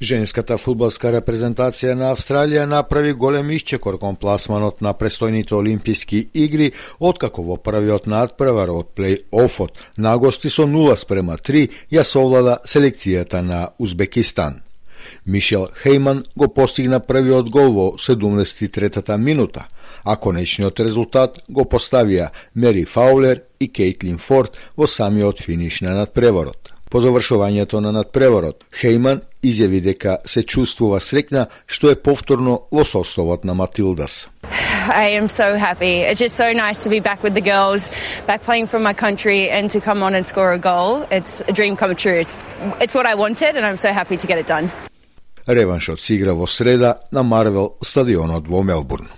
Женската 0.00 0.58
фудбалска 0.58 1.10
репрезентација 1.10 1.94
на 1.98 2.12
Австралија 2.14 2.68
направи 2.70 3.12
голем 3.12 3.50
исчекор 3.50 3.98
кон 3.98 4.14
пласманот 4.16 4.80
на 4.80 4.94
престојните 4.94 5.58
Олимписки 5.58 6.28
игри, 6.34 6.70
откако 7.00 7.42
во 7.42 7.56
првиот 7.56 8.06
надпревар 8.06 8.70
од 8.70 8.94
плей-офот 8.94 9.74
на 9.98 10.16
гости 10.18 10.48
со 10.48 10.62
0 10.62 10.94
спрема 10.96 11.34
3 11.34 11.68
ја 11.90 12.04
совлада 12.04 12.58
селекцијата 12.64 13.42
на 13.42 13.68
Узбекистан. 13.78 14.62
Мишел 15.26 15.66
Хейман 15.82 16.24
го 16.36 16.48
постигна 16.48 17.00
првиот 17.00 17.50
гол 17.50 17.72
во 17.72 17.90
73-та 17.98 19.16
минута, 19.16 19.66
а 20.06 20.16
конечниот 20.16 20.80
резултат 20.80 21.42
го 21.48 21.66
поставија 21.66 22.30
Мери 22.54 22.84
Фаулер 22.84 23.42
и 23.60 23.68
Кейтлин 23.68 24.18
Форд 24.18 24.56
во 24.76 24.86
самиот 24.86 25.42
финиш 25.42 25.80
на 25.80 25.96
надпреварот. 25.98 26.72
По 26.90 27.00
завршувањето 27.02 27.80
на 27.82 27.90
надпреварот, 27.92 28.62
Хейман 28.70 29.20
изјави 29.42 29.80
дека 29.82 30.18
се 30.24 30.42
чувствува 30.42 31.00
срекна 31.00 31.48
што 31.66 31.90
е 31.90 31.98
повторно 31.98 32.60
во 32.70 32.84
составот 32.84 33.44
на 33.44 33.54
Матилдас. 33.54 34.28
I 34.88 35.10
am 35.18 35.28
so 35.28 35.58
happy. 35.58 36.06
It's 36.06 36.20
just 36.20 36.36
so 36.36 36.52
nice 36.52 36.78
to 36.84 36.88
be 36.88 37.00
back 37.00 37.22
with 37.24 37.34
the 37.34 37.42
girls, 37.42 37.90
back 38.26 38.44
playing 38.44 38.68
for 38.68 38.78
my 38.78 38.94
country, 38.94 39.50
and 39.50 39.68
to 39.72 39.80
come 39.80 40.04
on 40.06 40.14
and 40.14 40.24
score 40.24 40.52
a 40.52 40.58
goal. 40.58 41.04
It's 41.10 41.42
a 41.48 41.52
dream 41.52 41.74
come 41.76 41.96
true. 41.96 42.18
It's, 42.24 42.38
it's 42.80 42.94
what 42.94 43.04
I 43.04 43.14
wanted, 43.16 43.56
and 43.56 43.66
I'm 43.66 43.78
so 43.78 43.92
happy 43.92 44.16
to 44.16 44.26
get 44.26 44.38
it 44.38 44.46
done. 44.46 44.70
Реваншот 45.46 46.00
се 46.00 46.16
игра 46.16 46.34
во 46.34 46.46
среда 46.46 46.98
на 47.12 47.22
Марвел 47.22 47.76
стадионот 47.82 48.48
во 48.48 48.62
Мелбурн. 48.62 49.08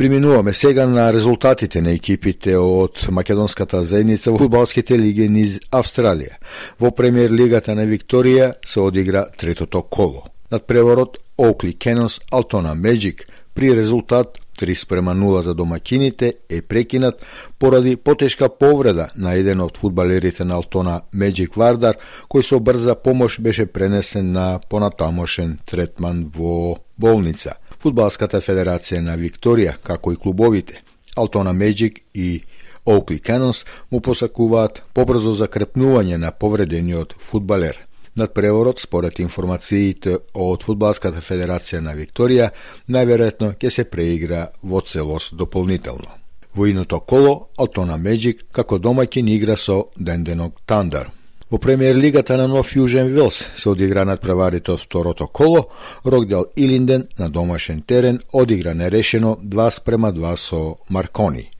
Приминуваме 0.00 0.52
сега 0.52 0.86
на 0.86 1.12
резултатите 1.12 1.80
на 1.80 1.90
екипите 1.92 2.54
од 2.56 3.02
македонската 3.12 3.82
заедница 3.84 4.32
во 4.32 4.38
фудбалските 4.40 4.96
лиги 4.96 5.26
низ 5.28 5.58
Австралија. 5.76 6.38
Во 6.80 6.88
премиер 6.88 7.34
лигата 7.36 7.74
на 7.76 7.84
Викторија 7.84 8.54
се 8.64 8.80
одигра 8.80 9.26
третото 9.36 9.82
коло. 9.82 10.22
Над 10.50 10.64
преворот 10.66 11.18
Окли 11.36 11.74
Кенос 11.74 12.20
Алтона 12.32 12.74
Меджик 12.74 13.26
при 13.54 13.76
резултат 13.76 14.38
3 14.60 14.74
спрема 14.74 15.14
0 15.14 15.42
за 15.42 15.54
домакините 15.54 16.34
е 16.48 16.62
прекинат 16.62 17.26
поради 17.58 17.96
потешка 17.96 18.48
повреда 18.48 19.08
на 19.16 19.34
еден 19.34 19.60
од 19.60 19.76
фудбалерите 19.76 20.44
на 20.44 20.54
Алтона 20.54 21.00
Меджик 21.12 21.60
Вардар, 21.60 22.00
кој 22.24 22.40
со 22.40 22.60
брза 22.60 22.94
помош 22.96 23.36
беше 23.40 23.66
пренесен 23.66 24.32
на 24.32 24.60
понатамошен 24.70 25.58
третман 25.66 26.30
во 26.32 26.78
болница. 26.96 27.60
Фудбалската 27.80 28.40
федерација 28.40 29.00
на 29.00 29.16
Викторија, 29.16 29.76
како 29.82 30.12
и 30.12 30.16
клубовите, 30.16 30.82
Алтона 31.16 31.52
Меджик 31.52 32.00
и 32.14 32.42
Оукли 32.86 33.18
Кенонс 33.18 33.64
му 33.90 34.00
посакуваат 34.00 34.82
побрзо 34.94 35.34
закрепнување 35.34 36.16
на 36.16 36.30
повредениот 36.30 37.14
фудбалер– 37.18 37.78
Над 38.16 38.34
преворот, 38.34 38.80
според 38.80 39.18
информациите 39.18 40.16
од 40.34 40.64
Фудбалската 40.66 41.22
федерација 41.22 41.78
на 41.80 41.94
Викторија, 41.94 42.50
најверојатно 42.90 43.52
ќе 43.54 43.70
се 43.70 43.84
преигра 43.86 44.48
во 44.62 44.80
целост 44.80 45.36
дополнително. 45.38 46.18
Во 46.54 46.66
иното 46.66 47.00
коло, 47.00 47.48
Алтона 47.56 47.96
Меджик 47.96 48.42
како 48.52 48.78
домаќин 48.78 49.30
игра 49.30 49.56
со 49.56 49.84
Денденок 49.96 50.58
Тандар. 50.66 51.12
Во 51.50 51.58
премиер 51.58 51.96
лигата 51.96 52.36
на 52.38 52.46
Нов 52.46 52.76
Јужен 52.76 53.08
Вилс 53.10 53.40
се 53.58 53.68
одигра 53.72 54.04
над 54.06 54.20
преварите 54.22 54.70
од 54.70 54.80
второто 54.80 55.26
коло, 55.26 55.64
Рокдел 56.06 56.44
Илинден 56.56 57.08
на 57.18 57.28
домашен 57.30 57.82
терен 57.82 58.20
одигра 58.32 58.74
нерешено 58.74 59.36
2 59.42 59.70
спрема 59.70 60.12
2 60.12 60.36
со 60.36 60.76
Маркони. 60.88 61.50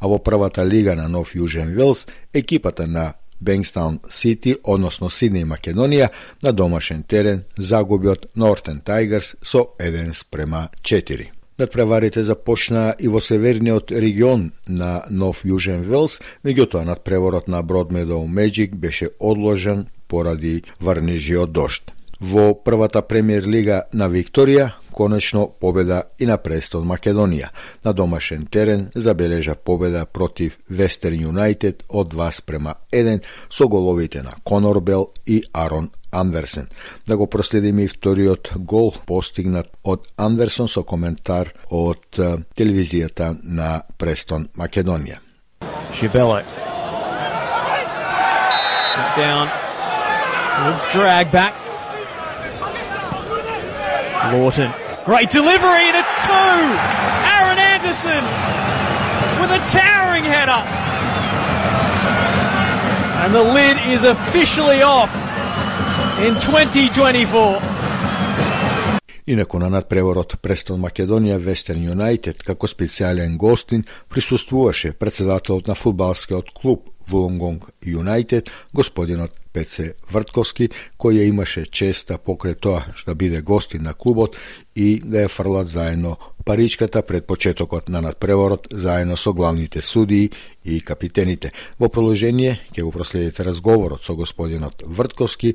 А 0.00 0.08
во 0.08 0.18
првата 0.18 0.66
лига 0.66 0.94
на 0.94 1.08
Нов 1.08 1.32
Јужен 1.34 1.72
Вилс, 1.72 2.06
екипата 2.34 2.86
на 2.86 3.14
Бенгстаун 3.40 4.00
Сити, 4.10 4.56
односно 4.64 5.08
Сидни 5.10 5.44
Македонија, 5.44 6.10
на 6.42 6.52
домашен 6.52 7.02
терен 7.02 7.44
загуби 7.56 8.08
од 8.08 8.26
Нортен 8.36 8.80
Тайгерс 8.84 9.34
со 9.42 9.64
1 9.78 10.12
спрема 10.12 10.68
4. 10.82 11.37
Надпреварите 11.58 12.22
започнаа 12.22 12.92
и 13.02 13.08
во 13.10 13.18
северниот 13.18 13.90
регион 13.90 14.52
на 14.68 15.02
Нов 15.10 15.40
Јужен 15.42 15.82
Велс, 15.82 16.20
меѓутоа 16.46 16.84
надпреворот 16.86 17.48
на 17.48 17.62
Бродмедоу 17.66 18.28
Меджик 18.30 18.76
беше 18.76 19.10
одложен 19.18 19.88
поради 20.06 20.62
варнежиот 20.78 21.50
дошт. 21.50 21.90
Во 22.20 22.54
првата 22.54 23.02
премиер 23.02 23.42
лига 23.46 23.82
на 23.92 24.06
Викторија, 24.06 24.70
конечно 24.96 25.48
победа 25.48 26.04
и 26.18 26.26
на 26.26 26.38
Престон 26.38 26.86
Македонија. 26.86 27.50
На 27.84 27.92
домашен 27.92 28.46
терен 28.46 28.90
забележа 28.94 29.54
победа 29.54 30.06
против 30.06 30.58
Вестерн 30.70 31.20
Юнайтед 31.22 31.82
од 31.88 32.14
2 32.14 32.30
спрема 32.38 32.74
1 32.92 33.22
со 33.50 33.68
головите 33.68 34.22
на 34.22 34.34
Конор 34.44 34.80
Бел 34.80 35.10
и 35.26 35.42
Арон 35.52 35.90
Андерсен. 36.12 36.68
Да 37.06 37.16
го 37.16 37.26
проследиме 37.26 37.82
и 37.84 37.88
вториот 37.88 38.52
гол 38.56 38.94
постигнат 39.06 39.68
од 39.84 40.06
Андерсон 40.16 40.68
со 40.68 40.82
коментар 40.82 41.52
од 41.70 42.20
телевизијата 42.56 43.36
на 43.42 43.82
Престон 43.98 44.48
Македонија. 44.56 45.18
Шибело 45.94 46.42
down. 49.18 49.50
Drag 50.92 51.30
back. 51.32 51.54
Lawton. 54.32 54.72
Great 55.04 55.30
delivery, 55.30 55.84
and 55.88 55.96
it's 55.96 56.14
two. 56.22 56.58
Aaron 57.34 57.58
Anderson 57.58 58.22
with 59.40 59.50
a 59.50 59.62
towering 59.74 60.24
header. 60.24 60.62
And 63.22 63.34
the 63.34 63.42
lid 63.42 63.76
is 63.88 64.04
officially 64.04 64.82
off 64.82 65.10
in 66.26 66.34
2024. 66.34 67.60
Инако 69.26 69.58
на 69.58 69.68
надпреворот 69.70 70.38
Престон 70.42 70.80
Македонија 70.80 71.36
Вестерн 71.38 71.84
Юнайтед 71.84 72.42
како 72.42 72.66
специјален 72.66 73.36
гостин 73.36 73.84
присуствуваше 74.08 74.92
председателот 74.92 75.68
на 75.68 75.74
фудбалскиот 75.74 76.50
клуб 76.50 76.88
Вулонгонг 77.08 77.68
Юнайтед, 77.82 78.50
господинот 78.72 79.30
Пеце 79.52 79.94
Вртковски, 80.10 80.70
кој 80.98 81.20
ја 81.20 81.28
имаше 81.28 81.66
честа 81.66 82.18
покрај 82.18 82.56
тоа 82.58 82.82
што 82.96 83.14
биде 83.14 83.40
гостин 83.42 83.82
на 83.82 83.94
клубот 83.94 84.36
и 84.74 85.00
да 85.04 85.26
ја 85.26 85.28
фрлат 85.28 85.68
заедно 85.68 86.16
паричката 86.48 87.02
пред 87.02 87.26
почетокот 87.26 87.88
на 87.88 88.00
надпреворот 88.00 88.68
заедно 88.72 89.16
со 89.16 89.32
главните 89.32 89.80
судии 89.80 90.30
и 90.64 90.80
капитените. 90.80 91.52
Во 91.78 91.90
продолжение 91.92 92.54
ќе 92.72 92.86
го 92.86 92.92
проследите 92.92 93.44
разговорот 93.44 94.00
со 94.00 94.14
господинот 94.16 94.80
Вртковски 94.80 95.54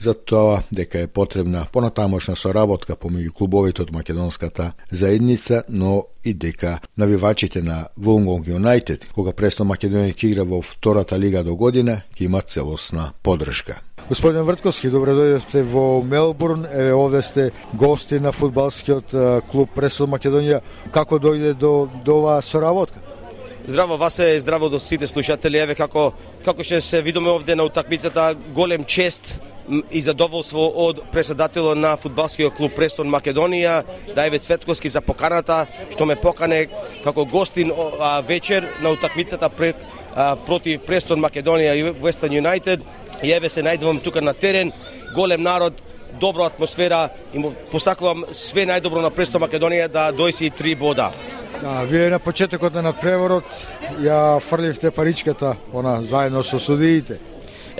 за 0.00 0.14
тоа 0.14 0.62
дека 0.72 1.04
е 1.04 1.12
потребна 1.12 1.66
понатамошна 1.72 2.36
соработка 2.36 2.96
помеѓу 2.96 3.34
клубовите 3.36 3.82
од 3.82 3.92
македонската 3.92 4.72
заедница, 4.90 5.62
но 5.68 6.06
и 6.24 6.32
дека 6.32 6.80
навивачите 6.96 7.60
на 7.62 7.88
Вулнгонг 7.96 8.48
Юнайтед, 8.48 9.12
кога 9.12 9.36
Престо 9.36 9.68
Македонија 9.68 10.16
ќе 10.16 10.32
игра 10.32 10.48
во 10.48 10.62
втората 10.64 11.20
лига 11.20 11.44
до 11.44 11.52
година, 11.54 12.00
ќе 12.16 12.24
имат 12.32 12.48
целосна 12.48 13.12
подршка. 13.22 13.82
Господин 14.10 14.42
Вртковски, 14.42 14.88
добре 14.90 15.12
дојдовте 15.14 15.60
во 15.70 16.02
Мелбурн. 16.02 16.64
Еве 16.66 16.94
овде 16.98 17.20
сте 17.22 17.44
гости 17.78 18.18
на 18.18 18.32
фудбалскиот 18.34 19.14
клуб 19.52 19.70
Пресуд 19.70 20.10
Македонија. 20.10 20.58
Како 20.90 21.20
дојде 21.22 21.52
до 21.54 21.86
до 22.04 22.16
оваа 22.18 22.42
соработка? 22.42 22.98
Здраво 23.68 23.96
вас 23.96 24.18
е, 24.18 24.40
здраво 24.40 24.68
до 24.68 24.80
сите 24.82 25.06
слушатели. 25.06 25.62
Еве 25.62 25.76
како 25.78 26.10
како 26.44 26.66
ќе 26.66 26.80
се 26.82 27.02
видиме 27.06 27.30
овде 27.30 27.54
на 27.54 27.62
утакмицата, 27.70 28.34
голем 28.54 28.84
чест 28.84 29.38
и 29.90 30.00
задоволство 30.02 30.66
од 30.86 31.00
преседателот 31.12 31.78
на 31.78 31.96
фудбалскиот 31.96 32.56
клуб 32.56 32.74
Престон 32.76 33.10
Македонија, 33.12 33.82
Дајве 34.16 34.40
Цветковски 34.42 34.88
за 34.88 35.00
поканата 35.00 35.66
што 35.92 36.06
ме 36.06 36.16
покане 36.16 36.66
како 37.04 37.24
гостин 37.24 37.72
вечер 38.26 38.66
на 38.82 38.90
утакмицата 38.90 39.48
пред 39.48 39.76
против 40.46 40.82
Престон 40.86 41.20
Македонија 41.22 41.74
и 41.74 41.82
Вестон 42.02 42.32
Юнайтед. 42.32 42.80
И 43.22 43.32
еве 43.32 43.48
се 43.48 43.62
најдувам 43.62 44.02
тука 44.02 44.22
на 44.22 44.34
терен, 44.34 44.72
голем 45.14 45.42
народ, 45.42 45.82
добра 46.20 46.46
атмосфера 46.46 47.08
и 47.34 47.38
му 47.38 47.52
посакувам 47.70 48.24
све 48.32 48.64
најдобро 48.66 49.02
на 49.02 49.10
Престон 49.10 49.42
Македонија 49.42 49.88
да 49.88 50.10
дојси 50.12 50.50
три 50.50 50.74
бода. 50.74 51.12
Да, 51.62 51.84
вие 51.84 52.08
на 52.10 52.18
почетокот 52.18 52.74
на 52.74 52.92
преворот. 52.92 53.44
ја 54.00 54.40
фрливте 54.40 54.90
паричката, 54.90 55.56
она 55.72 56.02
заедно 56.02 56.42
со 56.42 56.58
судиите. 56.58 57.18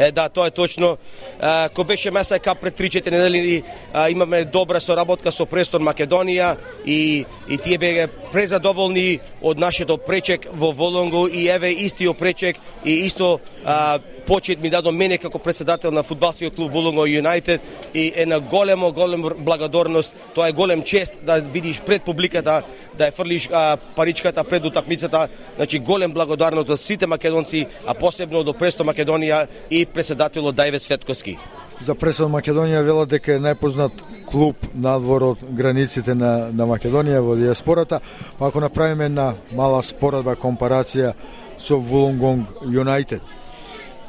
Е, 0.00 0.12
да, 0.12 0.28
тоа 0.28 0.46
е 0.46 0.50
точно. 0.50 0.96
Е, 1.42 1.68
ко 1.68 1.84
беше 1.84 2.10
месека 2.10 2.54
пред 2.54 2.78
3-4 2.78 3.10
недели 3.10 3.62
имаме 4.10 4.44
добра 4.44 4.80
соработка 4.80 5.32
со 5.32 5.44
Престон 5.46 5.84
Македонија 5.84 6.56
и, 6.86 7.26
и 7.48 7.58
тие 7.58 7.78
бега 7.78 8.08
презадоволни 8.32 9.20
од 9.42 9.58
нашето 9.58 9.98
пречек 9.98 10.46
во 10.52 10.72
Волонго 10.72 11.26
и 11.28 11.48
еве 11.48 11.70
истиот 11.84 12.18
пречек 12.18 12.56
и 12.84 13.04
исто 13.06 13.40
а, 13.64 13.98
почет 14.26 14.60
ми 14.60 14.70
дадо 14.70 14.92
мене 14.92 15.18
како 15.18 15.38
председател 15.38 15.90
на 15.90 16.02
фудбалскиот 16.02 16.54
клуб 16.54 16.72
Волонго 16.72 17.06
Юнайтед 17.06 17.60
и 17.94 18.12
е 18.16 18.26
на 18.26 18.40
големо 18.40 18.92
голем 18.92 19.24
благодарност. 19.38 20.14
Тоа 20.34 20.48
е 20.48 20.52
голем 20.52 20.82
чест 20.82 21.18
да 21.22 21.40
видиш 21.40 21.80
пред 21.80 22.02
публиката 22.02 22.62
да 22.98 23.10
ја 23.10 23.14
фрлиш 23.14 23.48
а, 23.52 23.76
паричката 23.96 24.44
пред 24.44 24.64
утакмицата. 24.64 25.28
Значи 25.56 25.78
голем 25.78 26.12
благодарност 26.12 26.66
до 26.66 26.76
сите 26.76 27.06
македонци, 27.06 27.66
а 27.86 27.94
посебно 27.94 28.44
до 28.44 28.54
Престо 28.54 28.84
Македонија 28.84 29.46
и 29.70 29.86
председателот 29.94 30.56
Дајве 30.56 30.78
Светковски. 30.78 31.38
За 31.80 31.94
Престо 31.94 32.28
Македонија 32.28 32.82
велат 32.84 33.08
дека 33.08 33.34
е 33.34 33.42
најпознат 33.42 34.02
клуб 34.28 34.56
надвор 34.74 35.22
од 35.32 35.44
границите 35.56 36.14
на, 36.14 36.50
на 36.52 36.66
Македонија 36.68 37.22
во 37.24 37.36
диаспората, 37.36 38.00
па 38.38 38.48
ако 38.48 38.60
направиме 38.60 39.08
една 39.08 39.34
мала 39.52 39.82
споредба 39.82 40.36
компарација 40.36 41.14
со 41.58 41.76
Вулонгонг 41.78 42.48
Юнайтед 42.68 43.22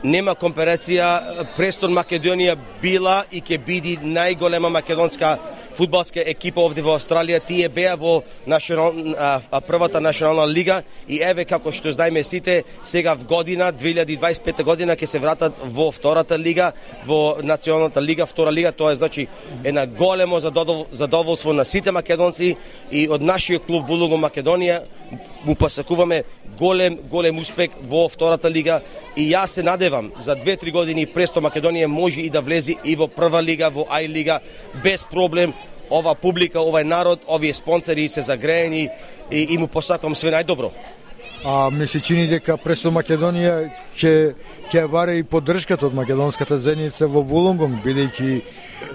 нема 0.03 0.35
компарација. 0.35 1.45
Престон 1.57 1.93
Македонија 1.93 2.55
била 2.81 3.21
и 3.31 3.41
ќе 3.41 3.59
биде 3.65 3.97
најголема 4.01 4.69
македонска 4.69 5.37
фудбалска 5.77 6.23
екипа 6.25 6.61
овде 6.61 6.81
во 6.81 6.95
Австралија. 6.97 7.41
Тие 7.45 7.69
беа 7.69 7.95
во 7.97 8.21
национал, 8.45 8.93
а, 9.17 9.61
првата 9.61 10.01
национална 10.01 10.47
лига 10.47 10.81
и 11.07 11.21
еве 11.23 11.45
како 11.45 11.71
што 11.71 11.91
знаеме 11.91 12.23
сите, 12.23 12.63
сега 12.83 13.15
в 13.15 13.25
година 13.25 13.71
2025 13.73 14.63
година 14.63 14.95
ќе 14.95 15.05
се 15.05 15.19
вратат 15.19 15.53
во 15.63 15.91
втората 15.91 16.37
лига, 16.37 16.71
во 17.05 17.37
националната 17.43 18.01
лига, 18.01 18.25
втора 18.25 18.51
лига, 18.51 18.71
тоа 18.71 18.91
е 18.91 18.95
значи 18.95 19.27
една 19.63 19.85
големо 19.87 20.39
задоволство 20.39 21.53
на 21.53 21.65
сите 21.65 21.91
македонци 21.91 22.55
и 22.91 23.07
од 23.09 23.21
нашиот 23.21 23.65
клуб 23.65 23.87
Вулуго 23.87 24.17
Македонија 24.17 24.81
му 25.45 25.55
посакуваме 25.55 26.23
голем 26.57 26.97
голем 27.09 27.39
успех 27.39 27.71
во 27.83 28.07
втората 28.09 28.49
лига 28.49 28.81
и 29.15 29.31
јас 29.31 29.57
се 29.57 29.63
надевам 29.63 30.11
за 30.19 30.35
2-3 30.35 30.71
години 30.71 31.05
Престо 31.05 31.41
Македонија 31.41 31.85
може 31.85 32.21
и 32.21 32.29
да 32.29 32.41
влезе 32.41 32.75
и 32.83 32.95
во 32.95 33.07
прва 33.07 33.41
лига, 33.41 33.69
во 33.69 33.87
Ај 33.89 34.07
лига 34.07 34.39
без 34.83 35.05
проблем. 35.05 35.53
Ова 35.91 36.15
публика, 36.15 36.59
овај 36.59 36.83
народ, 36.87 37.27
овие 37.27 37.53
спонсори 37.53 38.07
се 38.09 38.21
загреени 38.21 38.89
и, 39.31 39.43
и 39.53 39.57
му 39.57 39.67
посакувам 39.67 40.15
све 40.15 40.31
најдобро. 40.31 40.71
А 41.43 41.69
ми 41.69 41.87
се 41.87 41.99
чини 41.99 42.27
дека 42.29 42.57
Престо 42.57 42.91
Македонија 42.93 43.71
ќе 43.97 44.33
ќе 44.71 44.87
баре 44.87 45.17
и 45.19 45.23
поддршката 45.23 45.89
од 45.89 45.95
македонската 45.97 46.57
заедница 46.57 47.07
во 47.11 47.25
Вулонгонг, 47.27 47.81
бидејќи 47.83 48.41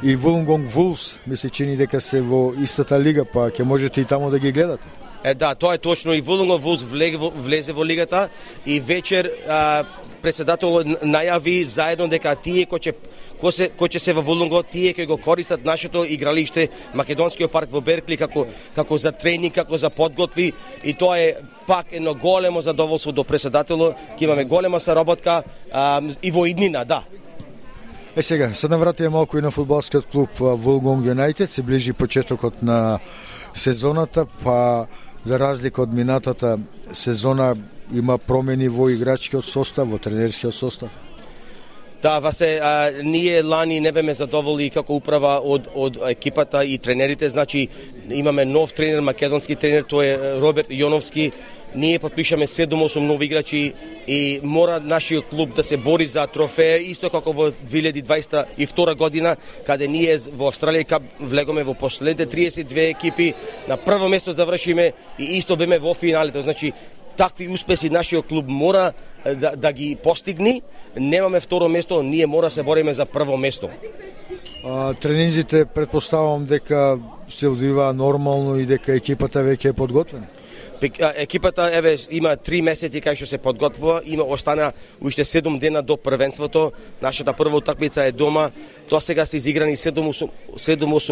и 0.03 0.14
Вулонгонг 0.16 0.70
Вулс 0.72 1.18
ми 1.26 1.36
се 1.36 1.51
чини 1.51 1.76
дека 1.76 2.01
се 2.01 2.22
во 2.22 2.55
истата 2.62 2.99
лига, 2.99 3.24
па 3.24 3.51
ќе 3.51 3.62
можете 3.62 4.01
и 4.01 4.05
таму 4.05 4.30
да 4.30 4.38
ги 4.38 4.53
гледате. 4.53 4.86
Е, 5.24 5.34
да, 5.34 5.55
тоа 5.55 5.74
е 5.74 5.78
точно. 5.78 6.14
И 6.14 6.20
Вулунго 6.20 6.59
Вулс 6.59 6.84
влезе 6.84 7.72
во 7.72 7.84
лигата 7.84 8.28
и 8.66 8.80
вечер 8.80 9.26
а, 9.49 9.84
председателот 10.22 10.86
најави 11.03 11.64
заедно 11.64 12.07
дека 12.09 12.36
тие 12.38 12.66
кои 12.66 12.78
ќе 12.78 12.94
кој 13.41 13.53
се 13.53 13.68
кој 13.78 13.97
ќе 13.97 13.99
се 14.03 14.12
во 14.16 14.22
Вулунго, 14.22 14.62
тие 14.62 14.95
кои 14.95 15.07
го 15.07 15.16
користат 15.16 15.64
нашето 15.64 16.05
игралиште 16.05 16.68
Македонскиот 16.95 17.53
парк 17.53 17.70
во 17.72 17.80
Беркли 17.80 18.16
како 18.16 18.47
како 18.74 18.99
за 18.99 19.12
тренинг, 19.12 19.55
како 19.55 19.78
за 19.78 19.91
подготви 19.91 20.53
и 20.84 20.95
тоа 20.95 21.18
е 21.18 21.34
пак 21.66 21.93
едно 21.93 22.14
големо 22.14 22.61
задоволство 22.62 23.12
до 23.12 23.24
преседателот, 23.24 23.97
ќе 24.18 24.24
имаме 24.24 24.45
голема 24.45 24.80
соработка 24.80 25.43
а, 25.72 26.03
и 26.22 26.30
во 26.30 26.47
иднина, 26.47 26.84
да. 26.84 27.03
Е 28.16 28.22
сега, 28.22 28.55
се 28.55 28.68
навратиме 28.68 29.09
малку 29.09 29.39
и 29.39 29.43
на 29.43 29.51
фудбалскиот 29.51 30.07
клуб 30.07 30.30
Вулгонг 30.39 31.07
Юнайтед, 31.07 31.51
се 31.51 31.62
ближи 31.62 31.93
почетокот 31.93 32.62
на 32.62 32.99
сезоната, 33.55 34.26
па 34.45 34.87
за 35.24 35.39
разлика 35.39 35.82
од 35.82 35.93
минатата 35.93 36.59
сезона 36.93 37.57
има 37.93 38.18
промени 38.18 38.68
во 38.68 38.89
играчкиот 38.91 39.45
состав, 39.45 39.91
во 39.91 39.99
тренерскиот 39.99 40.55
состав? 40.55 40.89
Да, 42.07 42.18
Васе, 42.18 42.61
а, 42.62 42.92
ние 43.02 43.42
лани 43.42 43.80
не 43.80 43.90
беме 43.92 44.12
задоволни 44.14 44.68
како 44.70 44.94
управа 45.00 45.40
од, 45.42 45.64
од 45.74 45.96
екипата 46.07 46.61
и 46.62 46.76
тренерите, 46.78 47.26
значи 47.28 47.64
имаме 48.14 48.44
нов 48.46 48.70
тренер, 48.78 49.02
македонски 49.02 49.57
тренер, 49.59 49.88
тој 49.90 50.12
е 50.12 50.30
Роберт 50.38 50.70
Јоновски, 50.70 51.32
ние 51.74 51.98
подпишаме 51.98 52.46
7-8 52.46 53.00
нови 53.00 53.26
играчи 53.26 53.72
и 54.07 54.40
мора 54.42 54.78
нашиот 54.80 55.26
клуб 55.30 55.54
да 55.57 55.62
се 55.66 55.76
бори 55.76 56.07
за 56.07 56.28
трофеја, 56.30 56.78
исто 56.92 57.11
како 57.11 57.32
во 57.34 57.50
2022 57.50 58.94
година, 58.94 59.34
каде 59.66 59.88
ние 59.90 60.14
во 60.30 60.52
Австралија 60.52 60.86
Кап 60.86 61.02
влегоме 61.18 61.66
во 61.66 61.74
последните 61.74 62.26
32 62.30 62.90
екипи, 62.94 63.32
на 63.68 63.76
прво 63.76 64.09
место 64.09 64.32
завршиме 64.32 64.92
и 65.18 65.36
исто 65.42 65.57
беме 65.57 65.78
во 65.78 65.94
финалите. 65.94 66.42
Значи, 66.42 66.72
такви 67.16 67.48
успеси 67.48 67.90
нашиот 67.90 68.26
клуб 68.26 68.44
мора 68.48 68.92
да, 69.34 69.56
да 69.56 69.72
ги 69.72 69.96
постигни. 70.02 70.62
Немаме 70.96 71.40
второ 71.40 71.68
место, 71.68 72.02
ние 72.02 72.26
мора 72.26 72.50
се 72.50 72.62
бориме 72.62 72.94
за 72.94 73.06
прво 73.06 73.36
место. 73.36 73.68
А, 74.64 74.94
тренинзите 74.94 75.64
предпоставам 75.64 76.44
дека 76.44 76.98
се 77.28 77.48
одвива 77.48 77.92
нормално 77.92 78.58
и 78.58 78.66
дека 78.66 78.94
екипата 78.94 79.44
веќе 79.44 79.70
е 79.70 79.72
подготвена. 79.72 80.26
Екипата 81.16 81.70
еве 81.72 81.96
има 82.10 82.36
три 82.36 82.60
месеци 82.62 83.00
кај 83.00 83.16
што 83.16 83.26
се 83.30 83.38
подготвува, 83.40 84.02
има 84.04 84.24
остана 84.28 84.72
уште 85.00 85.24
7 85.24 85.58
дена 85.58 85.82
до 85.82 85.96
првенството. 85.96 86.72
Нашата 87.02 87.32
прва 87.32 87.56
утакмица 87.56 88.04
е 88.04 88.12
дома. 88.12 88.50
Тоа 88.88 89.00
сега 89.00 89.26
се 89.26 89.36
изиграни 89.36 89.76
7-8 89.76 90.28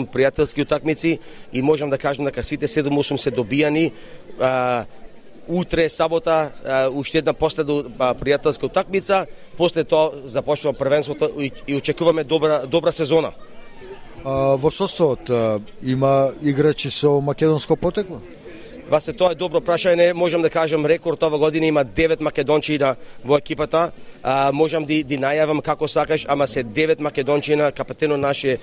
пријателски 0.06 0.62
утакмици 0.62 1.18
и 1.52 1.62
можам 1.62 1.90
да 1.90 1.98
кажам 1.98 2.24
дека 2.24 2.42
сите 2.42 2.68
7-8 2.68 3.16
се 3.16 3.30
добијани. 3.30 3.92
А, 4.40 4.84
утре 5.48 5.88
сабота 5.88 6.52
уште 6.92 7.18
една 7.18 7.32
последна 7.32 8.14
пријателска 8.14 8.66
утакмица, 8.66 9.26
после 9.56 9.84
тоа 9.84 10.12
започнува 10.24 10.76
првенството 10.78 11.30
и 11.66 11.74
очекуваме 11.76 12.24
добра 12.24 12.66
добра 12.66 12.92
сезона. 12.92 13.32
А, 14.24 14.56
во 14.56 14.70
составот 14.70 15.30
има 15.82 16.32
играчи 16.42 16.90
со 16.90 17.20
македонско 17.20 17.76
потекло? 17.76 18.20
Васе 18.94 19.10
тоа 19.10 19.32
е 19.32 19.34
добро 19.34 19.58
прашање, 19.58 20.12
можам 20.14 20.42
да 20.44 20.48
кажам 20.50 20.84
рекорд 20.86 21.22
ова 21.26 21.38
година 21.38 21.66
има 21.66 21.82
9 21.84 22.20
македончина 22.22 22.92
во 23.24 23.38
екипата. 23.40 23.90
А, 24.22 24.52
можам 24.54 24.84
да 24.86 24.98
ди 25.02 25.18
најавам 25.18 25.62
како 25.66 25.88
сакаш, 25.90 26.26
ама 26.30 26.46
се 26.46 26.62
9 26.62 27.00
македончина, 27.02 27.72
капитено 27.72 28.16
наше 28.16 28.58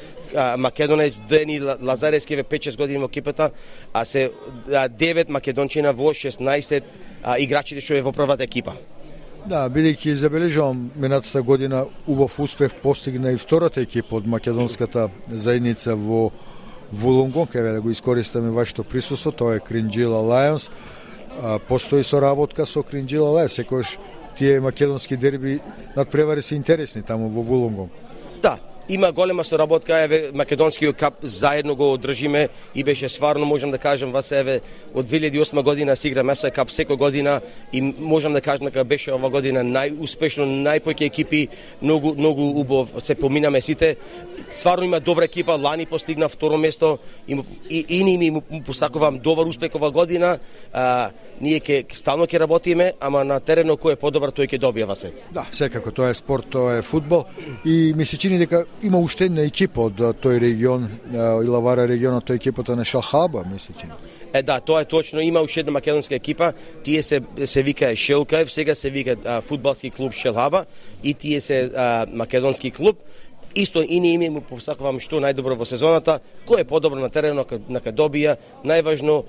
македонец 0.57 1.17
Дени 1.29 1.59
Лазаревски 1.59 2.35
ве 2.35 2.43
5-6 2.43 2.77
години 2.77 2.99
во 3.03 3.09
екипата, 3.11 3.49
а 3.93 4.05
се 4.05 4.31
9 4.69 5.29
македончина 5.29 5.91
во 5.91 6.13
16 6.15 6.79
а, 7.23 7.35
играчите 7.37 7.81
што 7.81 7.99
е 7.99 8.01
во 8.01 8.15
првата 8.15 8.47
екипа. 8.47 8.77
Да, 9.49 9.65
бидејќи 9.67 10.13
забележувам 10.13 10.91
минатата 10.95 11.41
година 11.41 11.83
убав 12.07 12.39
успех 12.39 12.79
постигна 12.79 13.31
и 13.33 13.37
втората 13.41 13.81
екипа 13.81 14.21
од 14.21 14.31
македонската 14.31 15.09
заедница 15.27 15.95
во 15.95 16.29
Вулунгонг, 16.93 17.55
еве 17.55 17.71
да 17.71 17.81
го 17.81 17.89
искористаме 17.89 18.49
вашето 18.49 18.83
присуство, 18.83 19.31
тоа 19.31 19.55
е 19.55 19.59
Кринджила 19.59 20.19
Лајонс. 20.19 20.69
Постои 21.67 22.03
соработка 22.03 22.65
со 22.65 22.83
Кринджила 22.83 23.29
Лајонс, 23.31 23.63
секојаш 23.63 23.97
тие 24.37 24.59
македонски 24.59 25.17
дерби 25.17 25.59
надпревари 25.95 26.41
се 26.41 26.55
интересни 26.55 27.01
таму 27.01 27.29
во 27.29 27.43
Вулунгонг. 27.43 27.91
Да, 28.41 28.57
има 28.91 29.11
голема 29.11 29.43
соработка, 29.43 30.03
еве 30.03 30.31
македонскиот 30.33 30.95
кап 30.95 31.13
заедно 31.23 31.75
го 31.75 31.93
одржиме 31.93 32.49
и 32.75 32.83
беше 32.83 33.09
сварно 33.09 33.45
можам 33.45 33.71
да 33.71 33.77
кажам 33.77 34.11
вас 34.11 34.31
еве 34.31 34.59
од 34.93 35.09
2008 35.09 35.63
година 35.63 35.95
се 35.95 36.07
игра 36.07 36.23
меса 36.23 36.51
кап 36.51 36.67
секој 36.67 36.97
година 36.97 37.41
и 37.73 37.81
можам 37.81 38.33
да 38.33 38.41
кажам 38.41 38.67
дека 38.67 38.83
беше 38.83 39.13
ова 39.15 39.29
година 39.29 39.63
најуспешно, 39.63 40.43
најпоќе 40.43 41.07
екипи, 41.07 41.47
многу 41.81 42.15
многу 42.17 42.43
убав 42.59 42.91
се 43.03 43.15
поминаме 43.15 43.61
сите. 43.61 43.95
Сварно 44.51 44.83
има 44.85 44.99
добра 44.99 45.23
екипа, 45.23 45.55
лани 45.55 45.85
постигна 45.85 46.29
второ 46.29 46.57
место 46.57 46.99
и 47.27 47.39
и, 47.69 47.85
и 47.89 48.03
ни 48.03 48.31
му 48.31 48.41
посакувам 48.65 49.19
добар 49.19 49.45
успех 49.45 49.75
ова 49.75 49.91
година. 49.91 50.39
А, 50.73 51.11
ние 51.41 51.59
ке 51.59 51.85
стално 51.93 52.27
ќе 52.29 52.39
работиме, 52.39 52.93
ама 52.99 53.23
на 53.25 53.39
терено 53.39 53.73
кој 53.73 53.95
е 53.95 53.99
подобар 53.99 54.29
тој 54.29 54.51
ќе 54.51 54.59
добија 54.61 54.93
се. 54.95 55.11
Да, 55.33 55.47
секако 55.51 55.91
тоа 55.91 56.11
е 56.11 56.13
спорт, 56.13 56.49
тоа 56.53 56.77
е 56.77 56.81
фудбал 56.81 57.25
и 57.65 57.93
ми 57.97 58.05
се 58.05 58.17
чини 58.17 58.37
дека 58.37 58.65
има 58.83 58.99
уште 58.99 59.25
една 59.29 59.45
екипа 59.45 59.87
од 59.89 60.01
тој 60.23 60.39
регион, 60.41 60.87
Илавара 61.13 61.85
регионот, 61.89 62.25
тој 62.29 62.41
екипата 62.41 62.75
на 62.75 62.85
Шалхаба, 62.85 63.43
мисли 63.51 63.75
че. 63.79 63.87
Е 64.33 64.43
да, 64.43 64.59
тоа 64.59 64.81
е 64.81 64.85
точно, 64.85 65.21
има 65.21 65.41
уште 65.41 65.59
една 65.59 65.71
македонска 65.71 66.15
екипа, 66.15 66.53
тие 66.83 67.03
се 67.03 67.21
се 67.45 67.63
вика 67.63 67.95
Шелкаев, 67.95 68.51
сега 68.51 68.75
се 68.75 68.89
вика 68.89 69.15
а, 69.25 69.41
футболски 69.41 69.89
клуб 69.89 70.13
Шелхаба 70.13 70.65
и 71.03 71.13
тие 71.13 71.41
се 71.41 71.71
а, 71.75 72.05
македонски 72.13 72.71
клуб. 72.71 72.97
Исто 73.55 73.81
и 73.83 73.99
ние 73.99 74.29
му 74.31 74.39
посакувам 74.39 75.01
што 75.03 75.19
најдобро 75.19 75.57
во 75.59 75.65
сезоната, 75.67 76.21
кој 76.47 76.61
е 76.63 76.67
подобро 76.67 76.95
на 76.95 77.09
теренот 77.11 77.51
на 77.67 77.81
добија, 77.83 78.37
најважно 78.63 79.25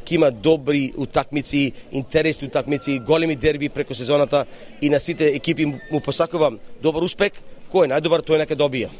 ќе 0.00 0.14
има 0.16 0.30
добри 0.30 0.94
утакмици, 0.96 1.72
интересни 1.92 2.48
утакмици, 2.48 2.98
големи 3.04 3.36
дерби 3.36 3.68
преку 3.68 3.94
сезоната. 3.94 4.46
И 4.80 4.88
на 4.88 5.00
сите 5.00 5.28
екипи 5.36 5.66
му 5.66 6.00
посакувам 6.00 6.58
добар 6.80 7.02
успех, 7.02 7.32
кој 7.74 7.88
е 7.88 7.90
најдобар, 7.90 8.22
тој 8.22 8.44
нека 8.44 8.54
добија. 8.54 8.92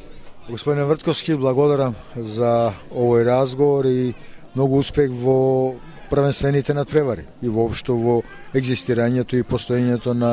Господине 0.49 0.85
Вртковски, 0.89 1.37
благодарам 1.39 1.95
за 2.17 2.75
овој 2.91 3.23
разговор 3.29 3.87
и 3.87 4.15
многу 4.57 4.81
успех 4.83 5.15
во 5.15 5.77
првенствените 6.11 6.75
надпревари 6.75 7.29
и 7.43 7.49
воопшто 7.49 7.95
во 7.95 8.17
екзистирањето 8.55 9.39
и 9.39 9.47
постоењето 9.47 10.13
на 10.19 10.33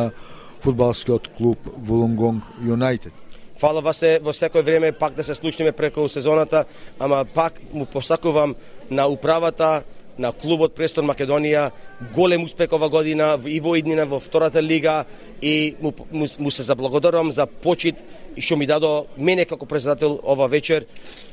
фудбалскиот 0.65 1.29
клуб 1.37 1.69
Вулунгонг 1.77 2.43
Юнайтед. 2.65 3.13
Фала 3.61 3.81
вас 3.81 4.01
е 4.01 4.17
во 4.17 4.33
секој 4.33 4.65
време 4.65 4.91
пак 4.91 5.13
да 5.13 5.23
се 5.23 5.35
случиме 5.37 5.71
преку 5.71 6.07
сезоната, 6.09 6.65
ама 6.99 7.25
пак 7.25 7.61
му 7.73 7.85
посакувам 7.85 8.55
на 8.89 9.05
управата, 9.07 9.83
на 10.21 10.31
клубот 10.31 10.75
Престон 10.77 11.09
Македонија, 11.09 11.71
голем 12.13 12.45
успех 12.45 12.73
ова 12.73 12.89
година 12.89 13.33
и 13.45 13.59
во 13.59 13.75
иднина 13.79 14.05
во 14.05 14.19
втората 14.19 14.61
лига 14.61 15.05
и 15.41 15.75
му, 15.81 15.93
му, 16.11 16.27
му 16.39 16.51
се 16.51 16.63
заблагодарувам 16.63 17.31
за 17.31 17.45
почит 17.45 17.95
и 18.37 18.41
што 18.41 18.55
ми 18.57 18.67
дадо 18.69 19.07
мене 19.17 19.45
како 19.45 19.65
председател 19.65 20.19
ова 20.23 20.47
вечер 20.47 20.85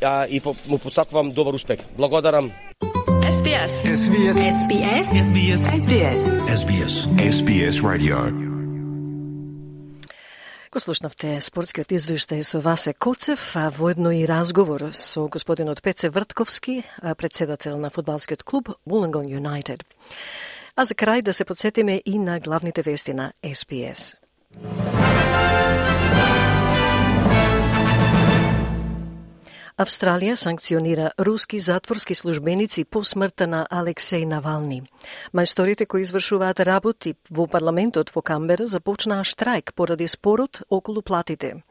а, 0.02 0.26
и 0.26 0.40
по, 0.40 0.56
му 0.66 0.78
посакувам 0.78 1.32
добар 1.32 1.54
успех. 1.54 1.80
Благодарам. 1.96 2.52
SBS. 3.28 3.74
SBS. 4.02 4.36
SBS. 4.56 5.06
SBS. 5.28 5.60
SBS. 5.84 6.26
SBS. 6.60 6.94
SBS 7.20 7.82
Radio. 7.82 8.47
Го 10.68 10.80
слушнавте 10.84 11.38
спортскиот 11.40 11.94
извештај 11.96 12.42
со 12.44 12.58
Васе 12.60 12.92
Коцев, 12.92 13.56
а 13.56 13.70
воедно 13.72 14.10
и 14.12 14.26
разговор 14.28 14.90
со 14.92 15.24
господинот 15.26 15.80
Пеце 15.80 16.10
Вртковски, 16.10 16.84
председател 17.16 17.78
на 17.78 17.88
фудбалскиот 17.88 18.42
клуб 18.42 18.68
Wollongong 18.84 19.32
United. 19.32 19.80
А 20.76 20.84
за 20.84 20.94
крај 20.94 21.22
да 21.22 21.32
се 21.32 21.44
подсетиме 21.44 22.02
и 22.04 22.18
на 22.18 22.38
главните 22.40 22.82
вести 22.82 23.14
на 23.14 23.32
SPS. 23.42 24.14
Австралија 29.78 30.34
санкционира 30.34 31.12
руски 31.22 31.60
затворски 31.62 32.14
службеници 32.14 32.82
по 32.84 33.04
смртта 33.06 33.46
на 33.46 33.60
Алексеј 33.70 34.24
Навални. 34.26 34.80
Мајсторите 35.30 35.86
кои 35.86 36.02
извршуваат 36.02 36.58
работи 36.66 37.14
во 37.30 37.46
парламентот 37.46 38.10
во 38.10 38.22
Камбера 38.22 38.66
започнаа 38.66 39.22
штрајк 39.22 39.70
поради 39.78 40.10
спорот 40.10 40.62
околу 40.68 41.02
платите. 41.02 41.62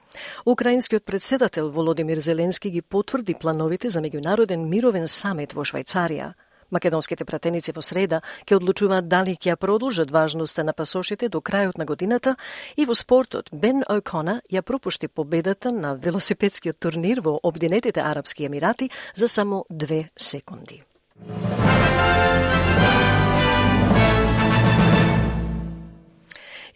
Украинскиот 0.46 1.04
председател 1.04 1.70
Володимир 1.70 2.20
Зеленски 2.20 2.70
ги 2.70 2.82
потврди 2.82 3.36
плановите 3.36 3.90
за 3.90 4.00
меѓународен 4.00 4.64
мировен 4.72 5.08
самет 5.08 5.52
во 5.54 5.68
Швајцарија– 5.68 6.32
Македонските 6.72 7.26
пратеници 7.26 7.72
во 7.76 7.82
среда 7.82 8.22
ќе 8.46 8.58
одлучуваат 8.58 9.08
дали 9.08 9.36
ќе 9.36 9.54
ја 9.54 9.56
продолжат 9.56 10.12
важноста 10.12 10.64
на 10.64 10.74
пасошите 10.74 11.30
до 11.30 11.40
крајот 11.40 11.78
на 11.78 11.86
годината 11.86 12.36
и 12.76 12.86
во 12.86 12.96
спортот 12.96 13.50
Бен 13.52 13.84
О'Кона 13.88 14.42
ја 14.52 14.62
пропушти 14.62 15.08
победата 15.08 15.72
на 15.72 15.96
велосипедскиот 15.96 16.80
турнир 16.80 17.22
во 17.22 17.40
Обединетите 17.44 18.02
Арапски 18.02 18.46
Емирати 18.46 18.90
за 19.16 19.28
само 19.28 19.66
две 19.70 20.10
секунди. 20.18 20.84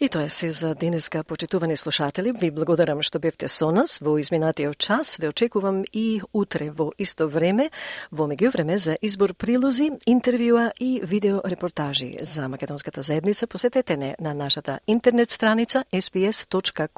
И 0.02 0.08
тоа 0.08 0.22
е 0.22 0.28
се 0.28 0.50
за 0.50 0.74
денеска, 0.74 1.24
почитувани 1.24 1.76
слушатели. 1.76 2.32
Ви 2.32 2.50
благодарам 2.50 3.02
што 3.06 3.20
бевте 3.22 3.46
со 3.48 3.70
нас 3.70 4.00
во 4.02 4.18
изминатиот 4.18 4.74
час. 4.74 5.18
Ве 5.22 5.28
очекувам 5.30 5.84
и 5.92 6.20
утре 6.34 6.74
во 6.74 6.90
исто 6.98 7.28
време, 7.30 7.70
во 8.10 8.26
меѓувреме 8.26 8.76
за 8.82 8.98
избор 8.98 9.30
прилози, 9.34 9.92
интервјуа 10.10 10.72
и 10.80 11.00
видео 11.06 11.38
репортажи 11.46 12.18
за 12.20 12.48
македонската 12.48 13.02
заедница. 13.02 13.46
Посетете 13.46 13.96
не 13.96 14.16
на 14.18 14.34
нашата 14.34 14.80
интернет 14.88 15.30
страница 15.30 15.84
sbs.com.au 15.92 16.90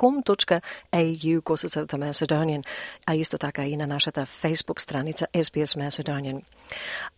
косацрта 1.43 1.97
Macedonian, 1.99 2.65
а 3.07 3.15
исто 3.15 3.39
така 3.39 3.67
и 3.67 3.77
на 3.77 3.87
нашата 3.87 4.27
Facebook 4.27 4.81
страница 4.81 5.27
SBS 5.35 5.77
Macedonian. 5.77 6.41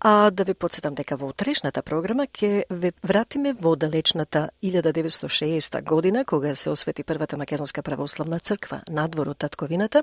А 0.01 0.31
да 0.31 0.45
ве 0.45 0.55
подсетам 0.55 0.95
дека 0.95 1.17
во 1.17 1.31
утрешната 1.33 1.83
програма 1.83 2.27
ќе 2.27 2.65
ве 2.71 2.93
вратиме 3.03 3.53
во 3.53 3.77
далечната 3.77 4.51
1960 4.63 5.83
година, 5.83 6.25
кога 6.25 6.55
се 6.55 6.71
освети 6.71 7.03
првата 7.03 7.37
македонска 7.37 7.83
православна 7.83 8.39
црква 8.41 8.83
надвор 8.91 9.29
од 9.29 9.39
татковината, 9.39 10.03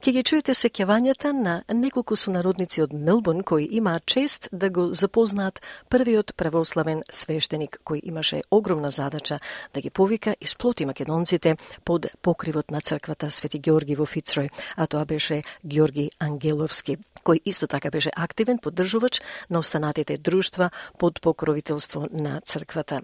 ќе 0.00 0.12
ги 0.12 0.22
чуете 0.22 0.54
сеќавањата 0.54 1.32
на 1.32 1.62
неколку 1.72 2.16
сонародници 2.16 2.82
од 2.82 2.92
Мелбурн 2.92 3.42
кои 3.42 3.68
имаат 3.70 4.06
чест 4.06 4.48
да 4.52 4.70
го 4.70 4.92
запознаат 4.94 5.60
првиот 5.88 6.34
православен 6.36 7.02
свештеник 7.10 7.78
кој 7.84 8.00
имаше 8.04 8.42
огромна 8.50 8.90
задача 8.90 9.38
да 9.74 9.80
ги 9.80 9.90
повика 9.90 10.36
и 10.40 10.46
сплоти 10.46 10.86
македонците 10.86 11.56
под 11.84 12.06
покривот 12.22 12.70
на 12.70 12.80
црквата 12.80 13.30
Свети 13.30 13.58
Георги 13.58 13.96
во 13.96 14.06
Фицрој, 14.06 14.50
а 14.76 14.86
тоа 14.86 15.04
беше 15.04 15.42
Георги 15.64 16.10
Ангеловски, 16.18 16.98
кој 17.24 17.40
исто 17.44 17.66
така 17.66 17.90
беше 17.90 18.10
активен 18.16 18.58
поддржувач 18.84 19.20
на 19.50 19.58
останатите 19.58 20.18
друштва 20.18 20.70
под 20.98 21.20
покровителство 21.20 22.08
на 22.12 22.40
црквата. 22.40 23.00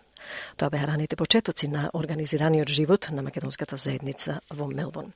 Тоа 0.57 0.71
беа 0.71 0.87
раните 0.87 1.17
почетоци 1.17 1.69
на 1.69 1.91
организираниот 1.95 2.69
живот 2.69 3.09
на 3.13 3.23
македонската 3.23 3.77
заедница 3.77 4.41
во 4.51 4.69
Мелбон. 4.69 5.13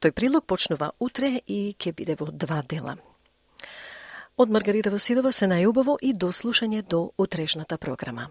Тој 0.00 0.12
прилог 0.12 0.46
почнува 0.46 0.92
утре 1.00 1.42
и 1.46 1.74
ќе 1.78 1.92
биде 1.92 2.16
во 2.16 2.32
два 2.32 2.62
дела. 2.62 2.96
Од 4.38 4.50
Маргарита 4.50 4.90
Василова 4.90 5.32
се 5.32 5.46
најубаво 5.46 5.98
и 6.00 6.12
до 6.12 6.32
слушање 6.32 6.82
до 6.82 7.10
утрешната 7.18 7.76
програма. 7.78 8.30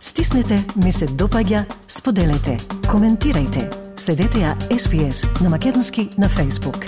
Стиснете, 0.00 0.62
ми 0.76 0.92
се 0.92 1.06
допаѓа, 1.06 1.64
споделете, 1.88 2.58
коментирајте. 2.86 3.66
Следете 3.98 4.46
ја 4.46 4.54
SPS 4.70 5.26
на 5.42 5.50
Македонски 5.50 6.10
на 6.18 6.28
Facebook. 6.28 6.86